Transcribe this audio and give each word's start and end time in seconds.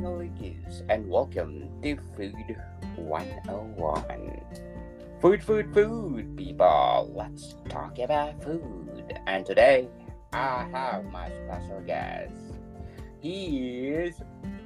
And 0.00 1.10
welcome 1.10 1.68
to 1.82 1.96
Food 2.16 2.56
101. 2.96 4.40
Food, 5.20 5.42
food, 5.44 5.74
food, 5.74 6.36
people. 6.38 7.12
Let's 7.14 7.54
talk 7.68 7.98
about 7.98 8.42
food. 8.42 9.18
And 9.26 9.44
today, 9.44 9.90
I 10.32 10.66
have 10.72 11.04
my 11.12 11.30
special 11.44 11.82
guest. 11.86 12.32
He 13.20 13.88
is 13.88 14.14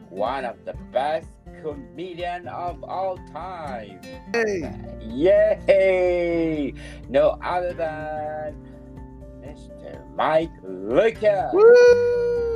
one 0.09 0.45
of 0.45 0.65
the 0.65 0.75
best 0.93 1.27
comedian 1.63 2.47
of 2.47 2.85
all 2.85 3.19
time. 3.33 4.01
Hey. 4.33 4.73
Yay! 5.01 6.75
No 7.09 7.37
other 7.43 7.73
than 7.73 8.55
Mr. 9.43 10.15
Mike 10.15 10.53
Lukas. 10.63 11.51
Woo! 11.53 12.54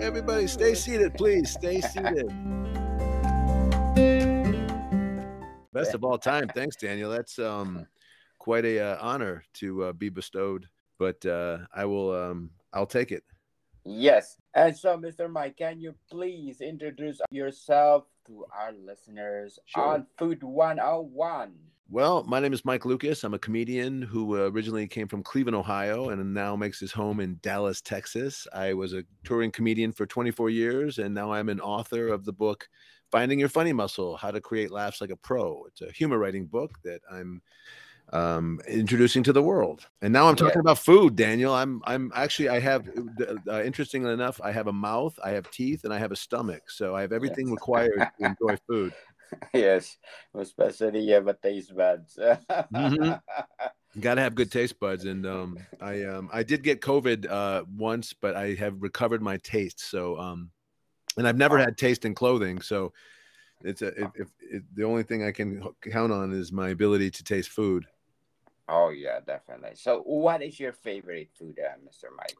Everybody, 0.00 0.46
stay 0.46 0.74
seated, 0.74 1.14
please. 1.14 1.50
Stay 1.50 1.80
seated. 1.80 2.28
Best 5.72 5.94
of 5.94 6.04
all 6.04 6.18
time. 6.18 6.48
Thanks, 6.54 6.76
Daniel. 6.76 7.10
That's 7.10 7.38
um 7.38 7.86
quite 8.38 8.64
a 8.64 8.80
uh, 8.80 8.98
honor 9.00 9.42
to 9.54 9.84
uh, 9.84 9.92
be 9.92 10.08
bestowed, 10.08 10.66
but 10.98 11.24
uh, 11.26 11.58
I 11.74 11.84
will 11.84 12.14
um 12.14 12.50
I'll 12.72 12.86
take 12.86 13.12
it. 13.12 13.24
Yes. 13.84 14.36
And 14.54 14.76
so, 14.76 14.96
Mr. 14.98 15.30
Mike, 15.30 15.56
can 15.56 15.80
you 15.80 15.94
please 16.10 16.60
introduce 16.60 17.20
yourself 17.30 18.04
to 18.26 18.44
our 18.52 18.72
listeners 18.72 19.58
Sure. 19.66 19.82
on 19.82 20.06
Food 20.18 20.42
101? 20.42 21.54
Well, 21.90 22.22
my 22.24 22.38
name 22.38 22.52
is 22.52 22.66
Mike 22.66 22.84
Lukas. 22.84 23.24
I'm 23.24 23.32
a 23.32 23.38
comedian 23.38 24.02
who 24.02 24.36
uh, 24.36 24.50
originally 24.50 24.86
came 24.86 25.08
from 25.08 25.22
Cleveland, 25.22 25.56
Ohio, 25.56 26.10
and 26.10 26.34
now 26.34 26.54
makes 26.54 26.78
his 26.78 26.92
home 26.92 27.18
in 27.18 27.38
Dallas, 27.40 27.80
Texas. 27.80 28.46
I 28.52 28.74
was 28.74 28.92
a 28.92 29.04
touring 29.24 29.50
comedian 29.50 29.92
for 29.92 30.04
24 30.04 30.50
years, 30.50 30.98
and 30.98 31.14
now 31.14 31.32
I'm 31.32 31.48
an 31.48 31.60
author 31.60 32.08
of 32.08 32.26
the 32.26 32.32
book 32.32 32.68
Finding 33.10 33.40
Your 33.40 33.48
Funny 33.48 33.72
Muscle 33.72 34.18
How 34.18 34.30
to 34.30 34.40
Create 34.40 34.70
Laughs 34.70 35.00
Like 35.00 35.08
a 35.08 35.16
Pro. 35.16 35.64
It's 35.68 35.80
a 35.80 35.90
humor 35.90 36.18
writing 36.18 36.44
book 36.44 36.72
that 36.84 37.00
I'm 37.10 37.40
um, 38.12 38.60
introducing 38.68 39.22
to 39.22 39.32
the 39.32 39.42
world. 39.42 39.86
And 40.02 40.12
now 40.12 40.28
I'm 40.28 40.36
Yeah. 40.36 40.44
talking 40.44 40.60
about 40.60 40.78
food, 40.78 41.16
Daniel. 41.16 41.54
I'm 41.54 41.80
I'm 41.86 42.12
actually 42.14 42.50
I 42.50 42.60
have 42.60 42.86
uh, 43.50 43.62
interestingly 43.62 44.12
enough, 44.12 44.40
I 44.42 44.52
have 44.52 44.66
a 44.66 44.72
mouth, 44.72 45.18
I 45.24 45.30
have 45.30 45.50
teeth, 45.50 45.84
and 45.84 45.92
I 45.94 45.98
have 45.98 46.12
a 46.12 46.16
stomach. 46.16 46.70
So 46.70 46.94
I 46.94 47.00
have 47.00 47.12
everything 47.12 47.50
required 47.50 48.06
to 48.18 48.24
enjoy 48.26 48.56
food. 48.66 48.92
yes, 49.54 49.96
especially 50.34 51.00
you 51.00 51.14
have 51.14 51.28
a 51.28 51.34
taste 51.34 51.76
buds. 51.76 52.18
Mhm. 52.72 53.20
Got 54.00 54.14
to 54.16 54.20
have 54.20 54.34
good 54.34 54.52
taste 54.52 54.78
buds, 54.78 55.06
and 55.06 55.26
um, 55.26 55.58
I 55.80 56.04
um, 56.04 56.28
I 56.32 56.42
did 56.42 56.62
get 56.62 56.80
COVID 56.80 57.30
uh, 57.30 57.64
once, 57.76 58.12
but 58.12 58.36
I 58.36 58.54
have 58.54 58.80
recovered 58.80 59.22
my 59.22 59.38
taste. 59.38 59.80
So 59.80 60.18
um, 60.18 60.50
and 61.16 61.26
I've 61.26 61.36
never 61.38 61.58
had 61.58 61.76
taste 61.76 62.04
in 62.04 62.14
clothing, 62.14 62.60
so 62.60 62.92
it's 63.62 63.82
a 63.82 63.88
if, 63.88 64.10
if, 64.14 64.28
if 64.40 64.62
the 64.74 64.84
only 64.84 65.02
thing 65.02 65.24
I 65.24 65.32
can 65.32 65.62
count 65.82 66.12
on 66.12 66.32
is 66.32 66.52
my 66.52 66.68
ability 66.70 67.10
to 67.10 67.24
taste 67.24 67.50
food. 67.50 67.86
oh, 68.68 68.90
yeah, 68.90 69.20
definitely. 69.26 69.70
So, 69.74 70.02
what 70.02 70.42
is 70.42 70.60
your 70.60 70.72
favorite 70.72 71.30
food, 71.38 71.58
uh, 71.58 71.76
Mr. 71.84 72.08
Mike? 72.16 72.36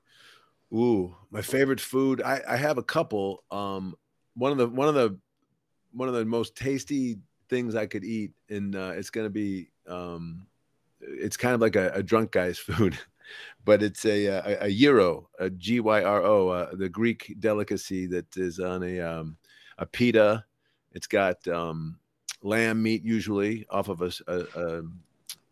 Ooh, 0.73 1.17
my 1.31 1.43
favorite 1.43 1.81
food. 1.81 2.23
I, 2.23 2.43
I 2.47 2.57
have 2.57 2.79
a 2.79 2.83
couple. 2.83 3.43
Um, 3.51 3.95
one 4.35 4.53
of 4.53 4.59
the 4.59 4.69
one 4.69 4.89
of 4.89 4.95
the 4.95 5.19
one 5.93 6.09
of 6.09 6.15
the 6.15 6.25
most 6.25 6.55
tasty 6.55 7.19
things 7.49 7.75
I 7.75 7.87
could 7.87 8.05
eat, 8.05 8.33
and 8.49 8.75
uh, 8.75 8.93
it's 8.95 9.11
gonna 9.11 9.31
be 9.31 9.71
um, 9.87 10.47
it's 11.01 11.37
kind 11.37 11.55
of 11.55 11.61
like 11.61 11.77
a, 11.77 11.91
a 11.95 12.03
drunk 12.03 12.33
guy's 12.33 12.59
food, 12.69 12.99
but 13.65 13.83
it's 13.83 14.05
a 14.05 14.27
a, 14.27 14.59
a 14.65 14.71
gyro, 14.73 15.29
a 15.39 15.51
G 15.51 15.81
Y 15.81 16.03
R 16.03 16.23
O, 16.23 16.49
uh, 16.49 16.75
the 16.75 16.89
Greek 16.89 17.35
delicacy 17.39 18.07
that 18.07 18.37
is 18.37 18.61
on 18.61 18.83
a 18.83 19.01
um, 19.01 19.37
a 19.79 19.87
pita. 19.87 20.45
It's 20.93 21.07
got 21.07 21.47
um, 21.49 21.99
lamb 22.43 22.83
meat 22.83 23.05
usually 23.05 23.67
off 23.71 23.89
of 23.89 24.03
a- 24.03 24.13
a, 24.27 24.83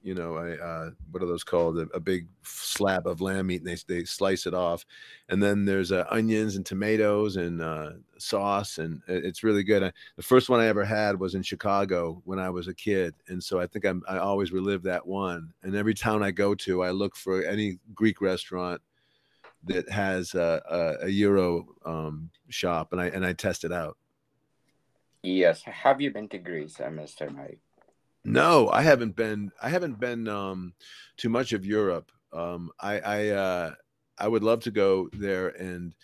you 0.06 0.15
know 0.15 0.37
a 0.37 0.55
uh, 0.55 0.91
what 1.11 1.21
are 1.21 1.27
those 1.27 1.43
called 1.43 1.78
a, 1.78 1.83
a 1.93 1.99
big 1.99 2.28
slab 2.44 3.09
of 3.09 3.21
lamb 3.21 3.49
meat 3.49 3.61
and 3.62 3.67
they, 3.67 3.77
they 3.93 4.05
slice 4.05 4.47
it 4.47 4.55
off 4.55 4.87
and 5.31 5.43
then 5.43 5.65
there's 5.65 5.91
uh, 5.91 6.05
onions 6.11 6.55
and 6.55 6.65
tomatoes 6.65 7.37
and 7.37 7.61
uh, 7.61 7.91
sauce 8.16 8.78
and 8.78 9.03
it's 9.09 9.43
really 9.43 9.65
good 9.65 9.83
I, 9.83 9.93
the 10.15 10.22
first 10.22 10.49
one 10.49 10.61
i 10.61 10.66
ever 10.66 10.84
had 10.84 11.19
was 11.19 11.34
in 11.34 11.43
chicago 11.43 12.22
when 12.25 12.39
i 12.39 12.49
was 12.49 12.69
a 12.69 12.75
kid 12.75 13.15
and 13.27 13.43
so 13.43 13.59
i 13.59 13.66
think 13.66 13.84
I'm, 13.84 14.00
i 14.09 14.19
always 14.19 14.53
relive 14.53 14.84
that 14.84 15.05
one 15.05 15.53
and 15.65 15.75
every 15.75 15.95
town 15.95 16.22
i 16.22 16.31
go 16.31 16.55
to 16.55 16.84
i 16.84 16.91
look 16.91 17.16
for 17.16 17.43
any 17.43 17.81
greek 17.93 18.21
restaurant 18.21 18.81
that 19.65 19.91
has 19.91 20.34
a, 20.34 20.62
a, 21.03 21.06
a 21.06 21.11
gyro 21.11 21.66
um, 21.84 22.31
shop 22.49 22.93
and 22.93 23.00
i 23.00 23.09
and 23.09 23.27
i 23.27 23.33
test 23.33 23.65
it 23.65 23.72
out 23.72 23.97
Yes. 25.22 25.65
Have 25.65 26.00
you 26.00 26.12
been 26.12 26.28
to 26.28 26.39
Greece, 26.39 26.78
uh, 26.78 26.84
Mr. 26.84 27.34
Mike? 27.34 27.59
No, 28.27 28.69
I 28.71 28.83
haven't 28.83 29.15
been. 29.15 29.53
I 29.63 29.69
haven't 29.69 30.01
been 30.01 30.27
um, 30.29 30.75
too 31.17 31.29
much 31.29 31.53
of 31.53 31.65
Europe. 31.65 32.11
Um, 32.33 32.71
I 32.81 32.99
I, 33.01 33.29
uh, 33.29 33.75
I 34.19 34.27
would 34.29 34.43
love 34.43 34.61
to 34.65 34.71
go 34.73 35.09
there. 35.13 35.49
And 35.51 35.95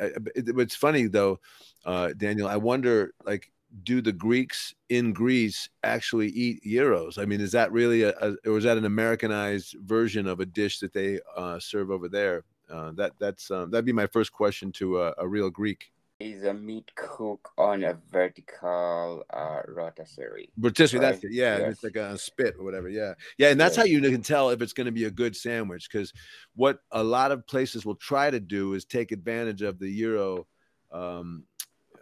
I- 0.00 0.12
it, 0.36 0.48
it's 0.58 0.76
funny 0.76 1.06
though, 1.08 1.40
uh, 1.84 2.12
Daniel. 2.16 2.46
I 2.48 2.56
wonder, 2.56 3.12
like, 3.24 3.50
do 3.82 4.00
the 4.00 4.12
Greeks 4.12 4.72
in 4.88 5.12
Greece 5.12 5.68
actually 5.82 6.28
eat 6.28 6.62
gyros? 6.62 7.18
I 7.18 7.24
mean, 7.24 7.40
is 7.40 7.52
that 7.52 7.72
really 7.72 8.02
a, 8.04 8.10
a 8.20 8.36
or 8.46 8.58
is 8.58 8.64
that 8.64 8.78
an 8.78 8.84
Americanized 8.84 9.74
version 9.82 10.28
of 10.28 10.38
a 10.40 10.46
dish 10.46 10.78
that 10.78 10.92
they 10.92 11.18
uh, 11.36 11.58
serve 11.58 11.90
over 11.90 12.08
there? 12.08 12.44
Uh, 12.70 12.92
that 12.92 13.12
that's 13.18 13.50
um, 13.50 13.70
that'd 13.72 13.84
be 13.84 13.92
my 13.92 14.06
first 14.06 14.32
question 14.32 14.70
to 14.72 15.02
a, 15.02 15.14
a 15.18 15.26
real 15.28 15.50
Greek. 15.50 15.90
Is 16.20 16.44
a 16.44 16.54
meat 16.54 16.92
cook 16.94 17.50
on 17.58 17.82
a 17.82 17.98
vertical 18.12 19.24
uh, 19.30 19.60
rotisserie. 19.66 20.48
Rotisserie, 20.56 21.00
that's 21.00 21.24
it. 21.24 21.32
Yeah, 21.32 21.58
yes. 21.58 21.72
it's 21.72 21.82
like 21.82 21.96
a 21.96 22.16
spit 22.16 22.54
or 22.56 22.64
whatever. 22.64 22.88
Yeah, 22.88 23.14
yeah, 23.36 23.48
and 23.50 23.60
that's 23.60 23.74
how 23.74 23.82
you 23.82 24.00
can 24.00 24.22
tell 24.22 24.50
if 24.50 24.62
it's 24.62 24.72
going 24.72 24.84
to 24.84 24.92
be 24.92 25.04
a 25.04 25.10
good 25.10 25.34
sandwich. 25.34 25.88
Because 25.90 26.12
what 26.54 26.78
a 26.92 27.02
lot 27.02 27.32
of 27.32 27.44
places 27.48 27.84
will 27.84 27.96
try 27.96 28.30
to 28.30 28.38
do 28.38 28.74
is 28.74 28.84
take 28.84 29.10
advantage 29.10 29.62
of 29.62 29.80
the 29.80 29.92
gyro, 29.92 30.46
um, 30.92 31.44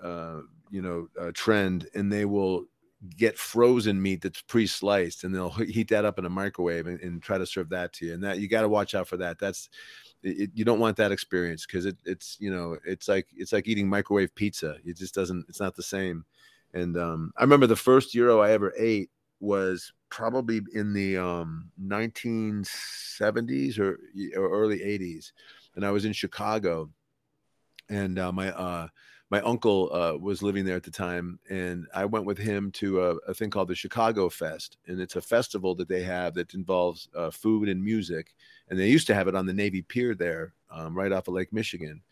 uh, 0.02 0.40
you 0.70 0.82
know, 0.82 1.08
uh, 1.18 1.30
trend, 1.32 1.88
and 1.94 2.12
they 2.12 2.26
will 2.26 2.66
get 3.16 3.38
frozen 3.38 4.00
meat 4.00 4.20
that's 4.20 4.42
pre-sliced, 4.42 5.24
and 5.24 5.34
they'll 5.34 5.48
heat 5.50 5.88
that 5.88 6.04
up 6.04 6.18
in 6.18 6.26
a 6.26 6.30
microwave 6.30 6.86
and, 6.86 7.00
and 7.00 7.22
try 7.22 7.38
to 7.38 7.46
serve 7.46 7.70
that 7.70 7.94
to 7.94 8.06
you. 8.06 8.12
And 8.12 8.22
that 8.24 8.40
you 8.40 8.46
got 8.46 8.60
to 8.60 8.68
watch 8.68 8.94
out 8.94 9.08
for 9.08 9.16
that. 9.16 9.38
That's 9.38 9.70
it, 10.22 10.50
you 10.55 10.65
don't 10.65 10.78
want 10.78 10.97
that 10.97 11.12
experience 11.12 11.66
because 11.66 11.87
it, 11.87 11.97
it's 12.05 12.37
you 12.41 12.53
know 12.53 12.77
it's 12.84 13.09
like 13.09 13.28
it's 13.37 13.53
like 13.53 13.69
eating 13.69 13.88
microwave 13.88 14.34
pizza. 14.34 14.77
It 14.84 14.97
just 14.97 15.15
doesn't. 15.15 15.47
It's 15.49 15.60
not 15.60 15.75
the 15.75 15.83
same. 15.83 16.25
And 16.75 16.97
um, 16.97 17.33
I 17.37 17.43
remember 17.43 17.66
the 17.66 17.77
first 17.77 18.12
gyro 18.12 18.41
I 18.41 18.53
ever 18.53 18.72
ate 18.78 19.10
was 19.41 19.93
probably 20.09 20.60
in 20.75 20.93
the 20.94 21.19
um, 21.19 21.71
1970s 21.84 23.78
or, 23.78 23.99
or 24.37 24.50
early 24.50 24.78
80s, 24.78 25.33
and 25.75 25.84
I 25.84 25.91
was 25.91 26.05
in 26.05 26.12
Chicago, 26.12 26.89
and 27.91 28.19
uh, 28.19 28.33
my 28.33 28.53
uh, 28.53 28.89
my 29.32 29.41
uncle 29.41 29.88
uh, 29.94 30.15
was 30.15 30.43
living 30.43 30.66
there 30.66 30.76
at 30.76 30.82
the 30.82 30.91
time, 30.91 31.38
and 31.48 31.87
I 31.94 32.04
went 32.04 32.26
with 32.26 32.37
him 32.37 32.70
to 32.72 33.03
a, 33.03 33.15
a 33.28 33.32
thing 33.32 33.48
called 33.48 33.69
the 33.69 33.75
Chicago 33.75 34.28
Fest, 34.28 34.76
and 34.87 35.00
it's 35.00 35.16
a 35.16 35.22
festival 35.22 35.75
that 35.76 35.88
they 35.88 36.03
have 36.03 36.34
that 36.34 36.53
involves 36.53 37.09
uh, 37.16 37.31
food 37.31 37.71
and 37.71 37.82
music, 37.82 38.34
and 38.69 38.78
they 38.78 38.91
used 38.91 39.06
to 39.06 39.15
have 39.15 39.28
it 39.28 39.34
on 39.34 39.47
the 39.47 39.54
Navy 39.54 39.81
Pier 39.81 40.15
there, 40.15 40.53
um, 40.71 40.94
right 40.94 41.12
off 41.12 41.28
of 41.28 41.34
Lake 41.34 41.50
Michigan. 41.50 42.03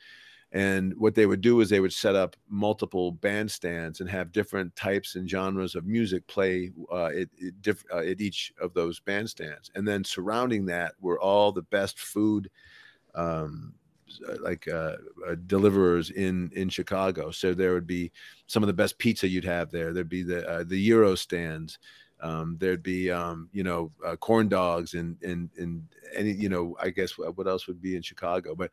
And 0.52 0.96
what 0.96 1.14
they 1.14 1.26
would 1.26 1.42
do 1.42 1.60
is 1.60 1.68
they 1.68 1.80
would 1.80 1.92
set 1.92 2.16
up 2.16 2.36
multiple 2.48 3.12
bandstands 3.12 4.00
and 4.00 4.08
have 4.08 4.32
different 4.32 4.74
types 4.74 5.14
and 5.14 5.28
genres 5.28 5.74
of 5.74 5.84
music 5.84 6.26
play 6.26 6.72
uh, 6.90 7.08
at, 7.08 7.28
at, 7.46 7.60
diff- 7.60 7.84
uh, 7.92 7.98
at 7.98 8.22
each 8.22 8.50
of 8.58 8.72
those 8.72 8.98
bandstands. 8.98 9.70
And 9.74 9.86
then 9.86 10.04
surrounding 10.04 10.64
that 10.66 10.94
were 11.02 11.20
all 11.20 11.52
the 11.52 11.62
best 11.62 11.98
food, 11.98 12.50
um, 13.14 13.74
like 14.40 14.68
uh, 14.68 14.96
uh, 15.28 15.36
deliverers 15.46 16.10
in 16.10 16.50
in 16.54 16.68
Chicago. 16.68 17.30
So 17.30 17.54
there 17.54 17.74
would 17.74 17.86
be 17.86 18.12
some 18.46 18.62
of 18.62 18.66
the 18.66 18.72
best 18.72 18.98
pizza 18.98 19.28
you'd 19.28 19.44
have 19.44 19.70
there. 19.70 19.92
There'd 19.92 20.08
be 20.08 20.22
the 20.22 20.48
uh, 20.48 20.64
the 20.66 20.88
gyro 20.88 21.14
stands. 21.14 21.78
Um, 22.22 22.56
there'd 22.60 22.82
be 22.82 23.10
um, 23.10 23.48
you 23.52 23.62
know 23.62 23.92
uh, 24.04 24.16
corn 24.16 24.48
dogs 24.48 24.94
and 24.94 25.16
and 25.22 25.50
and 25.58 25.82
any 26.14 26.32
you 26.32 26.48
know 26.48 26.76
I 26.80 26.90
guess 26.90 27.12
what 27.16 27.46
else 27.46 27.66
would 27.66 27.80
be 27.80 27.96
in 27.96 28.02
Chicago, 28.02 28.54
but 28.54 28.70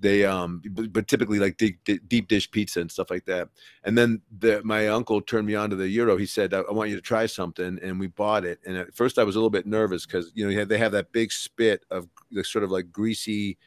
they 0.00 0.24
um 0.24 0.62
but, 0.70 0.92
but 0.92 1.08
typically 1.08 1.38
like 1.38 1.56
deep, 1.56 1.78
deep 2.08 2.26
dish 2.26 2.50
pizza 2.50 2.80
and 2.80 2.90
stuff 2.90 3.10
like 3.10 3.26
that. 3.26 3.48
And 3.84 3.96
then 3.96 4.22
the 4.38 4.62
my 4.64 4.88
uncle 4.88 5.20
turned 5.20 5.46
me 5.46 5.54
on 5.54 5.70
to 5.70 5.76
the 5.76 5.94
gyro. 5.94 6.16
He 6.16 6.26
said 6.26 6.54
I, 6.54 6.60
I 6.60 6.72
want 6.72 6.90
you 6.90 6.96
to 6.96 7.02
try 7.02 7.26
something, 7.26 7.78
and 7.82 8.00
we 8.00 8.08
bought 8.08 8.44
it. 8.44 8.58
And 8.66 8.76
at 8.76 8.94
first 8.94 9.18
I 9.18 9.24
was 9.24 9.36
a 9.36 9.38
little 9.38 9.50
bit 9.50 9.66
nervous 9.66 10.06
because 10.06 10.32
you 10.34 10.50
know 10.50 10.64
they 10.64 10.78
have 10.78 10.92
that 10.92 11.12
big 11.12 11.30
spit 11.30 11.84
of 11.90 12.08
sort 12.42 12.64
of 12.64 12.70
like 12.70 12.90
greasy 12.90 13.58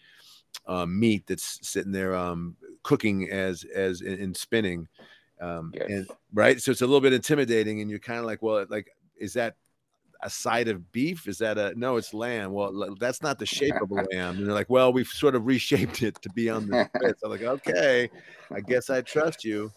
uh, 0.68 0.86
meat 0.86 1.26
that's 1.28 1.60
sitting 1.68 1.92
there 1.92 2.16
um, 2.16 2.56
cooking 2.84 3.30
as 3.30 3.64
as 3.76 4.02
in, 4.02 4.20
in 4.20 4.34
spinning 4.34 4.88
um, 5.42 5.72
Yes. 5.74 5.90
and 5.90 6.08
right 6.34 6.62
so 6.62 6.72
it's 6.72 6.82
a 6.82 6.86
little 6.86 7.02
bit 7.02 7.14
intimidating 7.14 7.82
and 7.82 7.90
you're 7.90 8.00
kind 8.00 8.20
of 8.20 8.26
like 8.26 8.42
well 8.42 8.66
like 8.70 8.88
is 9.18 9.34
that 9.34 9.56
a 10.24 10.30
side 10.30 10.70
of 10.70 10.92
beef? 10.92 11.28
Is 11.28 11.38
that 11.40 11.58
a 11.58 11.78
no? 11.78 11.98
It's 11.98 12.14
lamb. 12.14 12.54
Well, 12.54 12.96
that's 13.00 13.22
not 13.22 13.38
the 13.38 13.46
shape 13.46 13.76
of 13.82 13.92
a 13.92 13.96
lamb. 14.12 14.38
And 14.38 14.48
they're 14.48 14.54
like, 14.54 14.70
well, 14.70 14.92
we've 14.92 15.08
sort 15.08 15.36
of 15.36 15.46
reshaped 15.46 16.02
it 16.02 16.20
to 16.22 16.30
be 16.30 16.50
on 16.50 16.68
the 16.68 16.90
I'm 17.24 17.30
like, 17.30 17.44
okay, 17.44 18.10
I 18.52 18.62
guess 18.62 18.90
I 18.90 19.02
trust 19.02 19.44
you. 19.44 19.72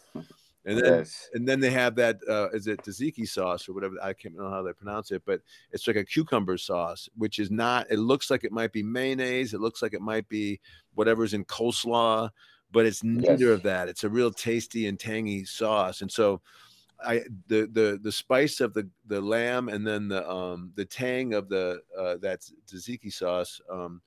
And 0.67 0.79
then, 0.79 0.85
yes. 0.99 1.31
and 1.33 1.49
then 1.49 1.61
they 1.61 1.71
have 1.71 1.95
that 1.95 2.19
uh, 2.29 2.49
is 2.51 2.67
it 2.67 2.83
tzatziki 2.83 3.27
sauce 3.27 3.69
or 3.69 3.73
whatever 3.73 3.95
I 4.03 4.13
can't 4.13 4.37
know 4.37 4.51
how 4.51 4.63
they 4.63 4.73
pronounce 4.73 5.13
it, 5.13 5.23
but 5.25 5.41
it's 5.71 5.87
like 5.87 5.95
a 5.95 6.05
cucumber 6.05 6.59
sauce, 6.59 7.09
which 7.17 7.39
is 7.39 7.53
not. 7.53 7.87
It 7.89 8.01
looks 8.01 8.33
like 8.33 8.43
it 8.43 8.51
might 8.51 8.73
be 8.73 8.83
mayonnaise. 8.83 9.55
It 9.55 9.61
looks 9.61 9.81
like 9.81 9.95
it 9.95 10.01
might 10.01 10.29
be 10.29 10.61
whatever's 10.95 11.35
in 11.35 11.45
coleslaw, 11.45 12.31
but 12.73 12.85
it's 12.85 13.05
neither 13.05 13.47
yes. 13.47 13.55
of 13.55 13.63
that. 13.63 13.89
It's 13.89 14.03
a 14.03 14.09
real 14.09 14.33
tasty 14.33 14.89
and 14.89 14.99
tangy 14.99 15.45
sauce, 15.45 16.01
and 16.03 16.11
so 16.11 16.41
I 17.01 17.23
the 17.47 17.69
the 17.71 18.01
the 18.03 18.13
spice 18.13 18.61
of 18.61 18.75
the 18.75 18.89
the 19.07 19.21
lamb 19.21 19.69
and 19.69 19.87
then 19.87 20.09
the 20.09 20.29
um 20.29 20.73
the 20.75 20.85
tang 20.85 21.35
of 21.35 21.49
the 21.49 21.81
uh 21.97 22.17
that 22.19 22.41
tzatziki 22.67 23.13
sauce 23.13 23.61
um 23.71 24.01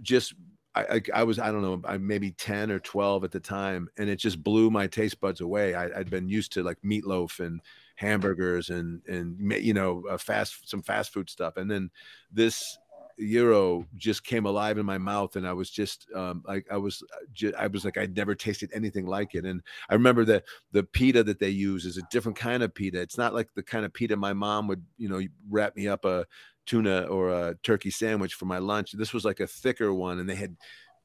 just 0.00 0.34
I, 0.74 1.02
I, 1.12 1.22
was 1.22 1.38
I 1.38 1.52
don't 1.52 1.62
know 1.62 1.82
I 1.84 1.98
maybe 1.98 2.30
ten 2.30 2.70
or 2.70 2.78
twelve 2.78 3.24
at 3.24 3.30
the 3.30 3.40
time, 3.40 3.88
and 3.98 4.08
it 4.08 4.16
just 4.16 4.42
blew 4.42 4.70
my 4.70 4.86
taste 4.86 5.20
buds 5.20 5.40
away. 5.40 5.74
I, 5.74 5.96
had 5.96 6.10
been 6.10 6.28
used 6.28 6.52
to 6.52 6.62
like 6.62 6.78
meatloaf 6.82 7.40
and 7.40 7.60
hamburgers 7.96 8.70
and 8.70 9.02
and 9.06 9.52
you 9.62 9.74
know 9.74 10.02
uh, 10.10 10.16
fast 10.16 10.68
some 10.68 10.82
fast 10.82 11.12
food 11.12 11.28
stuff, 11.28 11.58
and 11.58 11.70
then 11.70 11.90
this 12.32 12.78
gyro 13.18 13.86
just 13.96 14.24
came 14.24 14.46
alive 14.46 14.78
in 14.78 14.86
my 14.86 14.98
mouth, 14.98 15.36
and 15.36 15.46
I 15.46 15.52
was 15.52 15.70
just 15.70 16.06
um, 16.14 16.42
like 16.46 16.66
I 16.70 16.76
was 16.76 17.02
uh, 17.44 17.50
I 17.58 17.66
was 17.66 17.84
like 17.84 17.98
I'd 17.98 18.16
never 18.16 18.34
tasted 18.34 18.70
anything 18.72 19.06
like 19.06 19.34
it. 19.34 19.44
And 19.44 19.62
I 19.88 19.94
remember 19.94 20.24
that 20.26 20.44
the 20.72 20.84
pita 20.84 21.22
that 21.24 21.38
they 21.38 21.50
use 21.50 21.84
is 21.84 21.98
a 21.98 22.02
different 22.10 22.38
kind 22.38 22.62
of 22.62 22.74
pita. 22.74 23.00
It's 23.00 23.18
not 23.18 23.34
like 23.34 23.48
the 23.54 23.62
kind 23.62 23.84
of 23.84 23.92
pita 23.92 24.16
my 24.16 24.32
mom 24.32 24.68
would 24.68 24.82
you 24.96 25.08
know 25.08 25.20
wrap 25.50 25.76
me 25.76 25.88
up 25.88 26.04
a 26.04 26.26
tuna 26.66 27.02
or 27.02 27.30
a 27.30 27.54
turkey 27.62 27.90
sandwich 27.90 28.34
for 28.34 28.46
my 28.46 28.58
lunch. 28.58 28.92
This 28.92 29.12
was 29.12 29.24
like 29.24 29.40
a 29.40 29.46
thicker 29.46 29.92
one, 29.92 30.18
and 30.18 30.28
they 30.28 30.34
had, 30.34 30.56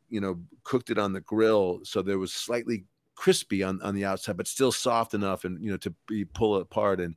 you 0.10 0.22
know, 0.22 0.40
cooked 0.64 0.90
it 0.90 0.98
on 0.98 1.14
the 1.14 1.22
grill, 1.22 1.80
so 1.84 2.02
there 2.02 2.20
was 2.20 2.34
slightly 2.34 2.86
crispy 3.16 3.64
on, 3.64 3.82
on 3.82 3.96
the 3.96 4.06
outside, 4.06 4.38
but 4.38 4.48
still 4.48 4.72
soft 4.72 5.14
enough, 5.14 5.44
and 5.44 5.62
you 5.64 5.72
know, 5.72 5.78
to 5.78 5.94
be 6.08 6.26
pull 6.26 6.58
it 6.58 6.62
apart. 6.62 7.00
And 7.00 7.16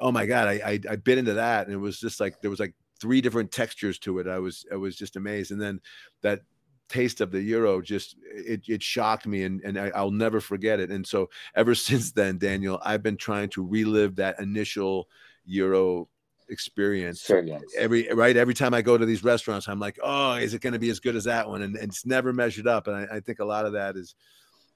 oh 0.00 0.12
my 0.12 0.26
god, 0.26 0.48
I, 0.48 0.52
I 0.52 0.80
I 0.90 0.96
bit 0.96 1.18
into 1.18 1.34
that, 1.34 1.66
and 1.66 1.74
it 1.74 1.78
was 1.78 2.00
just 2.00 2.20
like 2.20 2.40
there 2.40 2.50
was 2.50 2.60
like 2.60 2.74
three 3.00 3.20
different 3.20 3.50
textures 3.50 3.98
to 4.00 4.18
it. 4.18 4.26
I 4.26 4.38
was 4.38 4.64
I 4.72 4.76
was 4.76 4.96
just 4.96 5.16
amazed, 5.16 5.50
and 5.50 5.60
then 5.60 5.80
that 6.22 6.42
taste 6.92 7.22
of 7.22 7.30
the 7.30 7.42
gyro 7.42 7.80
just 7.80 8.16
it, 8.22 8.60
it 8.68 8.82
shocked 8.82 9.26
me 9.26 9.44
and, 9.44 9.62
and 9.62 9.78
I, 9.78 10.02
will 10.02 10.10
never 10.10 10.40
forget 10.40 10.78
it 10.78 10.90
and 10.90 11.06
so 11.06 11.30
ever 11.54 11.74
since 11.88 12.12
then 12.12 12.36
daniel 12.36 12.78
i've 12.84 13.02
been 13.02 13.16
trying 13.16 13.48
to 13.50 13.66
relive 13.66 14.16
that 14.16 14.38
initial 14.38 15.08
gyro 15.48 16.08
experience. 16.52 17.20
experience. 17.20 17.74
Every 17.76 18.08
right, 18.12 18.36
every 18.36 18.54
time 18.54 18.74
I 18.74 18.82
go 18.82 18.96
to 18.96 19.06
these 19.06 19.24
restaurants, 19.24 19.68
I'm 19.68 19.80
like, 19.80 19.98
oh, 20.02 20.34
is 20.34 20.54
it 20.54 20.60
going 20.60 20.74
to 20.74 20.78
be 20.78 20.90
as 20.90 21.00
good 21.00 21.16
as 21.16 21.24
that 21.24 21.48
one? 21.48 21.62
And, 21.62 21.74
and 21.76 21.88
it's 21.88 22.06
never 22.06 22.32
measured 22.32 22.68
up. 22.68 22.86
And 22.86 22.96
I, 22.96 23.16
I, 23.16 23.20
think 23.20 23.40
a 23.40 23.44
lot 23.44 23.66
of 23.66 23.72
that 23.72 23.96
is, 23.96 24.14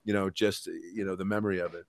you 0.05 0.13
know, 0.13 0.31
just 0.31 0.67
you 0.67 1.05
know 1.05 1.15
the 1.15 1.25
memory 1.25 1.61
of 1.61 1.75
it. 1.75 1.85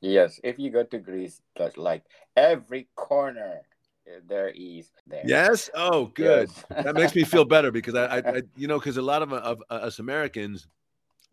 Yes, 0.00 0.40
if 0.42 0.58
you 0.58 0.70
go 0.70 0.82
to 0.82 0.98
Greece, 0.98 1.40
that's 1.56 1.76
like 1.76 2.02
every 2.36 2.88
corner 2.96 3.62
eh, 4.06 4.18
there 4.26 4.48
is 4.48 4.90
there. 5.06 5.22
Yes. 5.24 5.70
Oh, 5.74 6.06
good. 6.06 6.50
Yes. 6.70 6.84
that 6.84 6.94
makes 6.94 7.14
me 7.14 7.24
feel 7.24 7.44
better 7.44 7.70
because 7.70 7.94
I, 7.94 8.04
I, 8.04 8.16
I 8.26 8.42
you 8.56 8.66
know, 8.66 8.78
because 8.78 8.96
a 8.96 9.02
lot 9.02 9.22
of, 9.22 9.32
of 9.32 9.62
us 9.70 10.00
Americans 10.00 10.66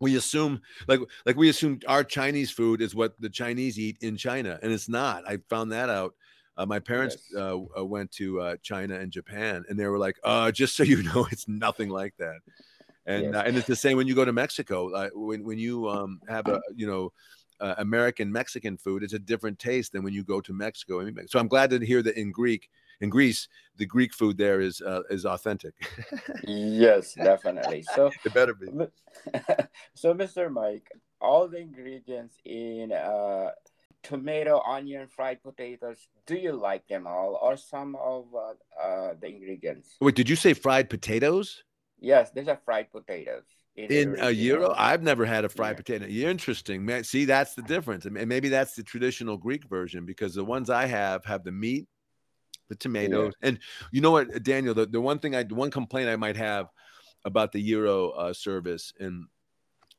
we 0.00 0.16
assume 0.16 0.60
like 0.88 1.00
like 1.26 1.36
we 1.36 1.50
assume 1.50 1.78
our 1.86 2.02
chinese 2.02 2.50
food 2.50 2.80
is 2.80 2.94
what 2.94 3.20
the 3.20 3.28
chinese 3.28 3.78
eat 3.78 3.98
in 4.00 4.16
china 4.16 4.58
and 4.62 4.72
it's 4.72 4.88
not 4.88 5.28
i 5.28 5.36
found 5.50 5.70
that 5.70 5.90
out 5.90 6.14
uh, 6.56 6.66
my 6.66 6.78
parents 6.78 7.16
yes. 7.30 7.40
uh, 7.40 7.58
uh, 7.78 7.84
went 7.84 8.10
to 8.12 8.40
uh, 8.40 8.56
China 8.62 8.98
and 8.98 9.10
Japan, 9.10 9.64
and 9.68 9.78
they 9.78 9.86
were 9.86 9.98
like, 9.98 10.16
"Uh, 10.24 10.50
just 10.50 10.76
so 10.76 10.82
you 10.92 11.02
know, 11.02 11.26
it's 11.30 11.48
nothing 11.48 11.88
like 11.88 12.14
that." 12.18 12.38
And 13.06 13.24
yes. 13.24 13.34
Uh, 13.34 13.42
and 13.46 13.56
it's 13.56 13.66
the 13.66 13.76
same 13.76 13.96
when 13.96 14.06
you 14.06 14.14
go 14.14 14.24
to 14.24 14.32
Mexico. 14.32 15.10
when 15.14 15.44
when 15.44 15.58
you 15.58 15.88
um, 15.88 16.20
have 16.28 16.46
a 16.48 16.60
you 16.74 16.86
know 16.86 17.12
uh, 17.60 17.74
American 17.78 18.30
Mexican 18.32 18.76
food, 18.76 19.02
it's 19.02 19.12
a 19.12 19.18
different 19.18 19.58
taste 19.58 19.92
than 19.92 20.02
when 20.02 20.12
you 20.12 20.24
go 20.24 20.40
to 20.40 20.52
Mexico. 20.52 21.06
So 21.26 21.38
I'm 21.38 21.48
glad 21.48 21.70
to 21.70 21.84
hear 21.84 22.02
that 22.02 22.16
in 22.16 22.32
Greek, 22.32 22.70
in 23.00 23.10
Greece, 23.10 23.48
the 23.76 23.86
Greek 23.86 24.14
food 24.14 24.36
there 24.36 24.60
is 24.60 24.80
uh, 24.80 25.02
is 25.10 25.24
authentic. 25.26 25.74
yes, 26.46 27.14
definitely. 27.14 27.84
So 27.94 28.10
it 28.24 28.34
better 28.34 28.54
be. 28.54 28.66
so, 29.94 30.14
Mr. 30.14 30.50
Mike, 30.50 30.90
all 31.20 31.48
the 31.48 31.58
ingredients 31.58 32.36
in 32.44 32.92
uh, 32.92 33.50
tomato, 34.02 34.60
onion, 34.66 35.06
fried 35.08 35.42
potatoes. 35.42 36.08
Do 36.26 36.34
you 36.34 36.52
like 36.52 36.86
them 36.88 37.06
all, 37.06 37.38
or 37.40 37.56
some 37.56 37.96
of 37.96 38.26
uh, 38.34 38.80
uh, 38.80 39.14
the 39.20 39.26
ingredients? 39.26 39.96
Wait, 40.00 40.14
did 40.14 40.28
you 40.28 40.36
say 40.36 40.54
fried 40.54 40.90
potatoes? 40.90 41.62
Yes, 41.98 42.30
there's 42.30 42.48
a 42.48 42.58
fried 42.64 42.90
potatoes. 42.90 43.44
In, 43.76 43.92
in 43.92 44.16
a 44.20 44.34
gyro, 44.34 44.74
I've 44.76 45.02
never 45.02 45.24
had 45.24 45.44
a 45.44 45.48
fried 45.48 45.72
yeah. 45.72 45.76
potato. 45.76 46.06
You're 46.06 46.30
interesting, 46.30 46.84
man. 46.84 47.04
See, 47.04 47.24
that's 47.24 47.54
the 47.54 47.62
difference, 47.62 48.04
and 48.04 48.14
maybe 48.26 48.48
that's 48.48 48.74
the 48.74 48.82
traditional 48.82 49.36
Greek 49.36 49.64
version 49.68 50.04
because 50.04 50.34
the 50.34 50.44
ones 50.44 50.70
I 50.70 50.86
have 50.86 51.24
have 51.24 51.44
the 51.44 51.52
meat, 51.52 51.86
the 52.68 52.74
tomatoes, 52.74 53.32
yeah. 53.42 53.48
and 53.48 53.58
you 53.92 54.00
know 54.00 54.10
what, 54.10 54.42
Daniel. 54.42 54.74
The, 54.74 54.86
the 54.86 55.00
one 55.00 55.18
thing 55.18 55.34
I, 55.34 55.44
the 55.44 55.54
one 55.54 55.70
complaint 55.70 56.08
I 56.08 56.16
might 56.16 56.36
have 56.36 56.66
about 57.24 57.52
the 57.52 57.62
gyro 57.62 58.10
uh, 58.10 58.32
service, 58.32 58.92
and 58.98 59.26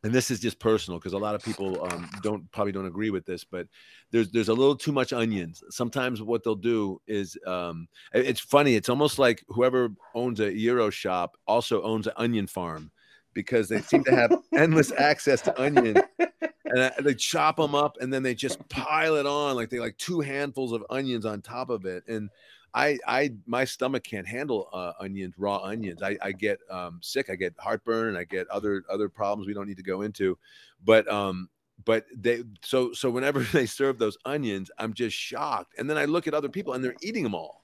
and 0.04 0.14
this 0.14 0.32
is 0.32 0.40
just 0.40 0.60
personal 0.60 1.00
because 1.00 1.14
a 1.14 1.18
lot 1.18 1.36
of 1.36 1.44
people 1.44 1.84
um, 1.92 2.10
don't 2.24 2.52
probably 2.52 2.72
don't 2.72 2.88
agree 2.88 3.12
with 3.12 3.26
this, 3.26 3.44
but 3.44 3.68
there's 4.12 4.32
there's 4.32 4.50
a 4.50 4.54
little 4.54 4.76
too 4.76 4.92
much 4.92 5.14
onions. 5.14 5.64
Sometimes 5.70 6.22
what 6.22 6.44
they'll 6.44 6.56
do 6.56 7.00
is 7.08 7.38
um, 7.46 7.88
it's 8.14 8.40
funny. 8.40 8.76
It's 8.76 8.90
almost 8.90 9.20
like 9.20 9.44
whoever 9.50 9.90
owns 10.16 10.40
a 10.40 10.52
gyro 10.52 10.90
shop 10.90 11.38
also 11.48 11.84
owns 11.84 12.08
an 12.08 12.14
onion 12.18 12.48
farm 12.48 12.92
because 13.34 13.70
they 13.70 13.82
seem 13.82 14.04
to 14.06 14.16
have 14.16 14.36
endless 14.56 14.92
access 14.92 15.42
to 15.42 15.62
onions 15.62 16.00
and 16.66 17.06
they 17.06 17.14
chop 17.14 17.58
them 17.58 17.76
up 17.76 17.98
and 18.02 18.12
then 18.12 18.24
they 18.24 18.34
just 18.34 18.68
pile 18.70 19.16
it 19.16 19.26
on 19.26 19.56
like 19.56 19.70
they 19.70 19.80
like 19.80 19.98
two 19.98 20.20
handfuls 20.20 20.72
of 20.74 20.84
onions 20.90 21.26
on 21.26 21.42
top 21.42 21.70
of 21.70 21.86
it 21.86 22.04
and 22.08 22.30
I, 22.74 22.98
I, 23.06 23.32
my 23.46 23.66
stomach 23.66 24.04
can't 24.04 24.28
handle 24.28 24.70
uh, 24.72 24.94
onions, 25.00 25.36
raw 25.38 25.58
onions. 25.58 26.02
I, 26.02 26.18
I 26.22 26.32
get 26.32 26.60
um, 26.70 27.00
sick. 27.02 27.30
I 27.30 27.36
get 27.36 27.54
heartburn, 27.60 28.10
and 28.10 28.18
I 28.18 28.24
get 28.24 28.48
other 28.50 28.84
other 28.90 29.10
problems 29.10 29.48
we 29.48 29.54
don't 29.54 29.68
need 29.68 29.78
to 29.78 29.84
go 29.84 30.02
into. 30.04 30.38
But 30.84 31.08
um, 31.12 31.50
but 31.84 32.06
they 32.16 32.44
so 32.62 32.94
so 32.94 33.10
whenever 33.10 33.40
they 33.54 33.66
serve 33.66 33.98
those 33.98 34.18
onions, 34.26 34.72
I'm 34.78 34.94
just 34.94 35.16
shocked. 35.16 35.76
And 35.78 35.90
then 35.90 35.98
I 35.98 36.06
look 36.06 36.28
at 36.28 36.34
other 36.34 36.50
people, 36.50 36.74
and 36.74 36.84
they're 36.84 36.96
eating 37.02 37.24
them 37.24 37.36
all. 37.36 37.61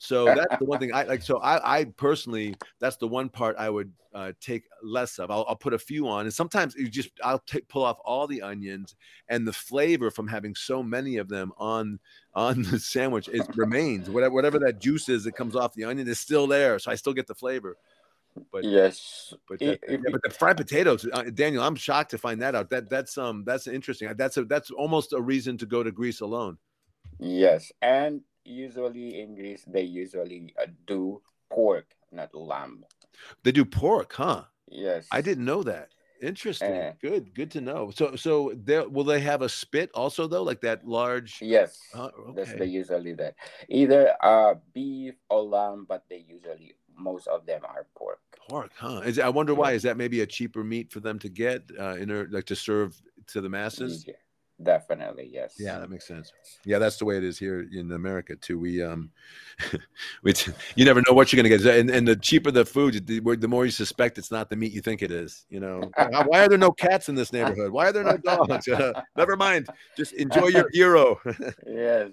So 0.00 0.24
that's 0.34 0.56
the 0.58 0.64
one 0.64 0.80
thing 0.80 0.94
I 0.94 1.04
like. 1.04 1.22
So 1.22 1.38
I, 1.38 1.80
I 1.80 1.84
personally, 1.84 2.56
that's 2.80 2.96
the 2.96 3.06
one 3.06 3.28
part 3.28 3.56
I 3.58 3.68
would 3.68 3.92
uh, 4.14 4.32
take 4.40 4.64
less 4.82 5.18
of. 5.18 5.30
I'll, 5.30 5.44
I'll, 5.46 5.54
put 5.54 5.74
a 5.74 5.78
few 5.78 6.08
on, 6.08 6.24
and 6.24 6.32
sometimes 6.32 6.74
you 6.74 6.88
just 6.88 7.10
I'll 7.22 7.38
take 7.40 7.68
pull 7.68 7.84
off 7.84 7.98
all 8.02 8.26
the 8.26 8.40
onions, 8.40 8.96
and 9.28 9.46
the 9.46 9.52
flavor 9.52 10.10
from 10.10 10.26
having 10.26 10.54
so 10.54 10.82
many 10.82 11.18
of 11.18 11.28
them 11.28 11.52
on 11.58 12.00
on 12.34 12.62
the 12.62 12.78
sandwich 12.78 13.28
it 13.28 13.46
remains. 13.54 14.08
Whatever 14.08 14.34
whatever 14.34 14.58
that 14.60 14.80
juice 14.80 15.08
is 15.10 15.24
that 15.24 15.32
comes 15.32 15.54
off 15.54 15.74
the 15.74 15.84
onion 15.84 16.08
is 16.08 16.18
still 16.18 16.46
there, 16.46 16.78
so 16.78 16.90
I 16.90 16.94
still 16.94 17.12
get 17.12 17.26
the 17.26 17.34
flavor. 17.34 17.76
But 18.50 18.64
yes, 18.64 19.34
but 19.48 19.58
that, 19.58 19.80
yeah, 19.86 19.98
but 20.10 20.22
the 20.22 20.30
fried 20.30 20.56
potatoes, 20.56 21.06
uh, 21.12 21.24
Daniel, 21.24 21.62
I'm 21.62 21.76
shocked 21.76 22.12
to 22.12 22.18
find 22.18 22.40
that 22.40 22.54
out. 22.54 22.70
That 22.70 22.88
that's 22.88 23.18
um 23.18 23.44
that's 23.44 23.66
interesting. 23.66 24.10
That's 24.16 24.38
a 24.38 24.44
that's 24.44 24.70
almost 24.70 25.12
a 25.12 25.20
reason 25.20 25.58
to 25.58 25.66
go 25.66 25.82
to 25.82 25.92
Greece 25.92 26.20
alone. 26.20 26.56
Yes, 27.18 27.70
and 27.82 28.22
usually 28.44 29.20
in 29.20 29.34
Greece 29.34 29.64
they 29.66 29.82
usually 29.82 30.54
uh, 30.60 30.66
do 30.86 31.22
pork, 31.50 31.86
not 32.12 32.34
lamb. 32.34 32.84
They 33.42 33.52
do 33.52 33.64
pork, 33.64 34.12
huh? 34.14 34.44
Yes. 34.68 35.06
I 35.10 35.20
didn't 35.20 35.44
know 35.44 35.62
that. 35.64 35.90
Interesting. 36.22 36.72
Uh, 36.72 36.92
good. 37.00 37.34
Good 37.34 37.50
to 37.52 37.60
know. 37.60 37.90
So, 37.94 38.14
so 38.14 38.52
there 38.54 38.86
will 38.88 39.04
they 39.04 39.20
have 39.20 39.42
a 39.42 39.48
spit 39.48 39.90
also 39.94 40.26
though, 40.26 40.42
like 40.42 40.60
that 40.60 40.86
large? 40.86 41.40
Yes. 41.40 41.78
Uh, 41.94 42.10
okay. 42.28 42.32
That's 42.36 42.52
they 42.58 42.66
usually 42.66 43.14
that 43.14 43.34
either 43.68 44.12
uh 44.22 44.54
beef 44.74 45.14
or 45.30 45.42
lamb, 45.42 45.86
but 45.88 46.04
they 46.10 46.24
usually 46.28 46.74
most 46.96 47.26
of 47.26 47.46
them 47.46 47.62
are 47.64 47.86
pork. 47.96 48.20
Pork, 48.48 48.72
huh? 48.76 49.00
Is 49.04 49.18
I 49.18 49.30
wonder 49.30 49.54
why? 49.54 49.72
Is 49.72 49.82
that 49.84 49.96
maybe 49.96 50.20
a 50.20 50.26
cheaper 50.26 50.62
meat 50.62 50.92
for 50.92 51.00
them 51.00 51.18
to 51.20 51.28
get 51.28 51.62
uh, 51.78 51.96
in 51.96 52.10
or 52.10 52.28
like 52.30 52.44
to 52.46 52.56
serve 52.56 53.00
to 53.28 53.40
the 53.40 53.48
masses? 53.48 54.04
Yeah. 54.06 54.14
Definitely, 54.62 55.30
yes. 55.32 55.54
Yeah, 55.58 55.78
that 55.78 55.88
makes 55.88 56.06
sense. 56.06 56.32
Yeah, 56.64 56.78
that's 56.78 56.98
the 56.98 57.06
way 57.06 57.16
it 57.16 57.24
is 57.24 57.38
here 57.38 57.66
in 57.72 57.92
America 57.92 58.36
too. 58.36 58.58
We 58.58 58.82
um, 58.82 59.10
we 60.22 60.34
you 60.74 60.84
never 60.84 61.00
know 61.06 61.14
what 61.14 61.32
you're 61.32 61.42
gonna 61.42 61.56
get, 61.56 61.64
and, 61.78 61.88
and 61.88 62.06
the 62.06 62.16
cheaper 62.16 62.50
the 62.50 62.66
food, 62.66 63.06
the, 63.06 63.20
the 63.20 63.48
more 63.48 63.64
you 63.64 63.70
suspect 63.70 64.18
it's 64.18 64.30
not 64.30 64.50
the 64.50 64.56
meat 64.56 64.72
you 64.72 64.82
think 64.82 65.02
it 65.02 65.10
is. 65.10 65.46
You 65.48 65.60
know, 65.60 65.90
why 66.26 66.44
are 66.44 66.48
there 66.48 66.58
no 66.58 66.72
cats 66.72 67.08
in 67.08 67.14
this 67.14 67.32
neighborhood? 67.32 67.70
Why 67.70 67.88
are 67.88 67.92
there 67.92 68.04
no 68.04 68.18
dogs? 68.18 68.68
never 69.16 69.36
mind, 69.36 69.68
just 69.96 70.12
enjoy 70.12 70.48
your 70.48 70.68
gyro. 70.74 71.18
yes, 71.66 72.10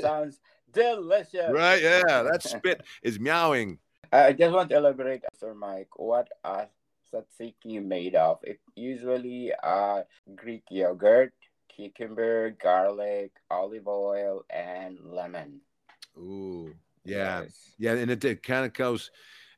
sounds 0.00 0.40
delicious. 0.72 1.50
Right? 1.50 1.82
Yeah, 1.82 2.22
that 2.22 2.42
spit 2.42 2.82
is 3.02 3.20
meowing. 3.20 3.78
I 4.10 4.32
just 4.32 4.54
want 4.54 4.70
to 4.70 4.76
elaborate, 4.76 5.24
Sir 5.38 5.52
Mike. 5.52 5.90
What 5.96 6.28
are 6.42 6.68
tzatziki 7.12 7.82
made 7.84 8.14
of? 8.14 8.38
It 8.42 8.60
usually 8.74 9.52
uh, 9.62 10.02
Greek 10.34 10.64
yogurt, 10.70 11.32
cucumber, 11.74 12.50
garlic, 12.50 13.32
olive 13.50 13.88
oil, 13.88 14.44
and 14.50 14.98
lemon. 15.04 15.60
Ooh, 16.16 16.74
yeah, 17.04 17.42
Yes. 17.42 17.74
yeah, 17.78 17.92
and 17.94 18.10
it, 18.10 18.24
it 18.24 18.42
kind 18.42 18.66
of 18.66 18.72
goes 18.72 19.10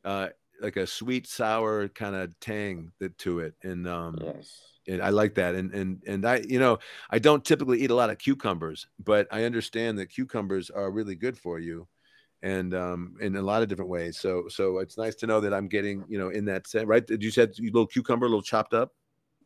uh, 0.04 0.28
like 0.60 0.76
a 0.76 0.86
sweet 0.86 1.26
sour 1.26 1.88
kind 1.88 2.14
of 2.14 2.38
tang 2.40 2.92
that 3.00 3.16
to 3.18 3.40
it, 3.40 3.54
and 3.62 3.86
um, 3.88 4.16
Yes. 4.22 4.60
and 4.86 5.02
I 5.02 5.10
like 5.10 5.34
that. 5.34 5.54
And 5.54 5.72
and 5.72 6.02
and 6.06 6.26
I, 6.26 6.42
you 6.48 6.58
know, 6.58 6.78
I 7.10 7.18
don't 7.18 7.44
typically 7.44 7.80
eat 7.82 7.90
a 7.90 7.94
lot 7.94 8.10
of 8.10 8.18
cucumbers, 8.18 8.86
but 9.02 9.26
I 9.30 9.44
understand 9.44 9.98
that 9.98 10.06
cucumbers 10.06 10.70
are 10.70 10.90
really 10.90 11.14
good 11.14 11.38
for 11.38 11.58
you, 11.58 11.88
and 12.42 12.74
um, 12.74 13.16
in 13.20 13.36
a 13.36 13.42
lot 13.42 13.62
of 13.62 13.68
different 13.68 13.90
ways. 13.90 14.18
So 14.18 14.44
so 14.48 14.78
it's 14.78 14.96
nice 14.96 15.14
to 15.16 15.26
know 15.26 15.40
that 15.40 15.52
I'm 15.52 15.68
getting, 15.68 16.04
you 16.08 16.18
know, 16.18 16.30
in 16.30 16.44
that 16.46 16.66
set. 16.66 16.86
Right? 16.86 17.06
Did 17.06 17.22
you 17.22 17.30
said 17.30 17.52
little 17.58 17.86
cucumber, 17.86 18.26
a 18.26 18.28
little 18.28 18.42
chopped 18.42 18.74
up? 18.74 18.92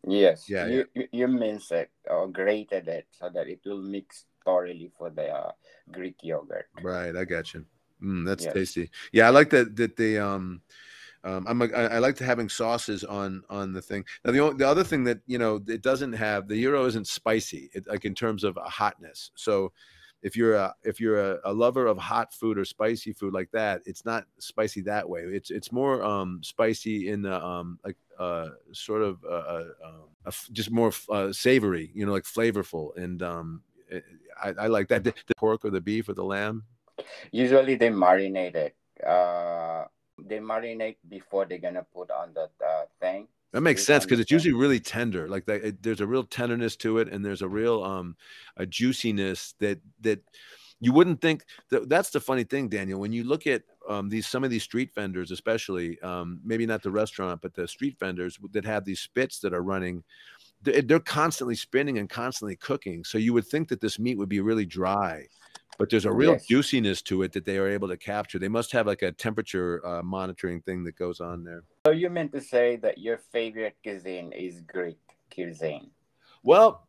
Yes. 0.06 0.48
Yeah, 0.48 0.66
You, 0.66 0.84
you 0.94 1.08
you 1.12 1.28
mince 1.28 1.70
it 1.70 1.90
or 2.08 2.28
grated 2.28 2.88
it 2.88 3.06
so 3.10 3.30
that 3.32 3.48
it 3.48 3.60
will 3.64 3.80
mix 3.80 4.26
thoroughly 4.44 4.90
for 4.96 5.10
the 5.10 5.28
uh, 5.28 5.52
Greek 5.90 6.16
yogurt. 6.22 6.66
Right. 6.82 7.16
I 7.16 7.24
got 7.24 7.54
you. 7.54 7.64
Mm, 8.02 8.26
that's 8.26 8.44
Yes. 8.44 8.52
tasty. 8.52 8.90
Yeah, 9.12 9.26
I 9.26 9.30
like 9.30 9.50
that. 9.50 9.76
That 9.76 9.96
they 9.96 10.18
um. 10.18 10.62
Um, 11.26 11.46
I'm 11.48 11.62
a, 11.62 11.64
I, 11.72 11.84
I 11.84 11.98
like 12.00 12.16
to 12.16 12.24
having 12.24 12.50
sauces 12.50 13.02
on 13.02 13.42
on 13.48 13.72
the 13.72 13.80
thing. 13.80 14.04
Now 14.26 14.32
the 14.32 14.40
only, 14.40 14.56
the 14.58 14.68
other 14.68 14.84
thing 14.84 15.04
that 15.04 15.20
you 15.26 15.38
know 15.38 15.58
it 15.66 15.80
doesn't 15.80 16.12
have 16.12 16.48
the 16.48 16.62
gyro 16.62 16.84
isn't 16.84 17.06
spicy, 17.06 17.70
it, 17.72 17.86
like 17.88 18.04
in 18.04 18.14
terms 18.14 18.44
of 18.44 18.58
a 18.58 18.68
hotness. 18.68 19.30
So 19.34 19.72
if 20.24 20.36
you're 20.36 20.54
a 20.56 20.74
if 20.82 21.00
you're 21.00 21.20
a, 21.34 21.38
a 21.44 21.52
lover 21.52 21.86
of 21.86 21.98
hot 21.98 22.32
food 22.32 22.58
or 22.58 22.64
spicy 22.64 23.12
food 23.12 23.34
like 23.34 23.50
that, 23.52 23.82
it's 23.86 24.04
not 24.06 24.24
spicy 24.38 24.80
that 24.82 25.08
way. 25.08 25.20
It's 25.20 25.50
it's 25.50 25.70
more 25.70 26.02
um 26.02 26.40
spicy 26.42 27.10
in 27.10 27.22
the 27.22 27.36
um 27.44 27.78
like 27.84 27.96
uh 28.18 28.48
sort 28.72 29.02
of 29.02 29.22
uh, 29.24 29.28
uh, 29.28 29.64
um, 29.84 30.32
just 30.52 30.70
more 30.70 30.92
uh, 31.10 31.30
savory, 31.32 31.90
you 31.94 32.06
know, 32.06 32.12
like 32.12 32.24
flavorful. 32.24 32.96
And 32.96 33.22
um 33.22 33.62
it- 33.88 34.04
I, 34.42 34.64
I 34.64 34.66
like 34.66 34.88
that 34.88 35.04
the, 35.04 35.14
the 35.28 35.34
pork 35.36 35.64
or 35.64 35.70
the 35.70 35.80
beef 35.80 36.08
or 36.08 36.14
the 36.14 36.24
lamb. 36.24 36.64
Usually 37.32 37.74
they 37.76 37.90
marinate 37.90 38.54
it. 38.56 38.76
Uh, 39.04 39.84
they 40.18 40.38
marinate 40.38 40.96
before 41.08 41.44
they're 41.44 41.58
gonna 41.58 41.86
put 41.94 42.10
on 42.10 42.34
the 42.34 42.48
thing. 43.00 43.28
That 43.54 43.60
makes 43.60 43.84
sense 43.84 44.04
because 44.04 44.18
it's 44.18 44.32
usually 44.32 44.52
really 44.52 44.80
tender. 44.80 45.28
Like 45.28 45.46
that, 45.46 45.64
it, 45.64 45.80
there's 45.80 46.00
a 46.00 46.06
real 46.08 46.24
tenderness 46.24 46.74
to 46.78 46.98
it, 46.98 47.08
and 47.08 47.24
there's 47.24 47.40
a 47.40 47.48
real 47.48 47.84
um 47.84 48.16
a 48.56 48.66
juiciness 48.66 49.54
that 49.60 49.78
that 50.00 50.20
you 50.80 50.92
wouldn't 50.92 51.20
think. 51.20 51.44
That, 51.70 51.88
that's 51.88 52.10
the 52.10 52.18
funny 52.18 52.42
thing, 52.42 52.68
Daniel. 52.68 52.98
When 52.98 53.12
you 53.12 53.22
look 53.22 53.46
at 53.46 53.62
um 53.88 54.08
these 54.08 54.26
some 54.26 54.42
of 54.42 54.50
these 54.50 54.64
street 54.64 54.92
vendors, 54.92 55.30
especially 55.30 56.00
um 56.00 56.40
maybe 56.44 56.66
not 56.66 56.82
the 56.82 56.90
restaurant, 56.90 57.42
but 57.42 57.54
the 57.54 57.68
street 57.68 57.96
vendors 58.00 58.40
that 58.50 58.64
have 58.64 58.84
these 58.84 58.98
spits 58.98 59.38
that 59.38 59.54
are 59.54 59.62
running. 59.62 60.02
They're, 60.62 60.82
they're 60.82 60.98
constantly 60.98 61.54
spinning 61.54 61.98
and 61.98 62.10
constantly 62.10 62.56
cooking. 62.56 63.04
So 63.04 63.18
you 63.18 63.34
would 63.34 63.46
think 63.46 63.68
that 63.68 63.80
this 63.80 64.00
meat 64.00 64.18
would 64.18 64.28
be 64.28 64.40
really 64.40 64.66
dry, 64.66 65.28
but 65.78 65.90
there's 65.90 66.04
a 66.04 66.12
real 66.12 66.32
Yes. 66.32 66.46
juiciness 66.46 67.02
to 67.02 67.22
it 67.22 67.32
that 67.32 67.44
they 67.44 67.58
are 67.58 67.68
able 67.68 67.88
to 67.88 67.96
capture. 67.96 68.38
They 68.38 68.48
must 68.48 68.72
have 68.72 68.86
like 68.86 69.02
a 69.02 69.12
temperature 69.12 69.84
uh, 69.86 70.02
monitoring 70.02 70.60
thing 70.60 70.84
that 70.84 70.96
goes 70.96 71.20
on 71.20 71.44
there. 71.44 71.64
So 71.86 71.92
you 71.92 72.10
meant 72.10 72.32
to 72.32 72.40
say 72.40 72.76
that 72.76 72.98
your 72.98 73.18
favorite 73.18 73.76
cuisine 73.82 74.32
is 74.32 74.60
Greek 74.62 74.98
cuisine? 75.32 75.90
Well, 76.42 76.86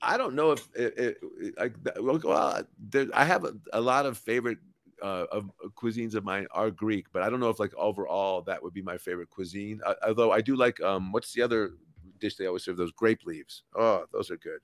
I 0.00 0.16
don't 0.16 0.34
know 0.34 0.52
if 0.52 0.68
it, 0.74 0.98
it, 0.98 1.54
I, 1.58 1.70
well, 2.00 2.64
there, 2.78 3.06
I 3.14 3.24
have 3.24 3.44
a, 3.44 3.54
a 3.72 3.80
lot 3.80 4.06
of 4.06 4.18
favorite 4.18 4.58
uh, 5.02 5.26
of 5.30 5.50
of 5.62 5.74
cuisines 5.74 6.14
of 6.14 6.24
mine 6.24 6.46
are 6.50 6.70
Greek, 6.70 7.06
but 7.12 7.22
I 7.22 7.30
don't 7.30 7.40
know 7.40 7.50
if 7.50 7.60
like 7.60 7.74
overall 7.76 8.42
that 8.42 8.62
would 8.62 8.74
be 8.74 8.82
my 8.82 8.98
favorite 8.98 9.30
cuisine. 9.30 9.80
Uh, 9.84 9.94
although 10.06 10.32
I 10.32 10.40
do 10.40 10.56
like 10.56 10.80
um, 10.82 11.12
what's 11.12 11.32
the 11.32 11.42
other 11.42 11.72
dish 12.18 12.36
they 12.36 12.46
always 12.46 12.64
serve? 12.64 12.76
Those 12.76 12.92
grape 12.92 13.24
leaves. 13.24 13.62
Oh, 13.76 14.04
those 14.12 14.30
are 14.30 14.36
good. 14.36 14.60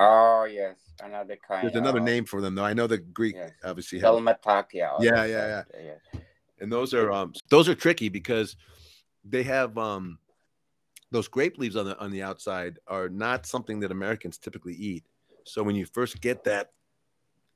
Oh 0.00 0.44
yes, 0.44 0.76
another 1.02 1.36
kind. 1.36 1.62
There's 1.62 1.74
another 1.74 2.00
name 2.00 2.24
for 2.24 2.40
them 2.40 2.54
though. 2.54 2.64
I 2.64 2.72
know 2.72 2.86
the 2.86 2.98
Greek 2.98 3.34
Yes. 3.36 3.52
obviously 3.64 3.98
Dalmatia. 3.98 4.92
or 4.98 5.04
Yeah, 5.04 5.24
yeah, 5.24 5.62
yeah. 5.74 5.94
and 6.60 6.70
those 6.72 6.94
are 6.94 7.10
um 7.10 7.32
those 7.50 7.68
are 7.68 7.74
tricky 7.74 8.08
because 8.08 8.56
they 9.24 9.42
have 9.42 9.76
um 9.76 10.18
those 11.10 11.28
grape 11.28 11.58
leaves 11.58 11.76
on 11.76 11.86
the 11.86 11.98
on 11.98 12.10
the 12.10 12.22
outside 12.22 12.78
are 12.86 13.08
not 13.08 13.46
something 13.46 13.80
that 13.80 13.90
Americans 13.90 14.38
typically 14.38 14.74
eat. 14.74 15.04
So 15.44 15.62
when 15.62 15.74
you 15.74 15.86
first 15.86 16.20
get 16.20 16.44
that, 16.44 16.72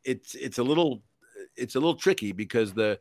it's 0.05 0.35
it's 0.35 0.59
a 0.59 0.63
little 0.63 1.03
it's 1.57 1.75
a 1.75 1.79
little 1.79 1.95
tricky 1.95 2.33
because 2.33 2.73
the, 2.73 2.99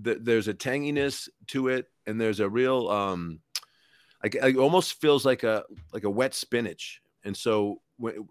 the 0.00 0.14
there's 0.20 0.48
a 0.48 0.54
tanginess 0.54 1.28
to 1.48 1.68
it 1.68 1.86
and 2.06 2.20
there's 2.20 2.40
a 2.40 2.48
real 2.48 2.88
um 2.88 3.40
like 4.22 4.34
it 4.34 4.56
almost 4.56 5.00
feels 5.00 5.24
like 5.24 5.42
a 5.42 5.64
like 5.92 6.04
a 6.04 6.10
wet 6.10 6.34
spinach. 6.34 7.02
And 7.24 7.36
so 7.36 7.80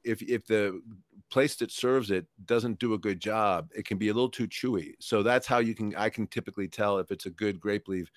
if 0.04 0.22
if 0.22 0.46
the 0.46 0.82
place 1.30 1.56
that 1.58 1.72
serves 1.72 2.10
it 2.12 2.26
doesn't 2.46 2.80
do 2.80 2.94
a 2.94 2.98
good 2.98 3.20
job, 3.20 3.70
it 3.76 3.86
can 3.86 3.98
be 3.98 4.10
a 4.10 4.14
little 4.14 4.30
too 4.30 4.48
chewy. 4.48 4.94
So 5.00 5.24
that's 5.24 5.48
how 5.48 5.60
you 5.60 5.76
can 5.76 5.96
I 5.96 6.10
can 6.10 6.28
typically 6.28 6.68
tell 6.68 7.00
if 7.00 7.12
it's 7.12 7.26
a 7.26 7.32
good 7.32 7.60
grape 7.60 7.88
leaf. 7.88 8.12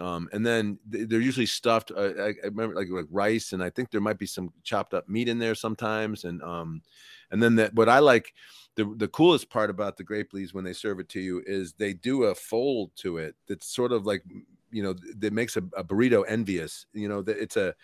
Um, 0.00 0.28
and 0.32 0.44
then 0.44 0.78
they're 0.86 1.20
usually 1.20 1.46
stuffed. 1.46 1.92
Uh, 1.96 2.10
I, 2.18 2.28
I 2.28 2.46
remember 2.46 2.74
like 2.74 2.88
like 2.90 3.06
rice, 3.10 3.52
and 3.52 3.62
I 3.62 3.70
think 3.70 3.90
there 3.90 4.00
might 4.00 4.18
be 4.18 4.26
some 4.26 4.52
chopped 4.62 4.92
up 4.94 5.08
meat 5.08 5.28
in 5.28 5.38
there 5.38 5.54
sometimes. 5.54 6.24
And 6.24 6.42
um, 6.42 6.82
and 7.30 7.42
then 7.42 7.56
that 7.56 7.74
what 7.74 7.88
I 7.88 8.00
like 8.00 8.34
the 8.76 8.92
the 8.96 9.08
coolest 9.08 9.50
part 9.50 9.70
about 9.70 9.96
the 9.96 10.04
grape 10.04 10.32
leaves 10.32 10.52
when 10.52 10.64
they 10.64 10.72
serve 10.72 10.98
it 10.98 11.08
to 11.10 11.20
you 11.20 11.42
is 11.46 11.74
they 11.74 11.92
do 11.92 12.24
a 12.24 12.34
fold 12.34 12.90
to 12.96 13.18
it 13.18 13.36
that's 13.48 13.68
sort 13.68 13.92
of 13.92 14.04
like 14.04 14.24
you 14.72 14.82
know 14.82 14.94
that 15.18 15.32
makes 15.32 15.56
a, 15.56 15.62
a 15.76 15.84
burrito 15.84 16.24
envious. 16.26 16.86
You 16.92 17.08
know 17.08 17.22
that 17.22 17.38
it's 17.38 17.56
a 17.56 17.74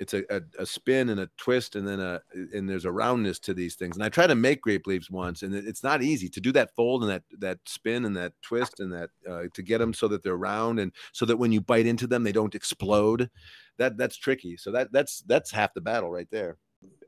it's 0.00 0.14
a, 0.14 0.22
a, 0.34 0.40
a 0.60 0.66
spin 0.66 1.08
and 1.08 1.20
a 1.20 1.28
twist 1.36 1.76
and 1.76 1.86
then 1.86 2.00
a 2.00 2.20
and 2.54 2.68
there's 2.68 2.84
a 2.84 2.92
roundness 2.92 3.38
to 3.40 3.54
these 3.54 3.74
things. 3.74 3.96
And 3.96 4.04
i 4.04 4.08
tried 4.08 4.28
to 4.28 4.34
make 4.34 4.62
grape 4.62 4.86
leaves 4.86 5.10
once 5.10 5.42
and 5.42 5.54
it's 5.54 5.82
not 5.82 6.02
easy 6.02 6.28
to 6.28 6.40
do 6.40 6.52
that 6.52 6.74
fold 6.74 7.02
and 7.02 7.10
that 7.10 7.22
that 7.38 7.58
spin 7.66 8.04
and 8.04 8.16
that 8.16 8.32
twist 8.42 8.80
and 8.80 8.92
that 8.92 9.10
uh, 9.28 9.44
to 9.54 9.62
get 9.62 9.78
them 9.78 9.92
so 9.92 10.08
that 10.08 10.22
they're 10.22 10.36
round 10.36 10.78
and 10.80 10.92
so 11.12 11.26
that 11.26 11.36
when 11.36 11.52
you 11.52 11.60
bite 11.60 11.86
into 11.86 12.06
them 12.06 12.22
they 12.22 12.32
don't 12.32 12.54
explode. 12.54 13.30
That 13.78 13.96
that's 13.96 14.16
tricky. 14.16 14.56
So 14.56 14.72
that 14.72 14.92
that's 14.92 15.22
that's 15.26 15.50
half 15.50 15.74
the 15.74 15.80
battle 15.80 16.10
right 16.10 16.28
there. 16.30 16.56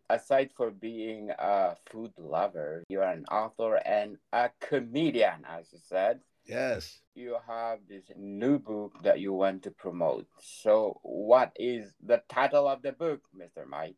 Aside 0.09 0.50
for 0.56 0.70
being 0.70 1.30
a 1.38 1.76
food 1.87 2.12
lover, 2.18 2.82
you 2.88 3.00
are 3.00 3.12
an 3.12 3.25
author 3.30 3.76
and 3.87 4.16
a 4.32 4.50
comedian, 4.61 5.44
as 5.49 5.73
you 5.73 5.78
said. 5.82 6.20
Yes 6.47 7.00
You 7.14 7.37
have 7.47 7.80
this 7.88 8.04
new 8.16 8.59
book 8.59 8.92
that 9.02 9.20
you 9.20 9.32
want 9.32 9.62
to 9.64 9.70
promote. 9.70 10.26
So, 10.40 10.99
what 11.02 11.52
is 11.56 11.92
the 12.04 12.23
title 12.28 12.66
of 12.68 12.82
the 12.82 12.92
book, 12.92 13.20
Mr. 13.37 13.66
Mike? 13.66 13.97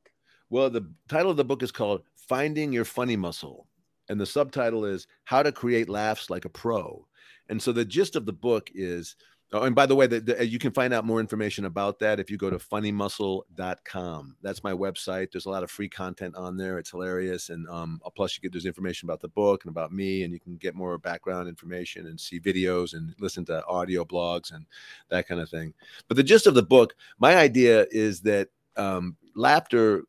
well 0.50 0.68
the 0.68 0.86
title 1.08 1.30
of 1.30 1.36
the 1.38 1.44
book 1.44 1.62
is 1.62 1.72
called 1.72 2.02
finding 2.28 2.72
your 2.72 2.84
funny 2.84 3.16
muscle 3.16 3.66
and 4.08 4.20
the 4.20 4.26
subtitle 4.26 4.84
is 4.84 5.06
how 5.24 5.42
to 5.42 5.50
create 5.50 5.88
laughs 5.88 6.28
like 6.28 6.44
a 6.44 6.48
pro 6.48 7.06
and 7.48 7.60
so 7.62 7.72
the 7.72 7.84
gist 7.84 8.16
of 8.16 8.26
the 8.26 8.32
book 8.32 8.70
is 8.74 9.16
oh, 9.52 9.62
and 9.62 9.74
by 9.74 9.86
the 9.86 9.94
way 9.94 10.06
the, 10.06 10.20
the, 10.20 10.46
you 10.46 10.58
can 10.58 10.72
find 10.72 10.92
out 10.92 11.04
more 11.04 11.20
information 11.20 11.64
about 11.64 11.98
that 11.98 12.18
if 12.20 12.30
you 12.30 12.36
go 12.36 12.50
to 12.50 12.58
funnymuscle.com 12.58 14.36
that's 14.42 14.64
my 14.64 14.72
website. 14.72 15.30
There's 15.30 15.46
a 15.46 15.50
lot 15.50 15.62
of 15.62 15.70
free 15.70 15.88
content 15.88 16.34
on 16.36 16.56
there. 16.56 16.78
It's 16.78 16.90
hilarious. 16.90 17.50
And 17.50 17.68
um, 17.68 18.00
plus 18.14 18.36
you 18.36 18.42
get 18.42 18.52
there's 18.52 18.66
information 18.66 19.06
about 19.06 19.20
the 19.20 19.28
book 19.28 19.64
and 19.64 19.70
about 19.70 19.92
me 19.92 20.24
and 20.24 20.32
you 20.32 20.40
can 20.40 20.56
get 20.56 20.74
more 20.74 20.98
background 20.98 21.48
information 21.48 22.06
and 22.06 22.18
see 22.18 22.40
videos 22.40 22.94
and 22.94 23.14
listen 23.20 23.44
to 23.46 23.64
audio 23.66 24.04
blogs 24.04 24.52
and 24.52 24.66
that 25.08 25.28
kind 25.28 25.40
of 25.40 25.48
thing. 25.48 25.74
But 26.08 26.16
the 26.16 26.22
gist 26.22 26.46
of 26.46 26.54
the 26.54 26.62
book 26.62 26.94
my 27.18 27.36
idea 27.36 27.86
is 27.90 28.20
that 28.22 28.48
um, 28.76 29.16
laughter 29.34 30.04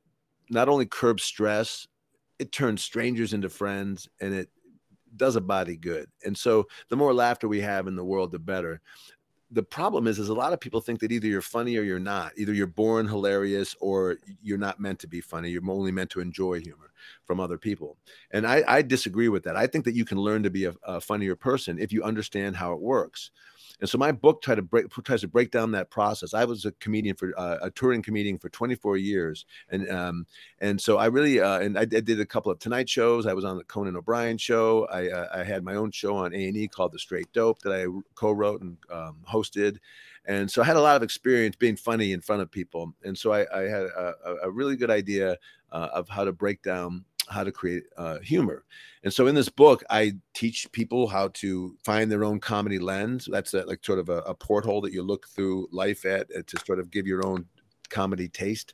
not 0.49 0.69
only 0.69 0.85
curbs 0.85 1.23
stress, 1.23 1.87
it 2.39 2.51
turns 2.51 2.83
strangers 2.83 3.33
into 3.33 3.49
friends 3.49 4.09
and 4.19 4.33
it 4.33 4.49
does 5.15 5.35
a 5.35 5.41
body 5.41 5.77
good. 5.77 6.09
And 6.25 6.37
so 6.37 6.67
the 6.89 6.95
more 6.95 7.13
laughter 7.13 7.47
we 7.47 7.61
have 7.61 7.87
in 7.87 7.95
the 7.95 8.03
world, 8.03 8.31
the 8.31 8.39
better. 8.39 8.81
The 9.53 9.63
problem 9.63 10.07
is, 10.07 10.17
is 10.17 10.29
a 10.29 10.33
lot 10.33 10.51
of 10.51 10.59
people 10.59 10.81
think 10.81 10.99
that 11.01 11.11
either 11.11 11.27
you're 11.27 11.41
funny 11.41 11.77
or 11.77 11.83
you're 11.83 11.99
not. 11.99 12.31
Either 12.37 12.53
you're 12.53 12.65
born 12.65 13.07
hilarious 13.07 13.75
or 13.79 14.17
you're 14.41 14.57
not 14.57 14.79
meant 14.79 14.99
to 14.99 15.07
be 15.07 15.21
funny. 15.21 15.49
You're 15.51 15.69
only 15.69 15.91
meant 15.91 16.09
to 16.11 16.21
enjoy 16.21 16.59
humor 16.59 16.91
from 17.25 17.39
other 17.39 17.57
people. 17.57 17.97
And 18.31 18.47
I, 18.47 18.63
I 18.67 18.81
disagree 18.81 19.29
with 19.29 19.43
that. 19.43 19.55
I 19.55 19.67
think 19.67 19.85
that 19.85 19.95
you 19.95 20.05
can 20.05 20.17
learn 20.17 20.41
to 20.43 20.49
be 20.49 20.65
a, 20.65 20.73
a 20.83 20.99
funnier 20.99 21.35
person 21.35 21.77
if 21.77 21.93
you 21.93 22.03
understand 22.03 22.55
how 22.55 22.73
it 22.73 22.81
works. 22.81 23.31
And 23.79 23.89
so 23.89 23.97
my 23.97 24.11
book 24.11 24.41
try 24.41 24.55
to 24.55 24.61
break, 24.61 24.89
tries 25.03 25.21
to 25.21 25.27
break 25.27 25.51
down 25.51 25.71
that 25.71 25.89
process. 25.89 26.33
I 26.33 26.45
was 26.45 26.65
a 26.65 26.71
comedian 26.73 27.15
for 27.15 27.33
uh, 27.37 27.57
a 27.61 27.71
touring 27.71 28.01
comedian 28.01 28.37
for 28.37 28.49
24 28.49 28.97
years, 28.97 29.45
and 29.69 29.89
um, 29.89 30.25
and 30.59 30.79
so 30.79 30.97
I 30.97 31.07
really 31.07 31.39
uh, 31.41 31.59
and 31.59 31.77
I, 31.77 31.81
I 31.81 31.85
did 31.85 32.19
a 32.19 32.25
couple 32.25 32.51
of 32.51 32.59
Tonight 32.59 32.87
shows. 32.87 33.25
I 33.25 33.33
was 33.33 33.43
on 33.45 33.57
the 33.57 33.63
Conan 33.65 33.95
O'Brien 33.97 34.37
show. 34.37 34.85
I 34.85 35.09
uh, 35.09 35.27
I 35.33 35.43
had 35.43 35.63
my 35.63 35.75
own 35.75 35.91
show 35.91 36.15
on 36.15 36.33
A 36.33 36.47
and 36.47 36.55
E 36.55 36.67
called 36.67 36.93
The 36.93 36.99
Straight 36.99 37.31
Dope 37.33 37.59
that 37.63 37.73
I 37.73 37.85
co-wrote 38.15 38.61
and 38.61 38.77
um, 38.91 39.17
hosted, 39.29 39.77
and 40.25 40.49
so 40.49 40.61
I 40.61 40.65
had 40.65 40.77
a 40.77 40.81
lot 40.81 40.95
of 40.95 41.03
experience 41.03 41.55
being 41.55 41.75
funny 41.75 42.11
in 42.13 42.21
front 42.21 42.41
of 42.41 42.51
people. 42.51 42.93
And 43.03 43.17
so 43.17 43.33
I, 43.33 43.45
I 43.53 43.63
had 43.63 43.83
a, 43.83 44.13
a- 44.25 44.35
a 44.43 44.51
really 44.51 44.75
good 44.75 44.91
idea 44.91 45.37
uh, 45.71 45.89
of 45.93 46.07
how 46.07 46.23
to 46.23 46.31
break 46.31 46.61
down 46.61 47.03
how 47.29 47.43
to 47.43 47.51
create 47.51 47.83
uh, 47.97 48.19
humor. 48.19 48.65
And 49.03 49.13
so 49.13 49.27
in 49.27 49.35
this 49.35 49.49
book, 49.49 49.83
I 49.89 50.13
teach 50.33 50.71
people 50.71 51.07
how 51.07 51.29
to 51.35 51.75
find 51.83 52.11
their 52.11 52.23
own 52.23 52.39
comedy 52.39 52.79
lens. 52.79 53.27
That's 53.31 53.53
a, 53.53 53.63
like 53.65 53.83
sort 53.83 53.99
of 53.99 54.09
a, 54.09 54.19
a 54.19 54.33
porthole 54.33 54.81
that 54.81 54.93
you 54.93 55.03
look 55.03 55.27
through 55.27 55.67
life 55.71 56.05
at 56.05 56.27
uh, 56.37 56.41
to 56.45 56.59
sort 56.65 56.79
of 56.79 56.91
give 56.91 57.07
your 57.07 57.25
own 57.25 57.45
comedy 57.89 58.27
taste. 58.27 58.73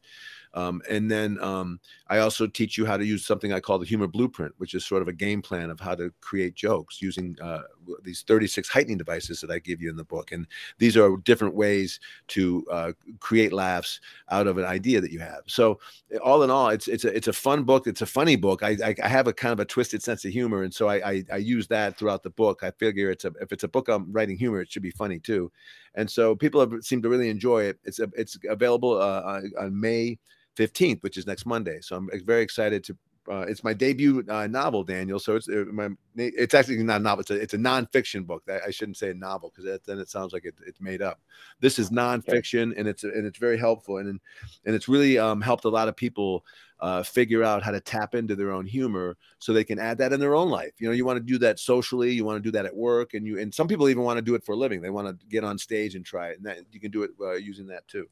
Um, 0.53 0.81
and 0.89 1.09
then 1.09 1.41
um, 1.41 1.79
I 2.07 2.19
also 2.19 2.47
teach 2.47 2.77
you 2.77 2.85
how 2.85 2.97
to 2.97 3.05
use 3.05 3.25
something 3.25 3.53
I 3.53 3.59
call 3.59 3.79
the 3.79 3.85
humor 3.85 4.07
blueprint, 4.07 4.53
which 4.57 4.73
is 4.73 4.85
sort 4.85 5.01
of 5.01 5.07
a 5.07 5.13
game 5.13 5.41
plan 5.41 5.69
of 5.69 5.79
how 5.79 5.95
to 5.95 6.11
create 6.21 6.55
jokes 6.55 7.01
using 7.01 7.35
uh, 7.41 7.61
these 8.03 8.23
36 8.23 8.67
heightening 8.69 8.97
devices 8.97 9.41
that 9.41 9.51
I 9.51 9.59
give 9.59 9.81
you 9.81 9.89
in 9.89 9.95
the 9.95 10.03
book. 10.03 10.31
And 10.31 10.47
these 10.77 10.97
are 10.97 11.17
different 11.17 11.55
ways 11.55 11.99
to 12.29 12.65
uh, 12.71 12.91
create 13.19 13.53
laughs 13.53 13.99
out 14.29 14.47
of 14.47 14.57
an 14.57 14.65
idea 14.65 15.01
that 15.01 15.11
you 15.11 15.19
have. 15.19 15.41
So 15.47 15.79
all 16.23 16.43
in 16.43 16.49
all, 16.49 16.69
it's 16.69 16.87
it's 16.87 17.05
a 17.05 17.15
it's 17.15 17.27
a 17.27 17.33
fun 17.33 17.63
book. 17.63 17.85
It's 17.87 18.01
a 18.01 18.07
funny 18.07 18.35
book. 18.35 18.63
I 18.63 18.77
I, 18.83 19.07
have 19.07 19.27
a 19.27 19.33
kind 19.33 19.53
of 19.53 19.59
a 19.59 19.65
twisted 19.65 20.01
sense 20.01 20.25
of 20.25 20.31
humor, 20.31 20.63
and 20.63 20.73
so 20.73 20.87
I, 20.87 21.11
I 21.11 21.23
I 21.33 21.37
use 21.37 21.67
that 21.67 21.97
throughout 21.97 22.23
the 22.23 22.29
book. 22.31 22.63
I 22.63 22.71
figure 22.71 23.11
it's 23.11 23.25
a 23.25 23.33
if 23.41 23.51
it's 23.51 23.63
a 23.63 23.67
book 23.67 23.87
I'm 23.87 24.11
writing 24.11 24.37
humor, 24.37 24.61
it 24.61 24.71
should 24.71 24.83
be 24.83 24.91
funny 24.91 25.19
too. 25.19 25.51
And 25.95 26.09
so 26.09 26.35
people 26.35 26.59
have 26.59 26.73
seem 26.81 27.01
to 27.01 27.09
really 27.09 27.29
enjoy 27.29 27.63
it. 27.63 27.79
It's 27.83 27.99
it's 27.99 28.37
available 28.49 28.99
uh, 28.99 29.41
on 29.59 29.79
May 29.79 30.17
15th, 30.59 31.01
which 31.01 31.17
is 31.17 31.25
next 31.25 31.45
Monday. 31.45 31.79
So 31.81 31.95
I'm 31.95 32.09
very 32.25 32.43
excited 32.43 32.83
to. 32.85 32.97
Uh, 33.29 33.45
it's 33.47 33.63
my 33.63 33.73
debut 33.73 34.25
uh, 34.27 34.47
novel, 34.47 34.83
Daniel. 34.83 35.19
So 35.19 35.35
it's 35.35 35.47
uh, 35.47 35.65
my, 35.71 35.89
it's 36.15 36.55
actually 36.55 36.81
not 36.81 37.01
a 37.01 37.03
novel. 37.03 37.21
It's 37.21 37.29
a, 37.29 37.35
it's 37.35 37.53
a 37.53 37.59
nonfiction 37.59 38.25
book. 38.25 38.43
I 38.49 38.71
shouldn't 38.71 38.97
say 38.97 39.11
a 39.11 39.13
novel 39.13 39.53
because 39.53 39.79
then 39.85 39.99
it 39.99 40.09
sounds 40.09 40.33
like 40.33 40.45
it, 40.45 40.55
it's 40.65 40.81
made 40.81 41.03
up. 41.03 41.19
This 41.59 41.77
is 41.77 41.91
nonfiction, 41.91 42.73
and 42.75 42.87
it's 42.87 43.03
and 43.03 43.27
it's 43.27 43.37
very 43.37 43.59
helpful, 43.59 43.97
and 43.97 44.19
and 44.65 44.75
it's 44.75 44.87
really 44.87 45.19
um, 45.19 45.41
helped 45.41 45.65
a 45.65 45.69
lot 45.69 45.87
of 45.87 45.95
people 45.95 46.43
uh, 46.79 47.03
figure 47.03 47.43
out 47.43 47.61
how 47.61 47.71
to 47.71 47.79
tap 47.79 48.15
into 48.15 48.35
their 48.35 48.51
own 48.51 48.65
humor 48.65 49.15
so 49.37 49.53
they 49.53 49.63
can 49.63 49.77
add 49.77 49.99
that 49.99 50.13
in 50.13 50.19
their 50.19 50.33
own 50.33 50.49
life. 50.49 50.71
You 50.79 50.87
know, 50.87 50.93
you 50.93 51.05
want 51.05 51.17
to 51.17 51.23
do 51.23 51.37
that 51.39 51.59
socially, 51.59 52.11
you 52.11 52.25
want 52.25 52.37
to 52.37 52.47
do 52.47 52.51
that 52.53 52.65
at 52.65 52.75
work, 52.75 53.13
and 53.13 53.27
you 53.27 53.37
and 53.37 53.53
some 53.53 53.67
people 53.67 53.89
even 53.89 54.03
want 54.03 54.17
to 54.17 54.23
do 54.23 54.33
it 54.33 54.43
for 54.43 54.53
a 54.53 54.57
living. 54.57 54.81
They 54.81 54.89
want 54.89 55.07
to 55.07 55.25
get 55.27 55.43
on 55.43 55.59
stage 55.59 55.93
and 55.93 56.03
try 56.03 56.29
it, 56.29 56.37
and 56.37 56.45
that 56.47 56.59
you 56.71 56.79
can 56.79 56.89
do 56.89 57.03
it 57.03 57.11
uh, 57.21 57.33
using 57.33 57.67
that 57.67 57.87
too. 57.87 58.07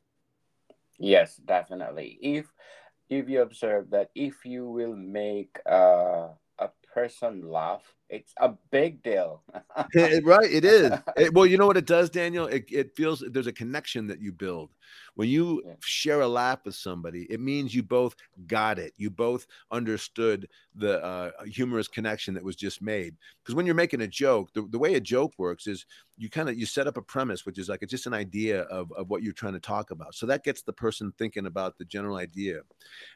Yes, 0.99 1.35
definitely. 1.37 2.17
If 2.21 2.51
if 3.09 3.29
you 3.29 3.41
observe 3.41 3.91
that 3.91 4.11
if 4.15 4.45
you 4.45 4.69
will 4.69 4.95
make 4.95 5.59
uh, 5.65 6.29
a 6.59 6.69
person 6.93 7.49
laugh, 7.49 7.95
it's 8.09 8.33
a 8.39 8.53
big 8.71 9.03
deal. 9.03 9.41
right, 9.95 10.51
it 10.51 10.65
is. 10.65 10.91
It, 11.17 11.33
well, 11.33 11.47
you 11.47 11.57
know 11.57 11.65
what 11.65 11.77
it 11.77 11.87
does, 11.87 12.09
Daniel? 12.11 12.45
It, 12.45 12.65
it 12.69 12.95
feels 12.95 13.23
there's 13.31 13.47
a 13.47 13.51
connection 13.51 14.05
that 14.07 14.21
you 14.21 14.31
build. 14.31 14.69
When 15.15 15.29
you 15.29 15.63
yeah. 15.65 15.73
share 15.79 16.21
a 16.21 16.27
laugh 16.27 16.59
with 16.63 16.75
somebody, 16.75 17.25
it 17.31 17.39
means 17.39 17.73
you 17.73 17.81
both 17.81 18.15
got 18.45 18.77
it. 18.77 18.93
You 18.97 19.09
both 19.09 19.47
understood 19.71 20.47
the 20.75 21.03
uh, 21.03 21.31
humorous 21.45 21.87
connection 21.87 22.35
that 22.35 22.43
was 22.43 22.55
just 22.55 22.83
made. 22.83 23.15
Because 23.41 23.55
when 23.55 23.65
you're 23.65 23.73
making 23.73 24.01
a 24.01 24.07
joke, 24.07 24.53
the, 24.53 24.67
the 24.69 24.77
way 24.77 24.93
a 24.93 24.99
joke 24.99 25.33
works 25.39 25.65
is 25.65 25.87
you 26.17 26.29
kind 26.29 26.49
of 26.49 26.57
you 26.57 26.67
set 26.67 26.85
up 26.85 26.97
a 26.97 27.01
premise, 27.01 27.47
which 27.47 27.57
is 27.57 27.67
like 27.67 27.81
it's 27.81 27.91
just 27.91 28.05
an 28.05 28.13
idea 28.13 28.61
of, 28.63 28.91
of 28.91 29.09
what 29.09 29.23
you're 29.23 29.33
trying 29.33 29.53
to 29.53 29.59
talk 29.59 29.89
about. 29.89 30.13
So 30.13 30.27
that 30.27 30.43
gets 30.43 30.61
the 30.61 30.73
person 30.73 31.11
thinking 31.17 31.47
about 31.47 31.77
the 31.77 31.85
general 31.85 32.17
idea, 32.17 32.61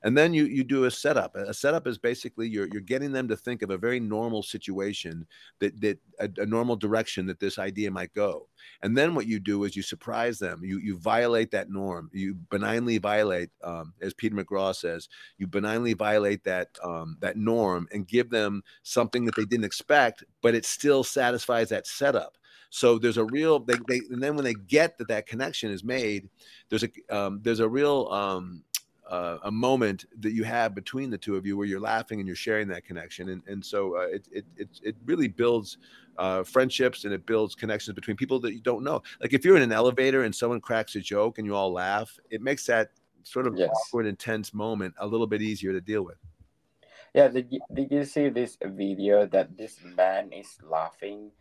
and 0.03 0.17
then 0.17 0.33
you 0.33 0.45
you 0.45 0.63
do 0.63 0.85
a 0.85 0.91
setup. 0.91 1.35
A 1.35 1.53
setup 1.53 1.87
is 1.87 1.99
basically 1.99 2.47
you're 2.47 2.67
you're 2.71 2.81
getting 2.81 3.11
them 3.11 3.27
to 3.27 3.37
think 3.37 3.61
of 3.61 3.69
a 3.69 3.77
very 3.77 3.99
normal 3.99 4.43
situation 4.43 4.80
that 5.59 5.79
that 5.81 5.99
a, 6.19 6.29
a 6.41 6.45
normal 6.45 6.75
direction 6.75 7.25
that 7.27 7.39
this 7.39 7.57
idea 7.59 7.91
might 7.91 8.13
go. 8.13 8.47
And 8.81 8.97
then 8.97 9.15
what 9.15 9.27
you 9.27 9.39
do 9.39 9.63
is 9.63 9.75
you 9.75 9.81
surprise 9.81 10.39
them. 10.39 10.61
You 10.63 10.79
you 10.79 10.97
violate 10.97 11.51
that 11.51 11.69
norm. 11.69 12.09
You 12.13 12.35
benignly 12.49 12.97
violate, 12.97 13.49
um, 13.63 13.93
as 14.01 14.13
Peter 14.13 14.35
McGraw 14.35 14.75
says, 14.75 15.09
you 15.37 15.47
benignly 15.47 15.93
violate 15.93 16.43
that 16.43 16.69
um, 16.83 17.17
that 17.19 17.37
norm 17.37 17.87
and 17.91 18.07
give 18.07 18.29
them 18.29 18.63
something 18.83 19.25
that 19.25 19.35
they 19.35 19.45
didn't 19.45 19.65
expect, 19.65 20.23
but 20.41 20.55
it 20.55 20.65
still 20.65 21.03
satisfies 21.03 21.69
that 21.69 21.87
setup. 21.87 22.37
So 22.71 22.97
there's 22.97 23.17
a 23.17 23.25
real 23.25 23.59
they, 23.59 23.75
they 23.87 24.01
and 24.09 24.23
then 24.23 24.35
when 24.35 24.45
they 24.45 24.53
get 24.53 24.97
that 24.97 25.09
that 25.09 25.27
connection 25.27 25.71
is 25.71 25.83
made, 25.83 26.29
there's 26.69 26.83
a 26.83 26.89
um, 27.15 27.39
there's 27.43 27.59
a 27.59 27.67
real 27.69 28.07
um, 28.11 28.63
uh, 29.09 29.37
a 29.43 29.51
moment 29.51 30.05
that 30.19 30.31
you 30.31 30.43
have 30.43 30.73
between 30.73 31.09
the 31.09 31.17
two 31.17 31.35
of 31.35 31.45
you 31.45 31.57
where 31.57 31.67
you're 31.67 31.79
laughing 31.79 32.19
and 32.19 32.27
you're 32.27 32.35
sharing 32.35 32.67
that 32.69 32.85
connection. 32.85 33.29
And 33.29 33.41
and 33.47 33.65
so 33.65 33.97
uh, 33.97 34.01
it, 34.01 34.27
it 34.31 34.45
it 34.57 34.69
it 34.83 34.95
really 35.05 35.27
builds 35.27 35.77
uh, 36.17 36.43
friendships 36.43 37.05
and 37.05 37.13
it 37.13 37.25
builds 37.25 37.55
connections 37.55 37.95
between 37.95 38.15
people 38.15 38.39
that 38.41 38.53
you 38.53 38.61
don't 38.61 38.83
know. 38.83 39.01
Like 39.19 39.33
if 39.33 39.43
you're 39.43 39.57
in 39.57 39.63
an 39.63 39.71
elevator 39.71 40.23
and 40.23 40.33
someone 40.33 40.61
cracks 40.61 40.95
a 40.95 41.01
joke 41.01 41.37
and 41.37 41.45
you 41.45 41.55
all 41.55 41.73
laugh 41.73 42.17
it 42.29 42.41
makes 42.41 42.65
that 42.67 42.91
sort 43.23 43.47
of 43.47 43.57
yes. 43.57 43.69
awkward 43.69 44.05
intense 44.05 44.53
moment 44.53 44.93
a 44.97 45.07
little 45.07 45.27
bit 45.27 45.41
easier 45.41 45.71
to 45.71 45.81
deal 45.81 46.03
with. 46.03 46.17
Yeah 47.13 47.27
did 47.27 47.47
you, 47.51 47.59
did 47.73 47.91
you 47.91 48.05
see 48.05 48.29
this 48.29 48.57
video 48.61 49.25
that 49.27 49.57
this 49.57 49.77
man 49.83 50.31
is 50.31 50.57
laughing 50.63 51.31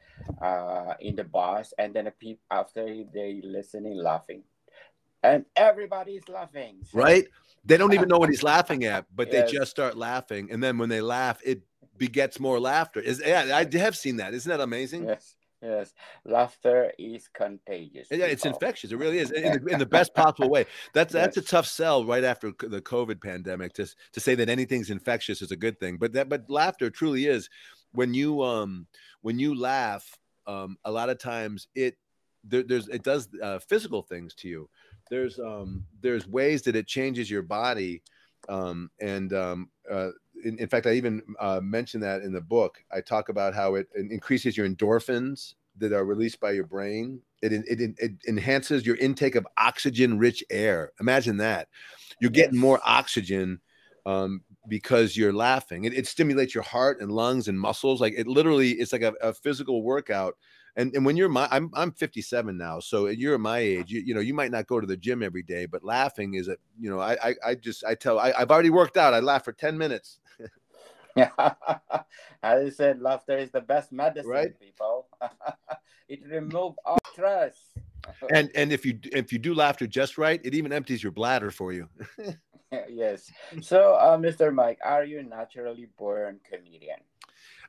uh 0.42 0.94
in 1.00 1.16
the 1.16 1.24
bus 1.24 1.72
and 1.78 1.94
then 1.94 2.04
the 2.04 2.10
people 2.10 2.42
after 2.50 2.84
they 3.14 3.40
listening 3.44 3.96
laughing 3.96 4.42
and 5.22 5.44
everybody's 5.56 6.28
laughing 6.28 6.76
right 6.92 7.26
they 7.64 7.76
don't 7.76 7.92
even 7.92 8.08
know 8.08 8.18
what 8.18 8.30
he's 8.30 8.42
laughing 8.42 8.84
at, 8.84 9.06
but 9.14 9.32
yes. 9.32 9.50
they 9.50 9.58
just 9.58 9.70
start 9.70 9.96
laughing. 9.96 10.50
And 10.50 10.62
then 10.62 10.78
when 10.78 10.88
they 10.88 11.00
laugh, 11.00 11.40
it 11.44 11.62
begets 11.98 12.40
more 12.40 12.58
laughter. 12.58 13.00
Is 13.00 13.22
yeah, 13.24 13.54
I 13.54 13.78
have 13.78 13.96
seen 13.96 14.16
that. 14.16 14.34
Isn't 14.34 14.48
that 14.50 14.60
amazing? 14.60 15.06
Yes. 15.06 15.34
Yes, 15.62 15.92
laughter 16.24 16.90
is 16.98 17.28
contagious. 17.28 18.08
Yeah, 18.10 18.24
it's 18.24 18.46
infectious. 18.46 18.92
It 18.92 18.96
really 18.96 19.18
is, 19.18 19.30
in 19.30 19.62
the, 19.62 19.72
in 19.72 19.78
the 19.78 19.84
best 19.84 20.14
possible 20.14 20.48
way. 20.48 20.64
That's 20.94 21.12
yes. 21.12 21.22
that's 21.22 21.36
a 21.36 21.42
tough 21.42 21.66
sell 21.66 22.02
right 22.06 22.24
after 22.24 22.54
the 22.58 22.80
COVID 22.80 23.22
pandemic 23.22 23.74
to 23.74 23.86
to 24.12 24.20
say 24.20 24.34
that 24.36 24.48
anything's 24.48 24.88
infectious 24.88 25.42
is 25.42 25.50
a 25.50 25.56
good 25.56 25.78
thing. 25.78 25.98
But 25.98 26.14
that 26.14 26.30
but 26.30 26.48
laughter 26.48 26.88
truly 26.88 27.26
is. 27.26 27.50
When 27.92 28.14
you 28.14 28.40
um 28.40 28.86
when 29.20 29.38
you 29.38 29.54
laugh, 29.54 30.18
um 30.46 30.78
a 30.86 30.90
lot 30.90 31.10
of 31.10 31.18
times 31.18 31.68
it 31.74 31.98
there, 32.42 32.62
there's 32.62 32.88
it 32.88 33.02
does 33.02 33.28
uh, 33.42 33.58
physical 33.58 34.00
things 34.00 34.34
to 34.36 34.48
you 34.48 34.70
there's 35.10 35.38
um 35.38 35.84
there's 36.00 36.26
ways 36.26 36.62
that 36.62 36.76
it 36.76 36.86
changes 36.86 37.30
your 37.30 37.42
body 37.42 38.02
um 38.48 38.90
and 39.00 39.32
um 39.32 39.68
uh 39.90 40.10
in, 40.44 40.58
in 40.58 40.68
fact 40.68 40.86
i 40.86 40.92
even 40.92 41.22
uh, 41.38 41.60
mentioned 41.62 42.02
that 42.02 42.22
in 42.22 42.32
the 42.32 42.40
book. 42.40 42.82
I 42.92 43.00
talk 43.00 43.28
about 43.28 43.54
how 43.54 43.74
it, 43.74 43.88
it 43.94 44.10
increases 44.10 44.56
your 44.56 44.68
endorphins 44.68 45.54
that 45.78 45.92
are 45.92 46.04
released 46.04 46.40
by 46.40 46.52
your 46.52 46.66
brain. 46.66 47.20
It, 47.42 47.52
it, 47.52 47.94
it, 47.98 48.12
enhances 48.28 48.84
your 48.84 48.96
intake 48.96 49.34
of 49.34 49.46
oxygen 49.56 50.18
rich 50.18 50.44
air. 50.50 50.92
Imagine 51.00 51.38
that. 51.38 51.68
You're 52.20 52.30
getting 52.30 52.58
more 52.58 52.80
oxygen 52.84 53.60
um, 54.04 54.42
because 54.68 55.16
you're 55.16 55.32
laughing. 55.32 55.84
It, 55.84 55.94
it 55.94 56.06
stimulates 56.06 56.54
your 56.54 56.64
heart 56.64 57.00
and 57.00 57.10
lungs 57.10 57.48
and 57.48 57.58
muscles. 57.58 58.00
Like 58.00 58.14
it 58.16 58.26
literally 58.26 58.72
it's 58.72 58.92
like 58.92 59.02
a, 59.02 59.14
a 59.22 59.32
physical 59.32 59.82
workout 59.82 60.36
and 60.80 60.94
and 60.94 61.04
when 61.04 61.16
you're 61.16 61.28
my 61.28 61.46
I'm 61.50 61.70
I'm 61.74 61.92
57 61.92 62.56
now, 62.56 62.80
so 62.80 63.06
you're 63.06 63.38
my 63.38 63.58
age. 63.58 63.90
You, 63.90 64.00
you 64.00 64.14
know, 64.14 64.20
you 64.20 64.32
might 64.32 64.50
not 64.50 64.66
go 64.66 64.80
to 64.80 64.86
the 64.86 64.96
gym 64.96 65.22
every 65.22 65.42
day, 65.42 65.66
but 65.66 65.84
laughing 65.84 66.34
is 66.34 66.48
a 66.48 66.56
you 66.78 66.90
know, 66.90 66.98
I 66.98 67.12
I, 67.22 67.34
I 67.46 67.54
just 67.54 67.84
I 67.84 67.94
tell 67.94 68.18
I, 68.18 68.32
I've 68.36 68.50
already 68.50 68.70
worked 68.70 68.96
out. 68.96 69.12
I 69.12 69.20
laugh 69.20 69.44
for 69.44 69.52
10 69.52 69.76
minutes. 69.76 70.20
yeah, 71.16 71.30
as 72.42 72.66
I 72.66 72.70
said, 72.70 73.00
laughter 73.00 73.36
is 73.36 73.50
the 73.50 73.60
best 73.60 73.92
medicine, 73.92 74.30
right? 74.30 74.58
people. 74.58 75.06
it 76.08 76.20
removes 76.26 76.76
all 76.84 76.98
stress. 77.12 77.56
and 78.30 78.50
and 78.54 78.72
if 78.72 78.86
you 78.86 78.98
if 79.12 79.32
you 79.32 79.38
do 79.38 79.54
laughter 79.54 79.86
just 79.86 80.16
right, 80.16 80.40
it 80.44 80.54
even 80.54 80.72
empties 80.72 81.02
your 81.02 81.12
bladder 81.12 81.50
for 81.50 81.72
you. 81.72 81.88
yes. 82.88 83.30
So, 83.60 83.94
uh, 83.96 84.16
Mr. 84.16 84.52
Mike, 84.54 84.78
are 84.82 85.04
you 85.04 85.22
naturally 85.22 85.88
born 85.98 86.40
comedian? 86.48 87.00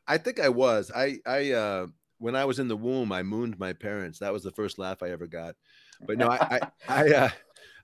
I 0.08 0.17
think 0.17 0.39
I 0.39 0.50
was. 0.50 0.91
I 0.95 1.17
I 1.26 1.52
uh 1.52 1.88
when 2.21 2.36
I 2.36 2.45
was 2.45 2.60
in 2.60 2.67
the 2.67 2.77
womb, 2.77 3.12
I 3.12 3.23
mooned 3.23 3.57
my 3.57 3.73
parents. 3.73 4.19
That 4.19 4.31
was 4.31 4.43
the 4.43 4.51
first 4.51 4.77
laugh 4.77 5.01
I 5.01 5.10
ever 5.10 5.25
got. 5.25 5.55
But 6.05 6.19
no, 6.19 6.27
I, 6.27 6.38
I, 6.38 6.60
I, 6.88 7.13
uh, 7.13 7.29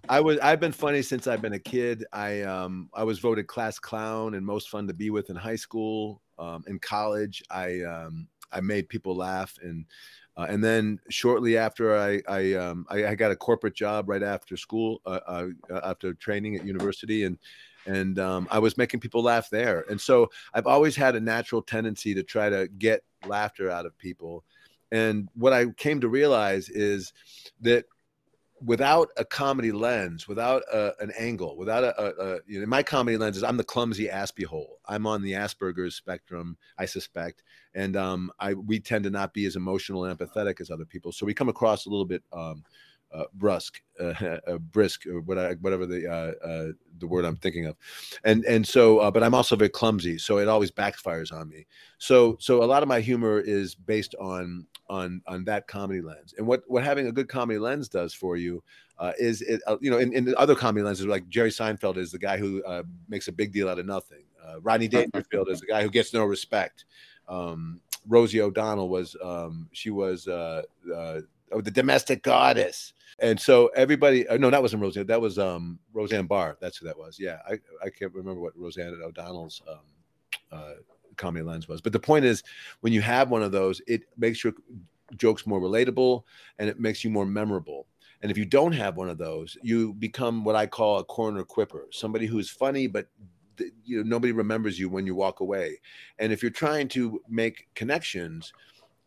I 0.07 0.19
was, 0.19 0.37
I've 0.39 0.59
been 0.59 0.71
funny 0.71 1.01
since 1.01 1.25
I've 1.25 1.41
been 1.41 1.53
a 1.53 1.59
kid. 1.59 2.05
I, 2.13 2.43
um, 2.43 2.89
I 2.93 3.03
was 3.03 3.17
voted 3.17 3.47
class 3.47 3.79
clown 3.79 4.35
and 4.35 4.45
most 4.45 4.69
fun 4.69 4.85
to 4.87 4.93
be 4.93 5.09
with 5.09 5.31
in 5.31 5.35
high 5.35 5.55
school. 5.55 6.21
Um, 6.37 6.63
in 6.67 6.77
college, 6.77 7.41
I, 7.49 7.81
um, 7.81 8.27
I 8.51 8.61
made 8.61 8.89
people 8.89 9.15
laugh 9.15 9.57
and, 9.63 9.85
uh, 10.37 10.45
and 10.47 10.63
then 10.63 10.99
shortly 11.09 11.57
after 11.57 11.97
I, 11.97 12.21
I, 12.29 12.53
um, 12.53 12.85
I, 12.91 13.07
I, 13.07 13.15
got 13.15 13.31
a 13.31 13.35
corporate 13.35 13.73
job 13.73 14.07
right 14.07 14.21
after 14.21 14.55
school, 14.55 15.01
uh, 15.07 15.19
uh, 15.25 15.47
after 15.83 16.13
training 16.13 16.55
at 16.55 16.63
university, 16.63 17.23
and 17.23 17.39
and 17.87 18.19
um, 18.19 18.47
I 18.51 18.59
was 18.59 18.77
making 18.77 18.99
people 18.99 19.23
laugh 19.23 19.49
there. 19.49 19.85
And 19.89 19.99
so 19.99 20.29
I've 20.53 20.67
always 20.67 20.95
had 20.95 21.15
a 21.15 21.19
natural 21.19 21.61
tendency 21.61 22.13
to 22.13 22.21
try 22.21 22.49
to 22.49 22.67
get 22.67 23.03
laughter 23.25 23.71
out 23.71 23.85
of 23.85 23.97
people. 23.97 24.43
And 24.91 25.29
what 25.33 25.53
I 25.53 25.67
came 25.77 26.01
to 26.01 26.09
realize 26.09 26.69
is 26.69 27.13
that 27.61 27.85
without 28.63 29.09
a 29.17 29.23
comedy 29.23 29.71
lens, 29.71 30.27
without 30.27 30.63
a, 30.73 30.93
an 30.99 31.11
angle, 31.17 31.57
without 31.57 31.83
a, 31.83 32.21
a, 32.21 32.39
you 32.47 32.59
know, 32.59 32.65
my 32.65 32.83
comedy 32.83 33.17
lens 33.17 33.37
is 33.37 33.43
I'm 33.43 33.57
the 33.57 33.63
clumsy 33.63 34.07
Aspie 34.07 34.45
hole. 34.45 34.79
I'm 34.85 35.05
on 35.05 35.21
the 35.21 35.33
Asperger's 35.33 35.95
spectrum, 35.95 36.57
I 36.77 36.85
suspect, 36.85 37.43
and 37.75 37.95
um, 37.95 38.31
I 38.39 38.53
we 38.53 38.79
tend 38.79 39.03
to 39.03 39.09
not 39.09 39.33
be 39.33 39.45
as 39.45 39.55
emotional 39.55 40.05
and 40.05 40.17
empathetic 40.17 40.59
as 40.59 40.71
other 40.71 40.85
people. 40.85 41.11
So 41.11 41.25
we 41.25 41.33
come 41.33 41.49
across 41.49 41.85
a 41.85 41.89
little 41.89 42.05
bit 42.05 42.23
um, 42.33 42.63
uh, 43.13 43.25
brusque, 43.37 43.81
uh, 43.99 44.37
uh, 44.47 44.57
brisk, 44.57 45.05
or 45.07 45.21
whatever 45.21 45.85
the 45.85 46.07
uh, 46.07 46.47
uh, 46.47 46.71
the 46.99 47.07
word 47.07 47.25
I'm 47.25 47.37
thinking 47.37 47.65
of, 47.65 47.75
and 48.23 48.43
and 48.45 48.67
so, 48.67 48.99
uh, 48.99 49.11
but 49.11 49.23
I'm 49.23 49.33
also 49.33 49.55
very 49.55 49.69
clumsy, 49.69 50.17
so 50.17 50.37
it 50.39 50.47
always 50.47 50.71
backfires 50.71 51.33
on 51.33 51.49
me. 51.49 51.65
So 51.97 52.37
so 52.39 52.63
a 52.63 52.65
lot 52.65 52.83
of 52.83 52.89
my 52.89 52.99
humor 52.99 53.39
is 53.39 53.75
based 53.75 54.15
on 54.19 54.65
on 54.89 55.21
on 55.27 55.43
that 55.45 55.67
comedy 55.67 56.01
lens, 56.01 56.33
and 56.37 56.45
what 56.45 56.63
what 56.67 56.83
having 56.83 57.07
a 57.07 57.11
good 57.11 57.29
comedy 57.29 57.59
lens 57.59 57.89
does 57.89 58.13
for 58.13 58.37
you 58.37 58.63
uh, 58.99 59.13
is 59.17 59.41
it 59.41 59.61
uh, 59.67 59.77
you 59.81 59.91
know 59.91 59.97
in, 59.97 60.13
in 60.13 60.33
other 60.37 60.55
comedy 60.55 60.83
lenses 60.83 61.05
like 61.05 61.27
Jerry 61.29 61.51
Seinfeld 61.51 61.97
is 61.97 62.11
the 62.11 62.19
guy 62.19 62.37
who 62.37 62.63
uh, 62.63 62.83
makes 63.07 63.27
a 63.27 63.31
big 63.31 63.51
deal 63.51 63.69
out 63.69 63.79
of 63.79 63.85
nothing. 63.85 64.23
Uh, 64.43 64.59
Rodney 64.61 64.87
Dangerfield 64.87 65.49
is 65.49 65.59
the 65.59 65.67
guy 65.67 65.83
who 65.83 65.89
gets 65.89 66.13
no 66.13 66.23
respect. 66.23 66.85
Um, 67.27 67.81
Rosie 68.07 68.41
O'Donnell 68.41 68.89
was 68.89 69.15
um, 69.21 69.67
she 69.73 69.89
was 69.89 70.27
uh, 70.27 70.63
uh, 70.95 71.21
oh, 71.51 71.61
the 71.61 71.71
domestic 71.71 72.23
goddess. 72.23 72.93
And 73.19 73.39
so 73.39 73.67
everybody, 73.75 74.27
uh, 74.27 74.37
no, 74.37 74.49
that 74.49 74.61
wasn't 74.61 74.83
Roseanne. 74.83 75.07
That 75.07 75.21
was 75.21 75.39
um, 75.39 75.79
Roseanne 75.93 76.27
Barr. 76.27 76.57
That's 76.61 76.77
who 76.77 76.85
that 76.85 76.97
was. 76.97 77.17
Yeah, 77.19 77.37
I, 77.47 77.53
I 77.83 77.89
can't 77.89 78.13
remember 78.13 78.41
what 78.41 78.55
Roseanne 78.55 78.99
O'Donnell's 79.03 79.61
um, 79.67 79.79
uh, 80.51 80.73
comedy 81.15 81.43
lens 81.43 81.67
was. 81.67 81.81
But 81.81 81.93
the 81.93 81.99
point 81.99 82.25
is, 82.25 82.43
when 82.81 82.93
you 82.93 83.01
have 83.01 83.29
one 83.31 83.41
of 83.41 83.51
those, 83.51 83.81
it 83.87 84.03
makes 84.17 84.43
your 84.43 84.53
jokes 85.15 85.47
more 85.47 85.59
relatable 85.59 86.23
and 86.59 86.69
it 86.69 86.79
makes 86.79 87.03
you 87.03 87.09
more 87.09 87.25
memorable. 87.25 87.87
And 88.21 88.31
if 88.31 88.37
you 88.37 88.45
don't 88.45 88.71
have 88.71 88.97
one 88.97 89.09
of 89.09 89.17
those, 89.17 89.57
you 89.61 89.93
become 89.93 90.43
what 90.43 90.55
I 90.55 90.65
call 90.65 90.99
a 90.99 91.03
corner 91.03 91.43
quipper, 91.43 91.87
somebody 91.91 92.25
who's 92.25 92.49
funny, 92.49 92.87
but 92.87 93.07
you 93.85 93.97
know 93.97 94.03
nobody 94.03 94.33
remembers 94.33 94.79
you 94.79 94.89
when 94.89 95.05
you 95.05 95.15
walk 95.15 95.39
away. 95.39 95.79
And 96.19 96.31
if 96.31 96.41
you're 96.41 96.51
trying 96.51 96.87
to 96.89 97.21
make 97.29 97.67
connections, 97.75 98.53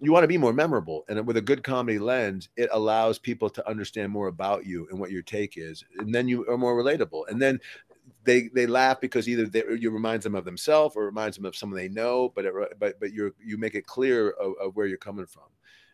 you 0.01 0.13
want 0.13 0.25
to 0.25 0.29
be 0.29 0.39
more 0.39 0.53
memorable 0.53 1.05
and 1.09 1.27
with 1.27 1.37
a 1.37 1.43
good 1.43 1.63
comedy 1.63 1.99
lens 1.99 2.49
it 2.57 2.69
allows 2.73 3.19
people 3.19 3.51
to 3.51 3.69
understand 3.69 4.11
more 4.11 4.29
about 4.29 4.65
you 4.65 4.87
and 4.91 4.99
what 4.99 5.11
your 5.11 5.23
take 5.23 5.55
is 5.57 5.85
and 5.99 6.15
then 6.15 6.27
you 6.27 6.47
are 6.49 6.59
more 6.59 6.75
relatable. 6.75 7.29
And 7.29 7.41
then 7.41 7.61
they 8.25 8.49
they 8.55 8.67
laugh 8.67 9.01
because 9.01 9.29
either 9.29 9.47
they, 9.47 9.63
you 9.79 9.91
reminds 9.91 10.25
them 10.25 10.35
of 10.35 10.45
themselves 10.45 10.97
or 10.97 11.05
reminds 11.05 11.37
them 11.37 11.47
of 11.47 11.57
someone 11.57 11.79
they 11.79 11.89
know 11.89 12.33
but 12.35 12.45
it, 12.45 12.55
but 12.79 12.99
but 12.99 13.13
you 13.13 13.35
you 13.39 13.59
make 13.59 13.75
it 13.75 13.87
clear 13.87 14.31
of, 14.31 14.55
of, 14.61 14.77
where 14.77 14.87
you're 14.87 14.99
coming 14.99 15.27
from. 15.27 15.45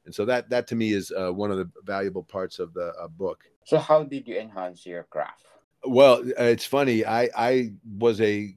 And 0.04 0.14
so 0.14 0.24
that 0.24 0.48
that 0.50 0.66
to 0.68 0.76
me 0.76 0.92
is 0.92 1.12
uh, 1.12 1.32
one 1.32 1.50
of 1.50 1.58
the 1.58 1.70
valuable 1.84 2.22
parts 2.22 2.58
of 2.58 2.72
the 2.74 2.92
uh, 3.00 3.08
book. 3.08 3.44
So 3.64 3.78
how 3.78 4.04
did 4.04 4.26
you 4.28 4.38
enhance 4.38 4.86
your 4.86 5.04
craft? 5.04 5.44
Well 5.84 6.22
it's 6.38 6.66
funny 6.66 7.04
i 7.04 7.28
i 7.36 7.72
was 7.98 8.20
a 8.20 8.54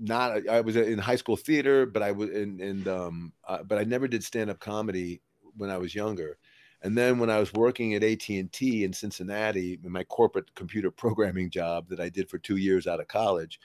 not 0.00 0.48
I 0.48 0.60
was 0.60 0.76
in 0.76 0.98
high 0.98 1.16
school 1.16 1.36
theater, 1.36 1.86
but 1.86 2.02
I 2.02 2.12
was 2.12 2.30
in 2.30 2.60
and 2.60 2.88
um, 2.88 3.32
uh, 3.46 3.62
but 3.62 3.78
I 3.78 3.84
never 3.84 4.08
did 4.08 4.24
stand 4.24 4.50
up 4.50 4.60
comedy 4.60 5.20
when 5.56 5.70
I 5.70 5.78
was 5.78 5.94
younger. 5.94 6.38
And 6.82 6.96
then 6.98 7.18
when 7.18 7.30
I 7.30 7.38
was 7.38 7.52
working 7.54 7.94
at 7.94 8.04
AT 8.04 8.28
and 8.28 8.52
T 8.52 8.84
in 8.84 8.92
Cincinnati, 8.92 9.80
in 9.82 9.90
my 9.90 10.04
corporate 10.04 10.54
computer 10.54 10.90
programming 10.90 11.48
job 11.48 11.88
that 11.88 12.00
I 12.00 12.10
did 12.10 12.28
for 12.28 12.38
two 12.38 12.56
years 12.56 12.86
out 12.86 13.00
of 13.00 13.08
college, 13.08 13.58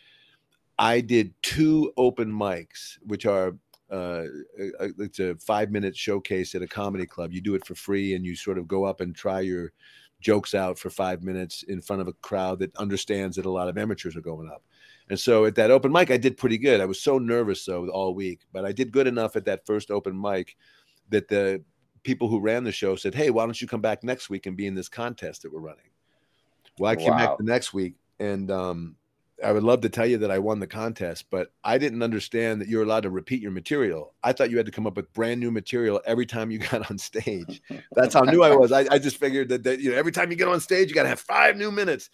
I 0.77 1.01
did 1.01 1.33
two 1.41 1.91
open 1.97 2.31
mics, 2.31 2.97
which 3.05 3.25
are 3.25 3.55
uh, 3.91 4.23
it's 4.99 5.19
a 5.19 5.35
five 5.35 5.71
minute 5.71 5.97
showcase 5.97 6.55
at 6.55 6.61
a 6.61 6.67
comedy 6.67 7.05
club. 7.05 7.33
You 7.33 7.41
do 7.41 7.55
it 7.55 7.65
for 7.65 7.75
free, 7.75 8.15
and 8.15 8.25
you 8.25 8.35
sort 8.35 8.57
of 8.57 8.67
go 8.67 8.85
up 8.85 9.01
and 9.01 9.15
try 9.15 9.41
your 9.41 9.73
jokes 10.21 10.53
out 10.53 10.77
for 10.77 10.89
five 10.89 11.23
minutes 11.23 11.63
in 11.63 11.81
front 11.81 12.01
of 12.01 12.07
a 12.07 12.13
crowd 12.13 12.59
that 12.59 12.75
understands 12.77 13.35
that 13.37 13.45
a 13.45 13.51
lot 13.51 13.69
of 13.69 13.77
amateurs 13.77 14.15
are 14.15 14.21
going 14.21 14.49
up. 14.49 14.63
And 15.09 15.19
so 15.19 15.45
at 15.45 15.55
that 15.55 15.71
open 15.71 15.91
mic, 15.91 16.11
I 16.11 16.17
did 16.17 16.37
pretty 16.37 16.57
good. 16.57 16.81
I 16.81 16.85
was 16.85 17.01
so 17.01 17.17
nervous 17.17 17.65
though 17.65 17.87
all 17.89 18.13
week, 18.13 18.41
but 18.53 18.65
I 18.65 18.71
did 18.71 18.91
good 18.91 19.07
enough 19.07 19.35
at 19.35 19.45
that 19.45 19.65
first 19.65 19.89
open 19.89 20.19
mic 20.19 20.55
that 21.09 21.27
the 21.27 21.63
people 22.03 22.27
who 22.27 22.39
ran 22.39 22.63
the 22.63 22.71
show 22.71 22.95
said, 22.95 23.15
"Hey, 23.15 23.29
why 23.29 23.45
don't 23.45 23.59
you 23.59 23.67
come 23.67 23.81
back 23.81 24.03
next 24.03 24.29
week 24.29 24.45
and 24.45 24.55
be 24.55 24.67
in 24.67 24.75
this 24.75 24.89
contest 24.89 25.41
that 25.41 25.51
we're 25.51 25.59
running?" 25.59 25.89
Well, 26.77 26.91
I 26.91 26.95
came 26.95 27.11
wow. 27.11 27.17
back 27.17 27.37
the 27.37 27.43
next 27.43 27.73
week, 27.73 27.95
and 28.19 28.51
um, 28.51 28.95
I 29.43 29.51
would 29.51 29.63
love 29.63 29.81
to 29.81 29.89
tell 29.89 30.05
you 30.05 30.17
that 30.19 30.31
I 30.31 30.39
won 30.39 30.59
the 30.59 30.67
contest, 30.67 31.25
but 31.29 31.51
I 31.63 31.77
didn't 31.77 32.03
understand 32.03 32.61
that 32.61 32.67
you're 32.67 32.83
allowed 32.83 33.03
to 33.03 33.09
repeat 33.09 33.41
your 33.41 33.51
material. 33.51 34.13
I 34.23 34.33
thought 34.33 34.51
you 34.51 34.57
had 34.57 34.65
to 34.65 34.71
come 34.71 34.87
up 34.87 34.95
with 34.95 35.11
brand 35.13 35.39
new 35.39 35.51
material 35.51 36.01
every 36.05 36.25
time 36.25 36.51
you 36.51 36.59
got 36.71 36.89
on 36.89 36.97
stage. 36.97 37.61
That's 37.95 38.13
how 38.13 38.21
new 38.21 38.43
I 38.43 38.55
was. 38.55 38.71
I, 38.71 38.85
I 38.91 38.99
just 38.99 39.17
figured 39.17 39.49
that, 39.49 39.63
that 39.63 39.79
you 39.79 39.91
know 39.91 39.97
every 39.97 40.11
time 40.11 40.29
you 40.29 40.37
get 40.37 40.47
on 40.47 40.59
stage, 40.59 40.89
you 40.89 40.95
got 40.95 41.03
to 41.03 41.09
have 41.09 41.19
five 41.19 41.57
new 41.57 41.71
minutes. 41.71 42.09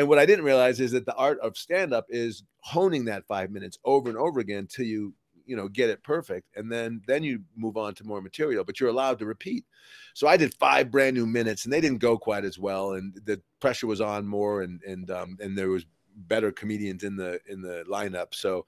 And 0.00 0.08
what 0.08 0.18
I 0.18 0.24
didn't 0.24 0.46
realize 0.46 0.80
is 0.80 0.92
that 0.92 1.04
the 1.04 1.14
art 1.14 1.38
of 1.40 1.58
stand 1.58 1.92
up 1.92 2.06
is 2.08 2.42
honing 2.60 3.04
that 3.04 3.26
five 3.26 3.50
minutes 3.50 3.76
over 3.84 4.08
and 4.08 4.16
over 4.16 4.40
again 4.40 4.66
till 4.66 4.86
you 4.86 5.12
you 5.44 5.54
know 5.54 5.68
get 5.68 5.90
it 5.90 6.02
perfect 6.02 6.46
and 6.56 6.72
then 6.72 7.02
then 7.06 7.22
you 7.22 7.40
move 7.54 7.76
on 7.76 7.92
to 7.96 8.04
more 8.04 8.22
material 8.22 8.64
but 8.64 8.80
you're 8.80 8.88
allowed 8.88 9.18
to 9.18 9.26
repeat. 9.26 9.66
So 10.14 10.26
i 10.26 10.38
did 10.38 10.54
five 10.54 10.90
brand 10.90 11.14
new 11.14 11.26
minutes 11.26 11.64
and 11.64 11.72
they 11.72 11.82
didn't 11.82 11.98
go 11.98 12.16
quite 12.16 12.46
as 12.46 12.58
well 12.58 12.92
and 12.92 13.12
the 13.26 13.42
pressure 13.60 13.86
was 13.86 14.00
on 14.00 14.26
more 14.26 14.62
and 14.62 14.80
and 14.84 15.10
um 15.10 15.36
and 15.38 15.58
there 15.58 15.68
was 15.68 15.84
better 16.16 16.50
comedians 16.50 17.04
in 17.04 17.16
the 17.16 17.40
in 17.46 17.60
the 17.60 17.84
lineup. 17.88 18.34
So 18.34 18.64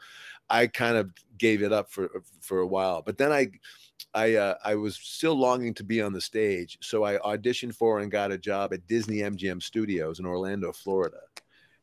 i 0.52 0.66
kind 0.66 0.96
of 0.96 1.10
gave 1.38 1.62
it 1.62 1.72
up 1.72 1.90
for 1.90 2.22
for 2.40 2.60
a 2.60 2.66
while 2.66 3.02
but 3.02 3.18
then 3.18 3.32
i 3.32 3.50
I 4.14 4.34
uh, 4.34 4.54
I 4.64 4.74
was 4.74 4.96
still 4.96 5.34
longing 5.34 5.74
to 5.74 5.84
be 5.84 6.02
on 6.02 6.12
the 6.12 6.20
stage, 6.20 6.78
so 6.80 7.04
I 7.04 7.18
auditioned 7.18 7.74
for 7.74 8.00
and 8.00 8.10
got 8.10 8.32
a 8.32 8.38
job 8.38 8.72
at 8.72 8.86
Disney 8.86 9.18
MGM 9.18 9.62
Studios 9.62 10.18
in 10.18 10.26
Orlando, 10.26 10.72
Florida, 10.72 11.20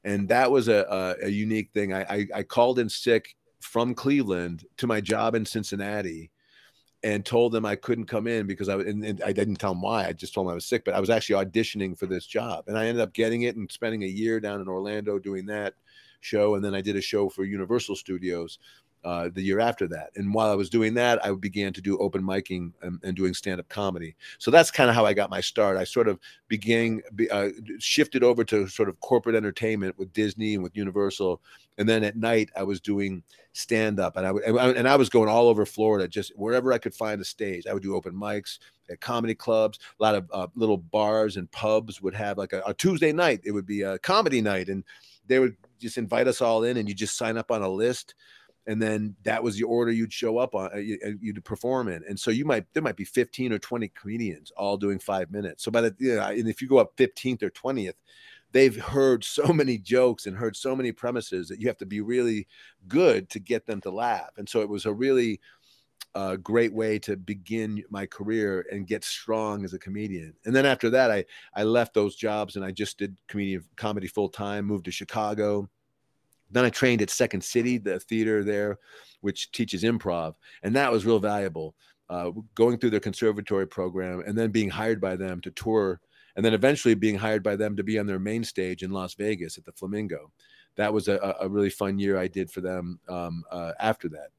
and 0.04 0.28
that 0.30 0.52
was 0.52 0.68
a 0.68 0.86
a, 1.22 1.26
a 1.26 1.30
unique 1.30 1.72
thing. 1.74 1.94
I, 1.94 2.02
I, 2.02 2.28
I 2.36 2.44
called 2.44 2.80
in 2.80 2.90
sick 2.90 3.36
from 3.62 3.94
Cleveland 3.94 4.66
to 4.78 4.88
my 4.88 5.02
job 5.02 5.34
in 5.36 5.46
Cincinnati, 5.46 6.32
and 7.04 7.26
told 7.26 7.52
them 7.52 7.66
I 7.66 7.76
couldn't 7.76 8.06
come 8.06 8.28
in 8.28 8.46
because 8.46 8.70
I 8.70 8.76
and, 8.76 9.04
and 9.04 9.24
I 9.24 9.32
didn't 9.32 9.56
tell 9.56 9.74
them 9.74 9.82
why. 9.82 10.06
I 10.06 10.14
just 10.14 10.34
told 10.34 10.48
them 10.48 10.52
I 10.52 10.56
was 10.56 10.66
sick, 10.66 10.86
but 10.86 10.94
I 10.94 11.00
was 11.00 11.10
actually 11.10 11.44
auditioning 11.44 11.98
for 11.98 12.06
this 12.06 12.28
job, 12.28 12.66
and 12.68 12.78
I 12.78 12.86
ended 12.88 13.02
up 13.02 13.14
getting 13.14 13.44
it 13.44 13.56
and 13.56 13.72
spending 13.72 14.04
a 14.04 14.08
year 14.08 14.40
down 14.40 14.62
in 14.62 14.68
Orlando 14.68 15.18
doing 15.18 15.48
that 15.48 15.74
show, 16.20 16.56
and 16.56 16.64
then 16.64 16.76
I 16.76 16.82
did 16.82 16.96
a 16.96 17.02
show 17.02 17.30
for 17.30 17.44
Universal 17.44 17.96
Studios 17.96 18.60
uh, 19.04 19.30
the 19.34 19.42
year 19.42 19.60
after 19.60 19.88
that. 19.88 20.10
And 20.16 20.34
while 20.34 20.50
I 20.50 20.56
was 20.56 20.70
doing 20.70 20.94
that, 20.96 21.24
I 21.26 21.32
began 21.32 21.72
to 21.74 21.82
do 21.82 21.98
open 22.00 22.22
miking 22.22 22.74
and, 22.82 23.00
and 23.04 23.16
doing 23.16 23.34
stand 23.34 23.60
up 23.60 23.70
comedy. 23.70 24.16
So 24.40 24.52
that's 24.52 24.72
kind 24.72 24.90
of 24.90 24.96
how 24.96 25.06
I 25.06 25.14
got 25.14 25.30
my 25.30 25.42
start. 25.42 25.78
I 25.78 25.84
sort 25.84 26.08
of 26.08 26.20
began, 26.48 27.02
uh, 27.32 27.50
shifted 27.80 28.24
over 28.24 28.44
to 28.46 28.68
sort 28.68 28.90
of 28.90 29.00
corporate 29.00 29.36
entertainment 29.36 29.98
with 29.98 30.12
Disney 30.12 30.56
and 30.56 30.64
with 30.64 30.76
Universal. 30.76 31.42
And 31.78 31.88
then 31.88 32.04
at 32.04 32.18
night, 32.18 32.50
I 32.58 32.64
was 32.64 32.82
doing 32.82 33.24
stand 33.54 34.00
up 34.00 34.18
and 34.18 34.28
I, 34.28 34.32
would, 34.32 34.44
and 34.44 34.88
I 34.88 34.98
was 34.98 35.10
going 35.10 35.30
all 35.30 35.48
over 35.48 35.66
Florida, 35.66 36.08
just 36.08 36.38
wherever 36.38 36.74
I 36.74 36.78
could 36.78 36.94
find 36.94 37.22
a 37.22 37.26
stage. 37.26 37.68
I 37.68 37.74
would 37.74 37.84
do 37.84 37.96
open 37.96 38.14
mics 38.14 38.60
at 38.90 39.00
comedy 39.00 39.36
clubs. 39.36 39.80
A 40.00 40.04
lot 40.04 40.16
of 40.16 40.30
uh, 40.34 40.48
little 40.56 40.78
bars 40.78 41.38
and 41.38 41.50
pubs 41.52 42.02
would 42.02 42.16
have 42.16 42.38
like 42.38 42.52
a, 42.52 42.62
a 42.66 42.74
Tuesday 42.74 43.14
night, 43.14 43.40
it 43.46 43.52
would 43.52 43.66
be 43.66 43.84
a 43.84 43.98
comedy 44.00 44.42
night. 44.42 44.68
And 44.68 44.84
they 45.30 45.40
would 45.40 45.56
just 45.80 45.98
invite 45.98 46.28
us 46.28 46.42
all 46.42 46.64
in 46.64 46.76
and 46.76 46.90
you 46.90 46.94
just 46.94 47.18
sign 47.18 47.38
up 47.38 47.52
on 47.52 47.62
a 47.62 47.70
list. 47.70 48.16
And 48.68 48.82
then 48.82 49.16
that 49.24 49.42
was 49.42 49.56
the 49.56 49.64
order 49.64 49.92
you'd 49.92 50.14
show 50.14 50.38
up 50.38 50.54
on 50.54 50.66
uh, 50.74 51.08
uh, 51.08 51.12
you'd 51.22 51.44
perform 51.46 51.88
in. 51.88 52.04
And 52.08 52.20
so 52.20 52.30
you 52.30 52.44
might 52.44 52.66
there 52.74 52.84
might 52.84 52.98
be 52.98 53.06
15 53.06 53.54
or 53.54 53.60
20 53.60 53.88
comedians 53.90 54.52
all 54.58 54.76
doing 54.76 55.00
five 55.00 55.32
minutes. 55.32 55.64
So 55.64 55.72
by 55.72 55.82
the 55.82 55.96
you 55.98 56.18
know, 56.18 56.28
and 56.28 56.50
if 56.50 56.62
you 56.62 56.68
go 56.68 56.78
up 56.78 56.98
15th 56.98 57.42
or 57.42 57.50
20th 57.52 57.94
they've 58.52 58.78
heard 58.78 59.24
so 59.24 59.48
many 59.54 59.78
jokes 59.78 60.26
and 60.26 60.36
heard 60.36 60.56
so 60.56 60.76
many 60.76 60.92
premises 60.92 61.48
that 61.48 61.60
you 61.60 61.68
have 61.68 61.78
to 61.78 61.86
be 61.86 62.02
really 62.02 62.48
good 62.88 63.30
to 63.30 63.40
get 63.40 63.66
them 63.66 63.82
to 63.82 63.92
laugh. 63.92 64.32
And 64.38 64.48
so 64.48 64.62
it 64.62 64.70
was 64.70 64.86
a 64.86 64.94
really 64.94 65.40
uh, 66.16 66.36
great 66.38 66.74
way 66.74 67.00
to 67.00 67.16
begin 67.16 67.84
my 67.90 68.06
career 68.06 68.66
and 68.72 68.88
get 68.88 69.04
strong 69.04 69.64
as 69.64 69.74
a 69.74 69.80
comedian. 69.80 70.34
And 70.46 70.56
then 70.56 70.66
after 70.66 70.90
that, 70.90 71.12
I 71.12 71.26
I 71.54 71.64
left 71.64 71.94
those 71.94 72.16
jobs 72.16 72.56
and 72.56 72.66
I 72.66 72.72
just 72.72 72.98
did 72.98 73.18
comedian 73.28 73.64
comedy 73.76 74.08
full 74.08 74.30
time. 74.30 74.66
Moved 74.66 74.86
to 74.86 74.92
Chicago, 74.92 75.70
then 76.52 76.66
I 76.66 76.70
trained 76.70 77.02
at 77.02 77.10
Second 77.10 77.44
City, 77.44 77.78
the 77.78 78.00
theater 78.00 78.44
there, 78.44 78.80
which 79.22 79.52
teaches 79.52 79.84
improv, 79.84 80.36
and 80.64 80.76
that 80.76 80.92
was 80.92 81.06
real 81.06 81.20
valuable. 81.20 81.76
Uh, 82.10 82.32
going 82.56 82.76
through 82.76 82.90
their 82.90 83.00
conservatory 83.00 83.68
program 83.68 84.24
and 84.26 84.36
then 84.36 84.50
being 84.50 84.68
hired 84.68 85.00
by 85.00 85.16
them 85.16 85.40
to 85.40 85.52
tour, 85.52 86.02
and 86.36 86.44
then 86.44 86.56
eventually 86.56 86.96
being 86.96 87.16
hired 87.16 87.44
by 87.44 87.56
them 87.56 87.76
to 87.76 87.84
be 87.84 88.00
on 88.00 88.08
their 88.08 88.18
main 88.18 88.44
stage 88.44 88.82
in 88.82 88.90
Las 88.90 89.14
Vegas 89.14 89.60
at 89.60 89.66
the 89.66 89.72
Flamingo. 89.74 90.32
That 90.76 90.92
was 90.92 91.08
a, 91.08 91.36
a 91.40 91.48
really 91.48 91.70
fun 91.70 92.00
year 92.00 92.18
I 92.18 92.28
did 92.28 92.50
for 92.50 92.62
them 92.62 93.00
um, 93.10 93.44
uh, 93.52 93.74
after 93.80 94.10
that. 94.10 94.30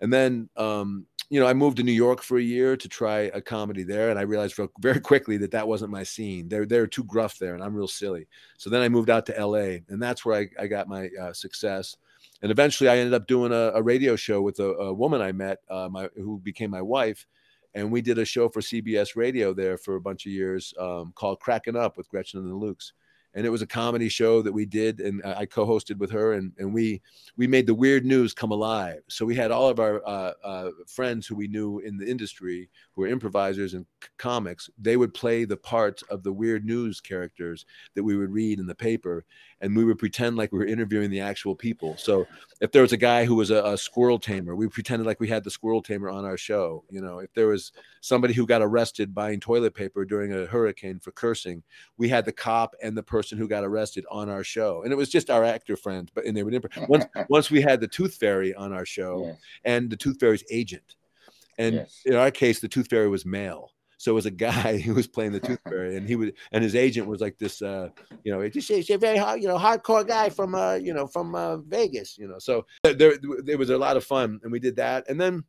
And 0.00 0.12
then 0.12 0.48
um, 0.56 1.06
you 1.30 1.38
know, 1.38 1.46
I 1.46 1.54
moved 1.54 1.76
to 1.76 1.84
New 1.84 1.92
York 1.92 2.22
for 2.22 2.38
a 2.38 2.42
year 2.42 2.76
to 2.76 2.88
try 2.88 3.30
a 3.32 3.40
comedy 3.40 3.84
there, 3.84 4.10
and 4.10 4.18
I 4.18 4.22
realized 4.22 4.58
very 4.80 4.98
quickly 5.00 5.36
that 5.38 5.52
that 5.52 5.68
wasn't 5.68 5.92
my 5.92 6.02
scene. 6.02 6.48
They're 6.48 6.66
they're 6.66 6.88
too 6.88 7.04
gruff 7.04 7.38
there, 7.38 7.54
and 7.54 7.62
I'm 7.62 7.74
real 7.74 7.86
silly. 7.86 8.26
So 8.58 8.68
then 8.68 8.82
I 8.82 8.88
moved 8.88 9.10
out 9.10 9.26
to 9.26 9.38
L.A., 9.38 9.84
and 9.88 10.02
that's 10.02 10.24
where 10.24 10.40
I, 10.40 10.48
I 10.64 10.66
got 10.66 10.88
my 10.88 11.08
uh, 11.20 11.32
success. 11.32 11.96
And 12.42 12.50
eventually, 12.50 12.90
I 12.90 12.98
ended 12.98 13.14
up 13.14 13.28
doing 13.28 13.52
a, 13.52 13.70
a 13.74 13.82
radio 13.82 14.16
show 14.16 14.42
with 14.42 14.58
a, 14.58 14.72
a 14.74 14.92
woman 14.92 15.22
I 15.22 15.30
met, 15.30 15.58
uh, 15.70 15.88
my, 15.88 16.08
who 16.16 16.40
became 16.40 16.70
my 16.70 16.82
wife, 16.82 17.28
and 17.74 17.92
we 17.92 18.02
did 18.02 18.18
a 18.18 18.24
show 18.24 18.48
for 18.48 18.60
CBS 18.60 19.14
Radio 19.14 19.54
there 19.54 19.78
for 19.78 19.94
a 19.94 20.00
bunch 20.00 20.26
of 20.26 20.32
years 20.32 20.74
um, 20.80 21.12
called 21.14 21.38
"Cracking 21.38 21.76
Up" 21.76 21.96
with 21.96 22.08
Gretchen 22.08 22.40
and 22.40 22.50
the 22.50 22.54
Lukes. 22.54 22.90
And 23.34 23.46
it 23.46 23.50
was 23.50 23.62
a 23.62 23.66
comedy 23.66 24.08
show 24.08 24.42
that 24.42 24.52
we 24.52 24.66
did 24.66 25.00
and 25.00 25.22
i 25.24 25.46
co-hosted 25.46 25.98
with 25.98 26.10
her 26.10 26.32
and, 26.32 26.52
and 26.58 26.72
we 26.72 27.00
we 27.36 27.46
made 27.46 27.66
the 27.66 27.74
weird 27.74 28.04
news 28.04 28.34
come 28.34 28.50
alive. 28.50 29.00
So 29.08 29.24
we 29.24 29.34
had 29.34 29.50
all 29.50 29.68
of 29.68 29.80
our 29.80 30.06
uh, 30.06 30.32
uh, 30.42 30.70
friends 30.86 31.26
who 31.26 31.34
we 31.34 31.48
knew 31.48 31.78
in 31.80 31.96
the 31.96 32.08
industry 32.08 32.68
who 32.92 33.02
were 33.02 33.08
improvisers 33.08 33.74
and 33.74 33.86
comics. 34.18 34.68
They 34.78 34.96
would 34.96 35.14
play 35.14 35.44
the 35.44 35.56
parts 35.56 36.02
of 36.10 36.22
the 36.22 36.32
weird 36.32 36.64
news 36.64 37.00
characters 37.00 37.66
that 37.94 38.02
we 38.02 38.16
would 38.16 38.30
read 38.30 38.58
in 38.58 38.66
the 38.66 38.74
paper 38.74 39.24
and 39.60 39.76
we 39.76 39.84
would 39.84 39.98
pretend 39.98 40.36
like 40.36 40.52
we 40.52 40.58
were 40.58 40.66
interviewing 40.66 41.10
the 41.10 41.20
actual 41.20 41.54
people. 41.54 41.96
So 41.96 42.26
if 42.60 42.72
there 42.72 42.82
was 42.82 42.92
a 42.92 42.96
guy 42.96 43.24
who 43.24 43.34
was 43.34 43.50
a, 43.50 43.62
a 43.64 43.78
squirrel 43.78 44.18
tamer 44.18 44.54
we 44.54 44.68
pretended 44.68 45.06
like 45.06 45.20
we 45.20 45.28
had 45.28 45.44
the 45.44 45.50
squirrel 45.50 45.82
tamer 45.82 46.10
on 46.10 46.24
our 46.24 46.36
show 46.36 46.84
you 46.90 47.00
know. 47.00 47.18
If 47.18 47.32
there 47.34 47.48
was 47.48 47.72
somebody 48.00 48.34
who 48.34 48.46
got 48.46 48.62
arrested 48.62 49.14
buying 49.14 49.40
toilet 49.40 49.74
paper 49.74 50.04
during 50.04 50.32
a 50.32 50.46
hurricane 50.46 50.98
for 50.98 51.12
cursing 51.12 51.62
we 51.96 52.08
had 52.08 52.24
the 52.24 52.32
cop 52.32 52.74
and 52.82 52.96
the 52.96 53.02
person 53.02 53.19
person 53.20 53.36
who 53.36 53.46
got 53.46 53.64
arrested 53.64 54.06
on 54.10 54.30
our 54.30 54.42
show, 54.42 54.82
and 54.82 54.92
it 54.92 54.96
was 54.96 55.10
just 55.10 55.28
our 55.28 55.44
actor 55.44 55.76
friends. 55.76 56.10
But 56.14 56.24
and 56.24 56.34
they 56.34 56.42
were 56.42 56.50
would 56.50 56.88
once 56.88 57.04
once 57.28 57.50
we 57.50 57.60
had 57.60 57.80
the 57.80 57.88
Tooth 57.88 58.14
Fairy 58.14 58.54
on 58.54 58.72
our 58.72 58.86
show, 58.86 59.26
yes. 59.26 59.36
and 59.64 59.90
the 59.90 59.96
Tooth 59.96 60.18
Fairy's 60.18 60.44
agent, 60.50 60.96
and 61.58 61.74
yes. 61.74 62.00
in 62.06 62.14
our 62.14 62.30
case, 62.30 62.60
the 62.60 62.68
Tooth 62.68 62.88
Fairy 62.88 63.08
was 63.08 63.26
male. 63.26 63.72
So 63.98 64.12
it 64.12 64.14
was 64.14 64.24
a 64.24 64.30
guy 64.30 64.78
who 64.86 64.94
was 64.94 65.06
playing 65.06 65.32
the 65.32 65.40
Tooth 65.40 65.60
Fairy, 65.68 65.96
and 65.96 66.08
he 66.08 66.16
would, 66.16 66.32
and 66.52 66.64
his 66.64 66.74
agent 66.74 67.06
was 67.06 67.20
like 67.20 67.36
this, 67.38 67.60
uh, 67.60 67.90
you 68.24 68.32
know, 68.32 68.48
just 68.48 68.70
a 68.70 68.96
very 68.96 69.18
hard, 69.18 69.42
you 69.42 69.48
know, 69.48 69.58
hardcore 69.58 70.08
guy 70.08 70.30
from, 70.30 70.54
uh, 70.54 70.76
you 70.76 70.94
know, 70.94 71.06
from 71.06 71.34
uh, 71.34 71.58
Vegas, 71.58 72.16
you 72.16 72.26
know. 72.26 72.38
So 72.38 72.64
there, 72.82 73.18
there 73.44 73.58
was 73.58 73.68
a 73.68 73.76
lot 73.76 73.98
of 73.98 74.04
fun, 74.04 74.40
and 74.42 74.50
we 74.50 74.58
did 74.58 74.76
that, 74.76 75.06
and 75.10 75.20
then 75.20 75.44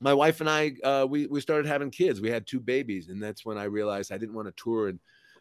my 0.00 0.14
wife 0.14 0.40
and 0.40 0.48
I, 0.48 0.72
uh, 0.82 1.06
we 1.08 1.26
we 1.26 1.40
started 1.42 1.66
having 1.66 1.90
kids. 1.90 2.22
We 2.22 2.30
had 2.30 2.46
two 2.46 2.60
babies, 2.60 3.10
and 3.10 3.22
that's 3.22 3.44
when 3.44 3.58
I 3.58 3.64
realized 3.64 4.12
I 4.12 4.18
didn't 4.18 4.34
want 4.34 4.48
to 4.48 4.62
tour 4.62 4.88
and 4.88 4.98